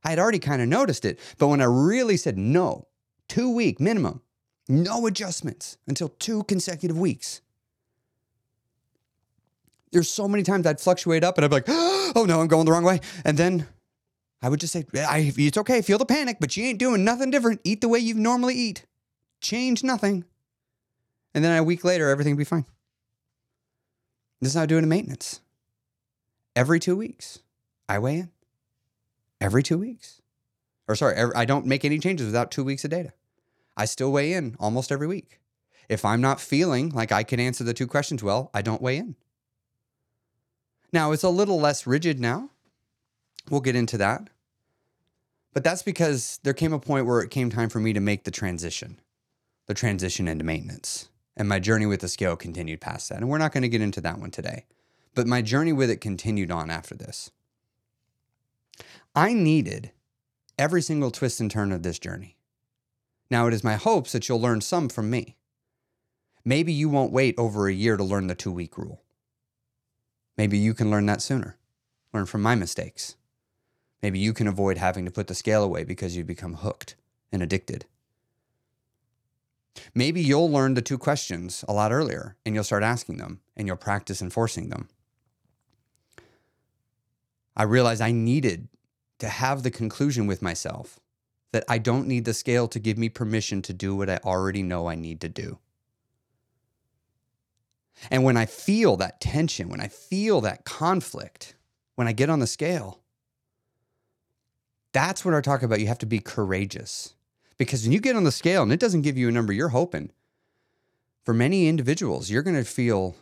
I 0.04 0.10
had 0.10 0.18
already 0.18 0.38
kind 0.38 0.62
of 0.62 0.68
noticed 0.68 1.04
it, 1.04 1.18
but 1.38 1.48
when 1.48 1.60
I 1.60 1.64
really 1.64 2.16
said 2.16 2.38
no, 2.38 2.88
two 3.28 3.50
week 3.50 3.80
minimum, 3.80 4.20
no 4.68 5.06
adjustments 5.06 5.76
until 5.86 6.08
two 6.08 6.44
consecutive 6.44 6.98
weeks. 6.98 7.40
There's 9.92 10.10
so 10.10 10.28
many 10.28 10.42
times 10.42 10.66
I'd 10.66 10.80
fluctuate 10.80 11.24
up 11.24 11.38
and 11.38 11.44
I'd 11.44 11.48
be 11.48 11.56
like, 11.56 11.64
oh 11.68 12.24
no, 12.26 12.40
I'm 12.40 12.48
going 12.48 12.66
the 12.66 12.72
wrong 12.72 12.84
way. 12.84 13.00
And 13.24 13.38
then 13.38 13.66
I 14.42 14.48
would 14.48 14.60
just 14.60 14.72
say, 14.72 14.84
it's 14.92 15.58
okay, 15.58 15.82
feel 15.82 15.98
the 15.98 16.04
panic, 16.06 16.38
but 16.40 16.56
you 16.56 16.64
ain't 16.64 16.78
doing 16.78 17.04
nothing 17.04 17.30
different. 17.30 17.60
Eat 17.64 17.80
the 17.80 17.88
way 17.88 17.98
you 17.98 18.14
normally 18.14 18.54
eat. 18.54 18.84
Change 19.40 19.82
nothing. 19.82 20.24
And 21.34 21.44
then 21.44 21.56
a 21.56 21.62
week 21.62 21.84
later, 21.84 22.08
everything 22.10 22.34
would 22.34 22.40
be 22.40 22.44
fine. 22.44 22.66
This 24.40 24.50
is 24.50 24.56
how 24.56 24.62
I 24.62 24.66
do 24.66 24.76
it 24.76 24.82
in 24.82 24.88
maintenance. 24.88 25.40
Every 26.54 26.80
two 26.80 26.96
weeks, 26.96 27.40
I 27.88 27.98
weigh 27.98 28.16
in. 28.16 28.30
Every 29.40 29.62
two 29.62 29.78
weeks. 29.78 30.20
Or 30.88 30.94
sorry, 30.94 31.16
I 31.34 31.44
don't 31.44 31.66
make 31.66 31.84
any 31.84 31.98
changes 31.98 32.26
without 32.26 32.50
two 32.50 32.64
weeks 32.64 32.84
of 32.84 32.90
data. 32.90 33.12
I 33.76 33.84
still 33.84 34.12
weigh 34.12 34.32
in 34.32 34.56
almost 34.58 34.90
every 34.90 35.06
week. 35.06 35.40
If 35.88 36.04
I'm 36.04 36.20
not 36.20 36.40
feeling 36.40 36.90
like 36.90 37.12
I 37.12 37.22
can 37.22 37.38
answer 37.38 37.64
the 37.64 37.74
two 37.74 37.86
questions 37.86 38.22
well, 38.22 38.50
I 38.52 38.62
don't 38.62 38.82
weigh 38.82 38.96
in. 38.96 39.16
Now, 40.92 41.12
it's 41.12 41.22
a 41.22 41.28
little 41.28 41.60
less 41.60 41.86
rigid 41.86 42.18
now. 42.18 42.50
We'll 43.50 43.60
get 43.60 43.76
into 43.76 43.98
that. 43.98 44.30
But 45.52 45.64
that's 45.64 45.82
because 45.82 46.40
there 46.42 46.54
came 46.54 46.72
a 46.72 46.78
point 46.78 47.06
where 47.06 47.20
it 47.20 47.30
came 47.30 47.50
time 47.50 47.68
for 47.68 47.80
me 47.80 47.92
to 47.92 48.00
make 48.00 48.24
the 48.24 48.30
transition, 48.30 49.00
the 49.66 49.74
transition 49.74 50.28
into 50.28 50.44
maintenance. 50.44 51.08
And 51.36 51.48
my 51.48 51.58
journey 51.58 51.86
with 51.86 52.00
the 52.00 52.08
scale 52.08 52.36
continued 52.36 52.80
past 52.80 53.08
that. 53.08 53.18
And 53.18 53.28
we're 53.28 53.38
not 53.38 53.52
going 53.52 53.62
to 53.62 53.68
get 53.68 53.80
into 53.80 54.00
that 54.00 54.18
one 54.18 54.30
today. 54.30 54.64
But 55.14 55.26
my 55.26 55.42
journey 55.42 55.72
with 55.72 55.90
it 55.90 56.00
continued 56.00 56.50
on 56.50 56.70
after 56.70 56.94
this. 56.94 57.30
I 59.14 59.32
needed 59.32 59.92
every 60.58 60.82
single 60.82 61.10
twist 61.10 61.40
and 61.40 61.50
turn 61.50 61.72
of 61.72 61.82
this 61.82 61.98
journey. 61.98 62.35
Now, 63.30 63.46
it 63.46 63.54
is 63.54 63.64
my 63.64 63.74
hopes 63.74 64.12
that 64.12 64.28
you'll 64.28 64.40
learn 64.40 64.60
some 64.60 64.88
from 64.88 65.10
me. 65.10 65.36
Maybe 66.44 66.72
you 66.72 66.88
won't 66.88 67.12
wait 67.12 67.34
over 67.36 67.66
a 67.66 67.72
year 67.72 67.96
to 67.96 68.04
learn 68.04 68.28
the 68.28 68.34
two 68.34 68.52
week 68.52 68.78
rule. 68.78 69.02
Maybe 70.36 70.58
you 70.58 70.74
can 70.74 70.90
learn 70.90 71.06
that 71.06 71.22
sooner, 71.22 71.56
learn 72.12 72.26
from 72.26 72.42
my 72.42 72.54
mistakes. 72.54 73.16
Maybe 74.02 74.18
you 74.18 74.32
can 74.32 74.46
avoid 74.46 74.78
having 74.78 75.04
to 75.04 75.10
put 75.10 75.26
the 75.26 75.34
scale 75.34 75.64
away 75.64 75.82
because 75.82 76.16
you 76.16 76.22
become 76.22 76.54
hooked 76.54 76.94
and 77.32 77.42
addicted. 77.42 77.86
Maybe 79.94 80.20
you'll 80.20 80.50
learn 80.50 80.74
the 80.74 80.82
two 80.82 80.98
questions 80.98 81.64
a 81.66 81.72
lot 81.72 81.92
earlier 81.92 82.36
and 82.44 82.54
you'll 82.54 82.64
start 82.64 82.82
asking 82.82 83.16
them 83.16 83.40
and 83.56 83.66
you'll 83.66 83.76
practice 83.76 84.22
enforcing 84.22 84.68
them. 84.68 84.88
I 87.56 87.62
realized 87.64 88.02
I 88.02 88.12
needed 88.12 88.68
to 89.18 89.28
have 89.28 89.62
the 89.62 89.70
conclusion 89.70 90.26
with 90.26 90.42
myself 90.42 91.00
that 91.56 91.64
I 91.70 91.78
don't 91.78 92.06
need 92.06 92.26
the 92.26 92.34
scale 92.34 92.68
to 92.68 92.78
give 92.78 92.98
me 92.98 93.08
permission 93.08 93.62
to 93.62 93.72
do 93.72 93.96
what 93.96 94.10
I 94.10 94.18
already 94.22 94.62
know 94.62 94.90
I 94.90 94.94
need 94.94 95.22
to 95.22 95.28
do. 95.30 95.58
And 98.10 98.24
when 98.24 98.36
I 98.36 98.44
feel 98.44 98.98
that 98.98 99.22
tension, 99.22 99.70
when 99.70 99.80
I 99.80 99.88
feel 99.88 100.42
that 100.42 100.66
conflict, 100.66 101.54
when 101.94 102.06
I 102.06 102.12
get 102.12 102.28
on 102.28 102.40
the 102.40 102.46
scale, 102.46 103.00
that's 104.92 105.24
what 105.24 105.32
I 105.32 105.40
talk 105.40 105.62
about. 105.62 105.80
You 105.80 105.86
have 105.86 105.96
to 106.00 106.04
be 106.04 106.18
courageous. 106.18 107.14
Because 107.56 107.84
when 107.84 107.92
you 107.92 108.00
get 108.00 108.16
on 108.16 108.24
the 108.24 108.30
scale 108.30 108.62
and 108.62 108.70
it 108.70 108.78
doesn't 108.78 109.00
give 109.00 109.16
you 109.16 109.30
a 109.30 109.32
number 109.32 109.54
you're 109.54 109.70
hoping, 109.70 110.12
for 111.24 111.32
many 111.32 111.68
individuals, 111.68 112.28
you're 112.28 112.42
going 112.42 112.54
to 112.54 112.64
feel 112.64 113.16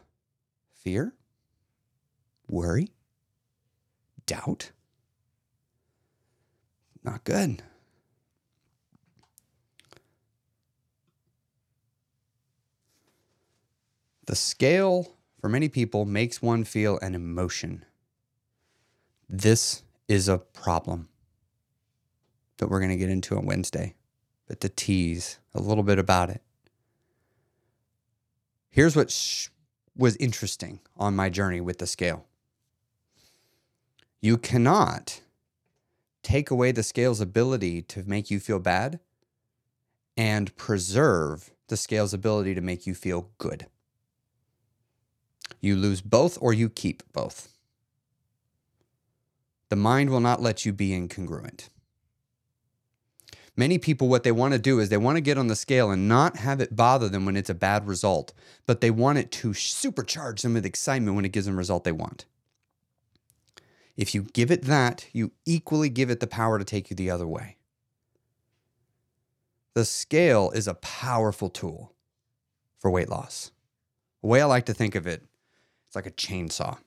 fear, 0.83 1.15
worry, 2.49 2.91
doubt. 4.27 4.73
Not 7.05 7.23
good. 7.23 7.63
The 14.27 14.37
scale 14.37 15.13
for 15.41 15.49
many 15.49 15.69
people 15.69 16.05
makes 16.05 16.41
one 16.41 16.65
feel 16.65 16.99
an 17.01 17.15
emotion. 17.15 17.85
This 19.29 19.83
is 20.09 20.29
a 20.29 20.39
problem 20.39 21.09
that 22.59 22.69
we're 22.69 22.81
going 22.81 22.91
to 22.91 22.97
get 22.97 23.11
into 23.11 23.37
on 23.37 23.47
Wednesday, 23.47 23.95
but 24.49 24.61
to 24.61 24.69
tease 24.69 25.39
a 25.55 25.61
little 25.61 25.85
bit 25.85 25.99
about 25.99 26.31
it. 26.31 26.43
Here's 28.71 28.97
what 28.97 29.11
sh- 29.11 29.49
was 29.97 30.17
interesting 30.17 30.81
on 30.97 31.15
my 31.15 31.29
journey 31.29 31.61
with 31.61 31.79
the 31.79 31.87
scale 31.87 32.25
you 34.21 34.39
cannot 34.39 35.21
take 36.23 36.51
away 36.51 36.73
the 36.73 36.83
scale's 36.83 37.21
ability 37.21 37.83
to 37.83 38.03
make 38.05 38.31
you 38.31 38.41
feel 38.41 38.59
bad 38.59 38.99
and 40.17 40.57
preserve 40.57 41.51
the 41.69 41.77
scale's 41.77 42.15
ability 42.15 42.55
to 42.55 42.63
make 42.63 42.87
you 42.87 42.95
feel 42.95 43.29
good. 43.37 43.67
You 45.65 45.77
lose 45.77 46.03
both 46.03 46.37
or 46.43 46.53
you 46.53 46.69
keep 46.69 47.03
both. 47.15 47.49
The 49.71 49.77
mind 49.77 50.11
will 50.11 50.21
not 50.21 50.43
let 50.43 50.67
you 50.67 50.75
be 50.75 50.91
incongruent. 50.91 51.71
Many 53.57 53.79
people, 53.79 54.09
what 54.09 54.25
they 54.25 54.33
want 54.33 54.53
to 54.53 54.59
do 54.59 54.79
is 54.79 54.91
they 54.91 54.99
want 54.99 55.17
to 55.17 55.23
get 55.23 55.39
on 55.39 55.47
the 55.47 55.57
scale 55.57 55.91
and 55.91 56.07
not 56.07 56.37
have 56.37 56.61
it 56.61 56.77
bother 56.77 57.09
them 57.09 57.25
when 57.25 57.35
it's 57.35 57.49
a 57.49 57.55
bad 57.55 57.87
result, 57.87 58.35
but 58.67 58.83
they 58.83 58.91
want 58.91 59.17
it 59.17 59.31
to 59.31 59.53
supercharge 59.53 60.43
them 60.43 60.53
with 60.53 60.67
excitement 60.67 61.17
when 61.17 61.25
it 61.25 61.33
gives 61.33 61.47
them 61.47 61.55
a 61.55 61.59
result 61.59 61.85
they 61.85 61.93
want. 61.93 62.27
If 63.97 64.15
you 64.15 64.25
give 64.35 64.51
it 64.51 64.65
that, 64.65 65.07
you 65.15 65.33
equally 65.47 65.89
give 65.89 66.11
it 66.11 66.21
the 66.21 66.27
power 66.27 66.59
to 66.59 66.65
take 66.67 66.91
you 66.91 66.97
the 66.97 67.11
other 67.11 67.27
way. 67.27 67.57
The 69.73 69.87
scale 69.87 70.51
is 70.51 70.69
a 70.69 70.75
powerful 70.75 71.49
tool 71.49 71.95
for 72.79 72.91
weight 72.91 73.09
loss. 73.09 73.51
The 74.21 74.29
way 74.29 74.43
I 74.43 74.45
like 74.45 74.67
to 74.67 74.75
think 74.75 74.95
of 74.95 75.07
it, 75.07 75.23
it's 75.95 75.97
like 75.97 76.07
a 76.07 76.17
chainsaw. 76.17 76.79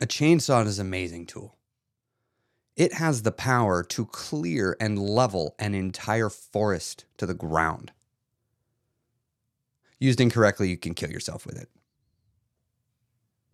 A 0.00 0.06
chainsaw 0.06 0.64
is 0.64 0.78
an 0.78 0.86
amazing 0.86 1.26
tool. 1.26 1.56
It 2.76 2.92
has 2.94 3.22
the 3.22 3.32
power 3.32 3.82
to 3.82 4.06
clear 4.06 4.76
and 4.80 4.96
level 4.98 5.56
an 5.58 5.74
entire 5.74 6.28
forest 6.28 7.04
to 7.16 7.26
the 7.26 7.34
ground. 7.34 7.90
Used 9.98 10.20
incorrectly, 10.20 10.68
you 10.68 10.76
can 10.76 10.94
kill 10.94 11.10
yourself 11.10 11.46
with 11.46 11.60
it. 11.60 11.68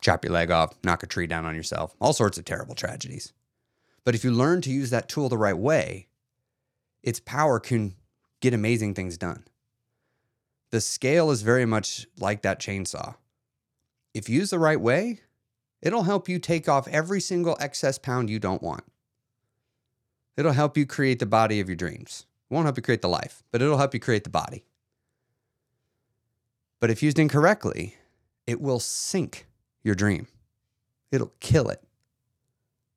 Chop 0.02 0.24
your 0.24 0.34
leg 0.34 0.50
off, 0.50 0.74
knock 0.84 1.02
a 1.02 1.06
tree 1.06 1.26
down 1.26 1.46
on 1.46 1.54
yourself, 1.54 1.94
all 1.98 2.12
sorts 2.12 2.36
of 2.36 2.44
terrible 2.44 2.74
tragedies. 2.74 3.32
But 4.04 4.14
if 4.14 4.22
you 4.22 4.32
learn 4.32 4.60
to 4.62 4.70
use 4.70 4.90
that 4.90 5.08
tool 5.08 5.30
the 5.30 5.38
right 5.38 5.56
way, 5.56 6.08
its 7.02 7.20
power 7.20 7.58
can 7.58 7.94
get 8.40 8.52
amazing 8.52 8.94
things 8.94 9.16
done. 9.16 9.44
The 10.70 10.82
scale 10.82 11.30
is 11.30 11.40
very 11.40 11.64
much 11.64 12.06
like 12.18 12.42
that 12.42 12.60
chainsaw. 12.60 13.14
If 14.14 14.28
used 14.28 14.52
the 14.52 14.58
right 14.58 14.80
way, 14.80 15.20
it'll 15.82 16.02
help 16.02 16.28
you 16.28 16.38
take 16.38 16.68
off 16.68 16.88
every 16.88 17.20
single 17.20 17.56
excess 17.60 17.98
pound 17.98 18.28
you 18.28 18.38
don't 18.38 18.62
want. 18.62 18.84
It'll 20.36 20.52
help 20.52 20.76
you 20.76 20.86
create 20.86 21.18
the 21.18 21.26
body 21.26 21.60
of 21.60 21.68
your 21.68 21.76
dreams. 21.76 22.26
It 22.50 22.54
won't 22.54 22.66
help 22.66 22.76
you 22.76 22.82
create 22.82 23.02
the 23.02 23.08
life, 23.08 23.42
but 23.52 23.62
it'll 23.62 23.78
help 23.78 23.94
you 23.94 24.00
create 24.00 24.24
the 24.24 24.30
body. 24.30 24.64
But 26.80 26.90
if 26.90 27.02
used 27.02 27.18
incorrectly, 27.18 27.96
it 28.46 28.60
will 28.60 28.80
sink 28.80 29.46
your 29.82 29.94
dream. 29.94 30.26
It'll 31.12 31.32
kill 31.40 31.68
it 31.68 31.82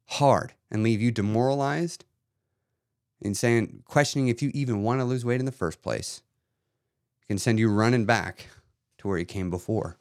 hard 0.05 0.53
and 0.71 0.83
leave 0.83 1.01
you 1.01 1.11
demoralized 1.11 2.05
and 3.23 3.37
saying, 3.37 3.83
questioning 3.85 4.27
if 4.27 4.41
you 4.41 4.51
even 4.53 4.83
want 4.83 4.99
to 4.99 5.05
lose 5.05 5.23
weight 5.25 5.39
in 5.39 5.45
the 5.45 5.51
first 5.51 5.81
place. 5.81 6.21
It 7.21 7.27
can 7.27 7.37
send 7.37 7.59
you 7.59 7.69
running 7.69 8.05
back 8.05 8.47
to 8.97 9.07
where 9.07 9.17
you 9.17 9.25
came 9.25 9.49
before. 9.49 9.97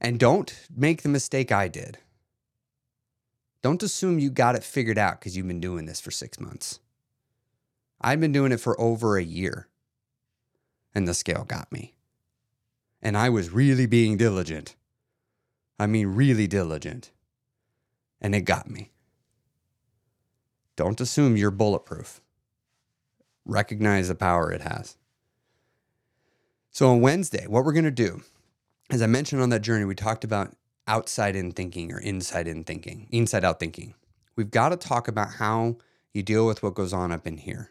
And 0.00 0.18
don't 0.18 0.54
make 0.74 1.02
the 1.02 1.08
mistake 1.08 1.52
I 1.52 1.68
did. 1.68 1.98
Don't 3.62 3.82
assume 3.82 4.18
you 4.18 4.30
got 4.30 4.54
it 4.54 4.64
figured 4.64 4.96
out 4.96 5.20
because 5.20 5.36
you've 5.36 5.46
been 5.46 5.60
doing 5.60 5.84
this 5.84 6.00
for 6.00 6.10
six 6.10 6.40
months. 6.40 6.80
I've 8.00 8.20
been 8.20 8.32
doing 8.32 8.52
it 8.52 8.60
for 8.60 8.80
over 8.80 9.18
a 9.18 9.22
year, 9.22 9.68
and 10.94 11.06
the 11.06 11.12
scale 11.12 11.44
got 11.44 11.70
me. 11.70 11.94
And 13.02 13.16
I 13.16 13.28
was 13.28 13.50
really 13.50 13.84
being 13.84 14.16
diligent. 14.16 14.74
I 15.78 15.86
mean, 15.86 16.08
really 16.08 16.46
diligent. 16.46 17.10
And 18.20 18.34
it 18.34 18.42
got 18.42 18.70
me. 18.70 18.92
Don't 20.76 21.00
assume 21.00 21.36
you're 21.36 21.50
bulletproof. 21.50 22.22
Recognize 23.44 24.08
the 24.08 24.14
power 24.14 24.50
it 24.50 24.62
has. 24.62 24.96
So, 26.70 26.88
on 26.88 27.00
Wednesday, 27.00 27.46
what 27.46 27.64
we're 27.64 27.72
going 27.72 27.84
to 27.84 27.90
do, 27.90 28.22
as 28.90 29.02
I 29.02 29.06
mentioned 29.06 29.40
on 29.40 29.50
that 29.50 29.62
journey, 29.62 29.84
we 29.84 29.94
talked 29.94 30.24
about 30.24 30.56
outside 30.88 31.36
in 31.36 31.52
thinking 31.52 31.92
or 31.92 32.00
inside 32.00 32.48
in 32.48 32.64
thinking, 32.64 33.06
inside 33.10 33.44
out 33.44 33.60
thinking. 33.60 33.94
We've 34.34 34.50
got 34.50 34.70
to 34.70 34.76
talk 34.76 35.06
about 35.06 35.34
how 35.34 35.76
you 36.12 36.22
deal 36.22 36.46
with 36.46 36.62
what 36.62 36.74
goes 36.74 36.92
on 36.92 37.12
up 37.12 37.26
in 37.26 37.38
here 37.38 37.70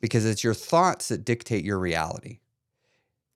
because 0.00 0.26
it's 0.26 0.44
your 0.44 0.54
thoughts 0.54 1.08
that 1.08 1.24
dictate 1.24 1.64
your 1.64 1.78
reality. 1.78 2.40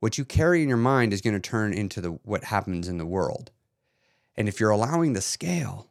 What 0.00 0.18
you 0.18 0.24
carry 0.24 0.62
in 0.62 0.68
your 0.68 0.76
mind 0.76 1.14
is 1.14 1.22
going 1.22 1.34
to 1.34 1.40
turn 1.40 1.72
into 1.72 2.00
the, 2.02 2.10
what 2.24 2.44
happens 2.44 2.88
in 2.88 2.98
the 2.98 3.06
world. 3.06 3.50
And 4.36 4.48
if 4.48 4.60
you're 4.60 4.70
allowing 4.70 5.14
the 5.14 5.22
scale 5.22 5.88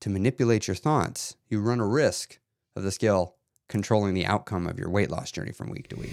to 0.00 0.10
manipulate 0.10 0.66
your 0.66 0.74
thoughts, 0.74 1.36
you 1.48 1.60
run 1.60 1.78
a 1.78 1.86
risk 1.86 2.40
of 2.74 2.82
the 2.82 2.90
scale 2.90 3.36
controlling 3.68 4.14
the 4.14 4.26
outcome 4.26 4.66
of 4.66 4.78
your 4.78 4.90
weight 4.90 5.10
loss 5.10 5.30
journey 5.30 5.52
from 5.52 5.70
week 5.70 5.86
to 5.88 5.96
week. 5.96 6.10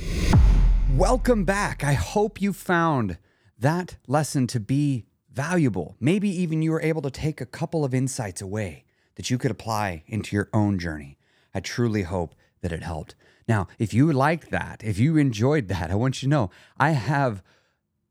Welcome 0.93 1.45
back. 1.45 1.83
I 1.83 1.93
hope 1.93 2.39
you 2.39 2.53
found 2.53 3.17
that 3.59 3.97
lesson 4.07 4.47
to 4.47 4.59
be 4.59 5.05
valuable. 5.31 5.95
Maybe 5.99 6.29
even 6.29 6.61
you 6.61 6.71
were 6.71 6.81
able 6.81 7.01
to 7.01 7.11
take 7.11 7.41
a 7.41 7.45
couple 7.45 7.83
of 7.83 7.93
insights 7.93 8.41
away 8.41 8.85
that 9.15 9.29
you 9.29 9.37
could 9.37 9.51
apply 9.51 10.03
into 10.07 10.35
your 10.35 10.49
own 10.53 10.79
journey. 10.79 11.17
I 11.53 11.59
truly 11.59 12.03
hope 12.03 12.35
that 12.61 12.71
it 12.71 12.83
helped. 12.83 13.15
Now, 13.47 13.67
if 13.79 13.93
you 13.93 14.11
liked 14.11 14.51
that, 14.51 14.83
if 14.83 14.99
you 14.99 15.17
enjoyed 15.17 15.67
that, 15.69 15.89
I 15.89 15.95
want 15.95 16.21
you 16.21 16.27
to 16.27 16.29
know 16.29 16.49
I 16.77 16.91
have 16.91 17.41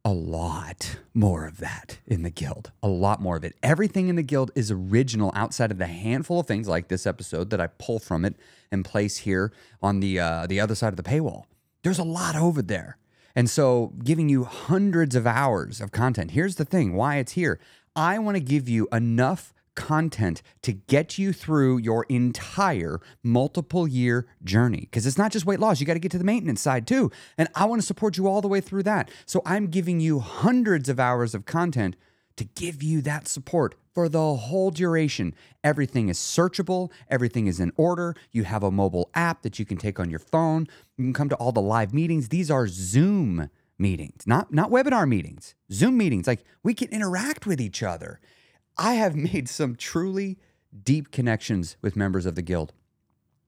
a 0.05 0.12
lot 0.12 0.99
more 1.14 1.47
of 1.47 1.59
that 1.59 1.99
in 2.07 2.22
the 2.22 2.30
guild. 2.30 2.70
A 2.80 2.88
lot 2.88 3.20
more 3.20 3.36
of 3.36 3.44
it. 3.44 3.57
Everything 3.62 4.09
in 4.09 4.14
the 4.14 4.22
guild 4.22 4.53
is 4.55 4.70
original 4.70 5.32
outside 5.34 5.72
of 5.72 5.78
the 5.78 5.86
handful 5.86 6.40
of 6.40 6.47
things 6.47 6.68
like 6.68 6.86
this 6.86 7.07
episode 7.07 7.51
that 7.51 7.61
I 7.61 7.66
pull 7.66 7.99
from 7.99 8.24
it 8.24 8.36
and 8.70 8.84
place 8.84 9.18
here 9.18 9.53
on 9.82 9.99
the 9.99 10.20
uh, 10.20 10.47
the 10.47 10.61
other 10.61 10.76
side 10.76 10.92
of 10.92 10.97
the 10.97 11.03
paywall. 11.03 11.44
There's 11.82 11.99
a 11.99 12.05
lot 12.05 12.36
over 12.36 12.62
there. 12.62 12.99
And 13.37 13.49
so, 13.51 13.93
giving 14.03 14.28
you 14.28 14.45
hundreds 14.45 15.14
of 15.14 15.26
hours 15.26 15.80
of 15.80 15.93
content. 15.93 16.32
Here's 16.32 16.57
the 16.57 16.64
thing 16.64 16.95
why 16.95 17.16
it's 17.16 17.32
here. 17.32 17.61
I 17.95 18.18
want 18.18 18.37
to 18.37 18.41
give 18.41 18.68
you 18.68 18.89
enough 18.91 19.53
content 19.76 20.43
to 20.62 20.72
get 20.72 21.18
you 21.18 21.32
through 21.32 21.78
your 21.78 22.05
entire 22.09 22.99
multiple 23.22 23.87
year 23.87 24.26
journey. 24.43 24.80
Because 24.80 25.07
it's 25.07 25.18
not 25.18 25.30
just 25.30 25.47
weight 25.47 25.61
loss, 25.61 25.78
you 25.78 25.87
got 25.87 25.95
to 25.95 26.01
get 26.01 26.11
to 26.12 26.18
the 26.18 26.24
maintenance 26.24 26.62
side 26.62 26.87
too. 26.87 27.12
And 27.39 27.49
I 27.55 27.66
want 27.66 27.80
to 27.80 27.87
support 27.87 28.16
you 28.16 28.26
all 28.26 28.41
the 28.41 28.49
way 28.49 28.61
through 28.61 28.82
that. 28.84 29.11
So 29.26 29.43
I'm 29.47 29.68
giving 29.68 30.01
you 30.01 30.18
hundreds 30.18 30.89
of 30.89 30.99
hours 30.99 31.34
of 31.34 31.45
content 31.45 31.95
to 32.37 32.45
give 32.45 32.82
you 32.82 33.03
that 33.03 33.28
support 33.28 33.76
for 33.97 34.11
the 34.11 34.34
whole 34.34 34.70
duration. 34.70 35.34
Everything 35.64 36.11
is 36.11 36.18
searchable, 36.18 36.90
everything 37.09 37.47
is 37.47 37.61
in 37.61 37.72
order. 37.78 38.14
You 38.30 38.44
have 38.44 38.62
a 38.62 38.70
mobile 38.70 39.09
app 39.14 39.40
that 39.40 39.59
you 39.59 39.64
can 39.64 39.78
take 39.78 39.99
on 39.99 40.11
your 40.11 40.18
phone. 40.18 40.66
You 40.99 41.05
can 41.05 41.14
come 41.14 41.30
to 41.30 41.34
all 41.36 41.51
the 41.51 41.62
live 41.62 41.94
meetings. 41.94 42.28
These 42.28 42.51
are 42.51 42.68
Zoom 42.68 43.49
meetings, 43.78 44.26
not 44.26 44.53
not 44.53 44.70
webinar 44.70 45.09
meetings. 45.09 45.55
Zoom 45.72 45.97
meetings. 45.97 46.26
Like 46.26 46.44
we 46.62 46.74
can 46.74 46.90
interact 46.90 47.47
with 47.47 47.59
each 47.59 47.82
other. 47.82 48.20
I 48.76 48.97
have 48.97 49.16
made 49.32 49.49
some 49.49 49.76
truly 49.76 50.36
deep 50.84 51.11
connections 51.11 51.78
with 51.80 51.97
members 51.97 52.26
of 52.26 52.34
the 52.34 52.42
guild 52.42 52.74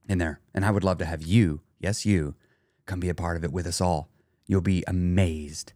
in 0.08 0.16
there, 0.16 0.40
and 0.54 0.64
I 0.64 0.70
would 0.70 0.82
love 0.82 0.96
to 0.96 1.04
have 1.04 1.20
you, 1.20 1.60
yes 1.78 2.06
you, 2.06 2.36
come 2.86 3.00
be 3.00 3.10
a 3.10 3.14
part 3.14 3.36
of 3.36 3.44
it 3.44 3.52
with 3.52 3.66
us 3.66 3.82
all. 3.82 4.08
You'll 4.46 4.62
be 4.62 4.82
amazed 4.86 5.74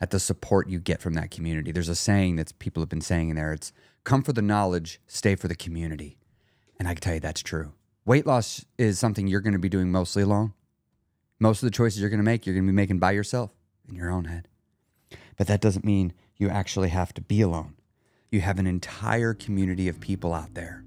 at 0.00 0.10
the 0.10 0.20
support 0.20 0.68
you 0.68 0.78
get 0.78 1.00
from 1.02 1.12
that 1.14 1.30
community. 1.30 1.70
There's 1.70 1.90
a 1.90 1.94
saying 1.94 2.36
that 2.36 2.58
people 2.58 2.82
have 2.82 2.88
been 2.88 3.00
saying 3.00 3.30
in 3.30 3.36
there. 3.36 3.52
It's 3.52 3.72
come 4.06 4.22
for 4.22 4.32
the 4.32 4.40
knowledge, 4.40 5.00
stay 5.06 5.34
for 5.34 5.48
the 5.48 5.54
community. 5.54 6.16
And 6.78 6.88
I 6.88 6.94
can 6.94 7.02
tell 7.02 7.14
you 7.14 7.20
that's 7.20 7.42
true. 7.42 7.72
Weight 8.06 8.26
loss 8.26 8.64
is 8.78 8.98
something 8.98 9.26
you're 9.26 9.40
going 9.40 9.52
to 9.52 9.58
be 9.58 9.68
doing 9.68 9.90
mostly 9.90 10.22
alone. 10.22 10.54
Most 11.38 11.62
of 11.62 11.66
the 11.66 11.72
choices 11.72 12.00
you're 12.00 12.08
going 12.08 12.20
to 12.20 12.24
make, 12.24 12.46
you're 12.46 12.54
going 12.54 12.66
to 12.66 12.72
be 12.72 12.76
making 12.76 13.00
by 13.00 13.10
yourself 13.10 13.50
in 13.88 13.94
your 13.94 14.10
own 14.10 14.24
head. 14.24 14.48
But 15.36 15.48
that 15.48 15.60
doesn't 15.60 15.84
mean 15.84 16.14
you 16.36 16.48
actually 16.48 16.88
have 16.88 17.12
to 17.14 17.20
be 17.20 17.42
alone. 17.42 17.74
You 18.30 18.40
have 18.40 18.58
an 18.58 18.66
entire 18.66 19.34
community 19.34 19.88
of 19.88 20.00
people 20.00 20.32
out 20.32 20.54
there 20.54 20.84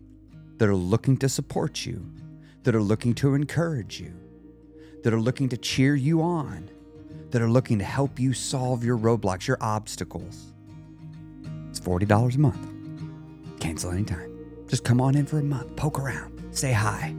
that 0.57 0.69
are 0.69 0.75
looking 0.75 1.17
to 1.17 1.29
support 1.29 1.85
you, 1.85 2.09
that 2.63 2.73
are 2.73 2.81
looking 2.81 3.13
to 3.15 3.35
encourage 3.35 3.99
you, 3.99 4.13
that 5.03 5.13
are 5.13 5.21
looking 5.21 5.49
to 5.49 5.57
cheer 5.57 5.95
you 5.95 6.21
on 6.21 6.69
that 7.31 7.41
are 7.41 7.49
looking 7.49 7.77
to 7.79 7.85
help 7.85 8.19
you 8.19 8.33
solve 8.33 8.83
your 8.83 8.97
roadblocks, 8.97 9.47
your 9.47 9.57
obstacles. 9.61 10.53
It's 11.69 11.79
$40 11.79 12.35
a 12.35 12.39
month. 12.39 12.78
Cancel 13.59 13.91
anytime. 13.91 14.35
Just 14.67 14.83
come 14.83 15.01
on 15.01 15.15
in 15.15 15.25
for 15.25 15.39
a 15.39 15.43
month, 15.43 15.75
poke 15.75 15.99
around, 15.99 16.55
say 16.55 16.71
hi. 16.71 17.15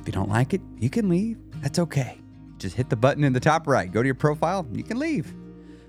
If 0.00 0.06
you 0.06 0.12
don't 0.12 0.28
like 0.28 0.54
it, 0.54 0.60
you 0.78 0.90
can 0.90 1.08
leave. 1.08 1.38
That's 1.62 1.78
okay. 1.78 2.18
Just 2.58 2.76
hit 2.76 2.88
the 2.88 2.96
button 2.96 3.24
in 3.24 3.32
the 3.32 3.40
top 3.40 3.66
right, 3.66 3.90
go 3.90 4.02
to 4.02 4.06
your 4.06 4.14
profile, 4.14 4.66
you 4.72 4.82
can 4.82 4.98
leave. 4.98 5.34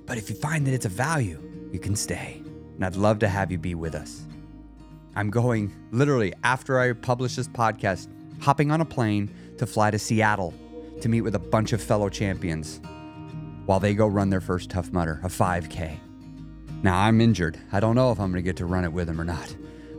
But 0.06 0.18
if 0.18 0.30
you 0.30 0.36
find 0.36 0.66
that 0.68 0.74
it's 0.74 0.86
a 0.86 0.90
value, 0.90 1.42
you 1.72 1.80
can 1.80 1.96
stay. 1.96 2.42
And 2.76 2.86
I'd 2.86 2.96
love 2.96 3.20
to 3.20 3.28
have 3.28 3.52
you 3.52 3.58
be 3.58 3.76
with 3.76 3.96
us. 3.96 4.26
I'm 5.16 5.30
going 5.30 5.74
literally 5.92 6.34
after 6.44 6.80
I 6.80 6.94
publish 6.94 7.36
this 7.36 7.48
podcast, 7.48 8.08
hopping 8.42 8.72
on 8.72 8.82
a 8.82 8.86
plane 8.86 9.34
to 9.58 9.66
fly 9.66 9.92
to 9.92 10.00
Seattle 10.00 10.54
to 11.02 11.10
meet 11.10 11.22
with 11.22 11.36
a 11.36 11.40
bunch 11.40 11.74
of 11.74 11.82
fellow 11.82 12.10
champions 12.10 12.82
while 13.66 13.80
they 13.80 13.94
go 13.94 14.08
run 14.08 14.30
their 14.30 14.42
first 14.42 14.70
Tough 14.70 14.92
Mudder, 14.92 15.20
a 15.24 15.28
5K. 15.28 16.00
Now, 16.86 17.00
I'm 17.00 17.20
injured. 17.20 17.58
I 17.72 17.80
don't 17.80 17.96
know 17.96 18.12
if 18.12 18.20
I'm 18.20 18.30
going 18.30 18.44
to 18.44 18.48
get 18.48 18.58
to 18.58 18.68
run 18.68 18.84
it 18.84 18.94
with 18.94 19.08
them 19.08 19.20
or 19.20 19.24
not. 19.24 19.52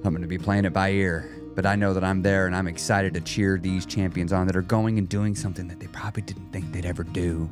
I'm 0.04 0.12
going 0.12 0.22
to 0.22 0.28
be 0.28 0.38
playing 0.38 0.66
it 0.66 0.72
by 0.72 0.90
ear, 0.90 1.28
but 1.56 1.66
I 1.66 1.74
know 1.74 1.92
that 1.92 2.04
I'm 2.04 2.22
there 2.22 2.46
and 2.46 2.54
I'm 2.54 2.68
excited 2.68 3.12
to 3.14 3.20
cheer 3.20 3.58
these 3.58 3.84
champions 3.84 4.32
on 4.32 4.46
that 4.46 4.54
are 4.54 4.62
going 4.62 4.96
and 4.96 5.08
doing 5.08 5.34
something 5.34 5.66
that 5.66 5.80
they 5.80 5.88
probably 5.88 6.22
didn't 6.22 6.52
think 6.52 6.70
they'd 6.70 6.86
ever 6.86 7.02
do. 7.02 7.50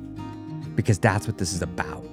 Because 0.76 1.00
that's 1.00 1.26
what 1.26 1.36
this 1.36 1.52
is 1.52 1.62
about. 1.62 2.04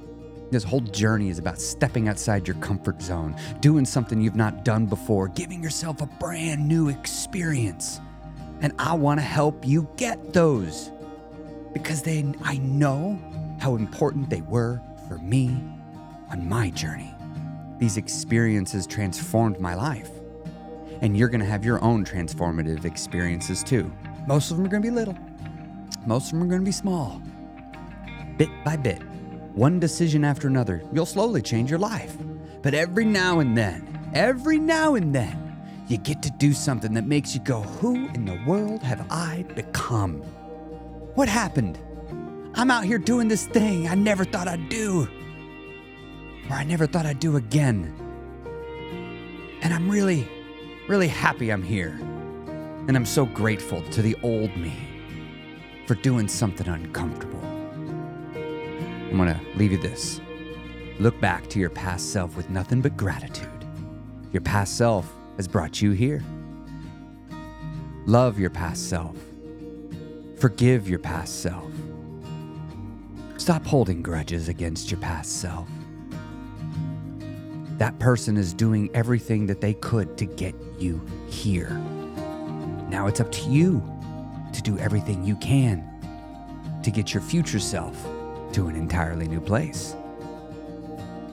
This 0.49 0.63
whole 0.63 0.79
journey 0.79 1.29
is 1.29 1.37
about 1.37 1.61
stepping 1.61 2.09
outside 2.09 2.47
your 2.47 2.57
comfort 2.57 2.99
zone, 3.03 3.35
doing 3.59 3.85
something 3.85 4.19
you've 4.19 4.35
not 4.35 4.65
done 4.65 4.87
before, 4.87 5.27
giving 5.27 5.61
yourself 5.61 6.01
a 6.01 6.07
brand 6.07 6.67
new 6.67 6.89
experience. 6.89 8.01
And 8.61 8.73
I 8.79 8.95
want 8.95 9.19
to 9.19 9.23
help 9.23 9.63
you 9.63 9.87
get 9.95 10.33
those 10.33 10.89
because 11.71 12.01
they 12.01 12.25
I 12.43 12.57
know 12.57 13.21
how 13.59 13.75
important 13.75 14.31
they 14.31 14.41
were 14.41 14.81
for 15.07 15.19
me 15.19 15.49
on 16.31 16.49
my 16.49 16.71
journey. 16.71 17.10
These 17.81 17.97
experiences 17.97 18.85
transformed 18.85 19.59
my 19.59 19.73
life. 19.73 20.11
And 21.01 21.17
you're 21.17 21.29
going 21.29 21.41
to 21.41 21.47
have 21.47 21.65
your 21.65 21.83
own 21.83 22.05
transformative 22.05 22.85
experiences 22.85 23.63
too. 23.63 23.91
Most 24.27 24.51
of 24.51 24.57
them 24.57 24.67
are 24.67 24.69
going 24.69 24.83
to 24.83 24.87
be 24.87 24.93
little. 24.93 25.17
Most 26.05 26.25
of 26.25 26.33
them 26.33 26.43
are 26.43 26.45
going 26.45 26.61
to 26.61 26.65
be 26.65 26.71
small. 26.71 27.19
Bit 28.37 28.49
by 28.63 28.77
bit, 28.77 29.01
one 29.55 29.79
decision 29.79 30.23
after 30.23 30.47
another, 30.47 30.83
you'll 30.93 31.07
slowly 31.07 31.41
change 31.41 31.71
your 31.71 31.79
life. 31.79 32.15
But 32.61 32.75
every 32.75 33.03
now 33.03 33.39
and 33.39 33.57
then, 33.57 34.11
every 34.13 34.59
now 34.59 34.93
and 34.93 35.13
then, 35.15 35.35
you 35.87 35.97
get 35.97 36.21
to 36.21 36.29
do 36.29 36.53
something 36.53 36.93
that 36.93 37.07
makes 37.07 37.33
you 37.33 37.41
go, 37.41 37.61
Who 37.61 37.95
in 38.09 38.25
the 38.25 38.39
world 38.45 38.83
have 38.83 39.07
I 39.09 39.43
become? 39.55 40.17
What 41.15 41.27
happened? 41.27 41.79
I'm 42.53 42.69
out 42.69 42.85
here 42.85 42.99
doing 42.99 43.27
this 43.27 43.47
thing 43.47 43.87
I 43.87 43.95
never 43.95 44.23
thought 44.23 44.47
I'd 44.47 44.69
do, 44.69 45.07
or 46.49 46.55
I 46.55 46.63
never 46.63 46.87
thought 46.87 47.05
I'd 47.05 47.19
do 47.19 47.37
again. 47.37 47.93
And 49.61 49.73
I'm 49.73 49.89
really, 49.89 50.27
really 50.87 51.07
happy 51.07 51.51
I'm 51.51 51.63
here. 51.63 51.97
And 52.87 52.95
I'm 52.95 53.05
so 53.05 53.25
grateful 53.25 53.81
to 53.91 54.01
the 54.01 54.15
old 54.23 54.55
me 54.57 54.73
for 55.85 55.95
doing 55.95 56.27
something 56.27 56.67
uncomfortable. 56.67 57.39
I'm 58.33 59.17
gonna 59.17 59.39
leave 59.55 59.71
you 59.71 59.77
this. 59.77 60.19
Look 60.99 61.19
back 61.19 61.47
to 61.49 61.59
your 61.59 61.69
past 61.69 62.11
self 62.11 62.35
with 62.35 62.49
nothing 62.49 62.81
but 62.81 62.97
gratitude. 62.97 63.49
Your 64.31 64.41
past 64.41 64.77
self 64.77 65.11
has 65.37 65.47
brought 65.47 65.81
you 65.81 65.91
here. 65.91 66.23
Love 68.05 68.39
your 68.39 68.49
past 68.49 68.89
self 68.89 69.15
Forgive 70.41 70.89
your 70.89 70.97
past 70.97 71.43
self. 71.43 71.71
Stop 73.37 73.63
holding 73.63 74.01
grudges 74.01 74.49
against 74.49 74.89
your 74.89 74.99
past 74.99 75.39
self. 75.39 75.69
That 77.81 77.97
person 77.97 78.37
is 78.37 78.53
doing 78.53 78.91
everything 78.93 79.47
that 79.47 79.59
they 79.59 79.73
could 79.73 80.15
to 80.19 80.27
get 80.27 80.53
you 80.77 81.01
here. 81.27 81.71
Now 82.89 83.07
it's 83.07 83.19
up 83.19 83.31
to 83.31 83.49
you 83.49 83.81
to 84.53 84.61
do 84.61 84.77
everything 84.77 85.23
you 85.23 85.35
can 85.37 85.83
to 86.83 86.91
get 86.91 87.15
your 87.15 87.23
future 87.23 87.57
self 87.57 87.99
to 88.53 88.67
an 88.67 88.75
entirely 88.75 89.27
new 89.27 89.41
place. 89.41 89.95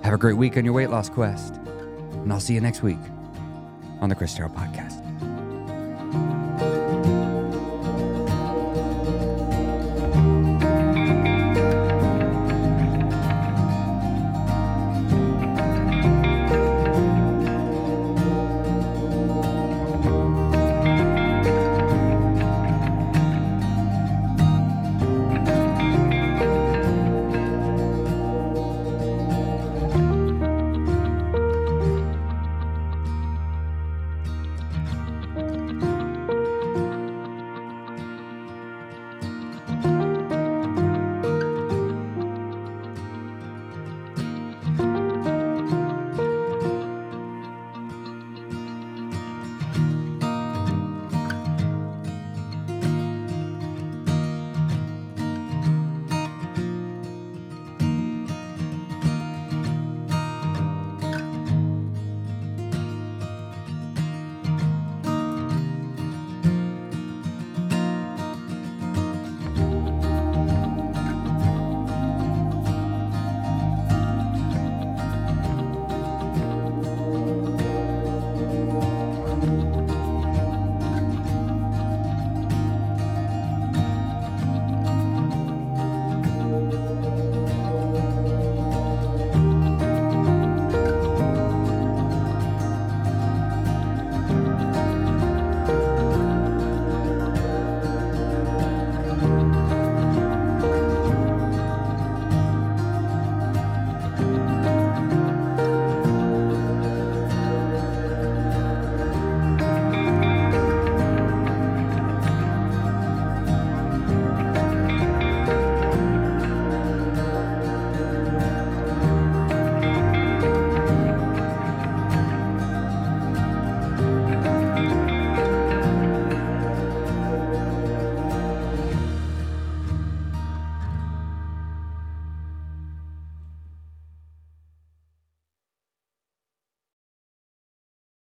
Have 0.02 0.14
a 0.14 0.16
great 0.16 0.38
week 0.38 0.56
on 0.56 0.64
your 0.64 0.72
weight 0.72 0.88
loss 0.88 1.10
quest, 1.10 1.52
and 1.52 2.32
I'll 2.32 2.40
see 2.40 2.54
you 2.54 2.62
next 2.62 2.82
week 2.82 2.96
on 4.00 4.08
the 4.08 4.14
Chris 4.14 4.32
Terrell 4.32 4.48
Podcast. 4.48 4.97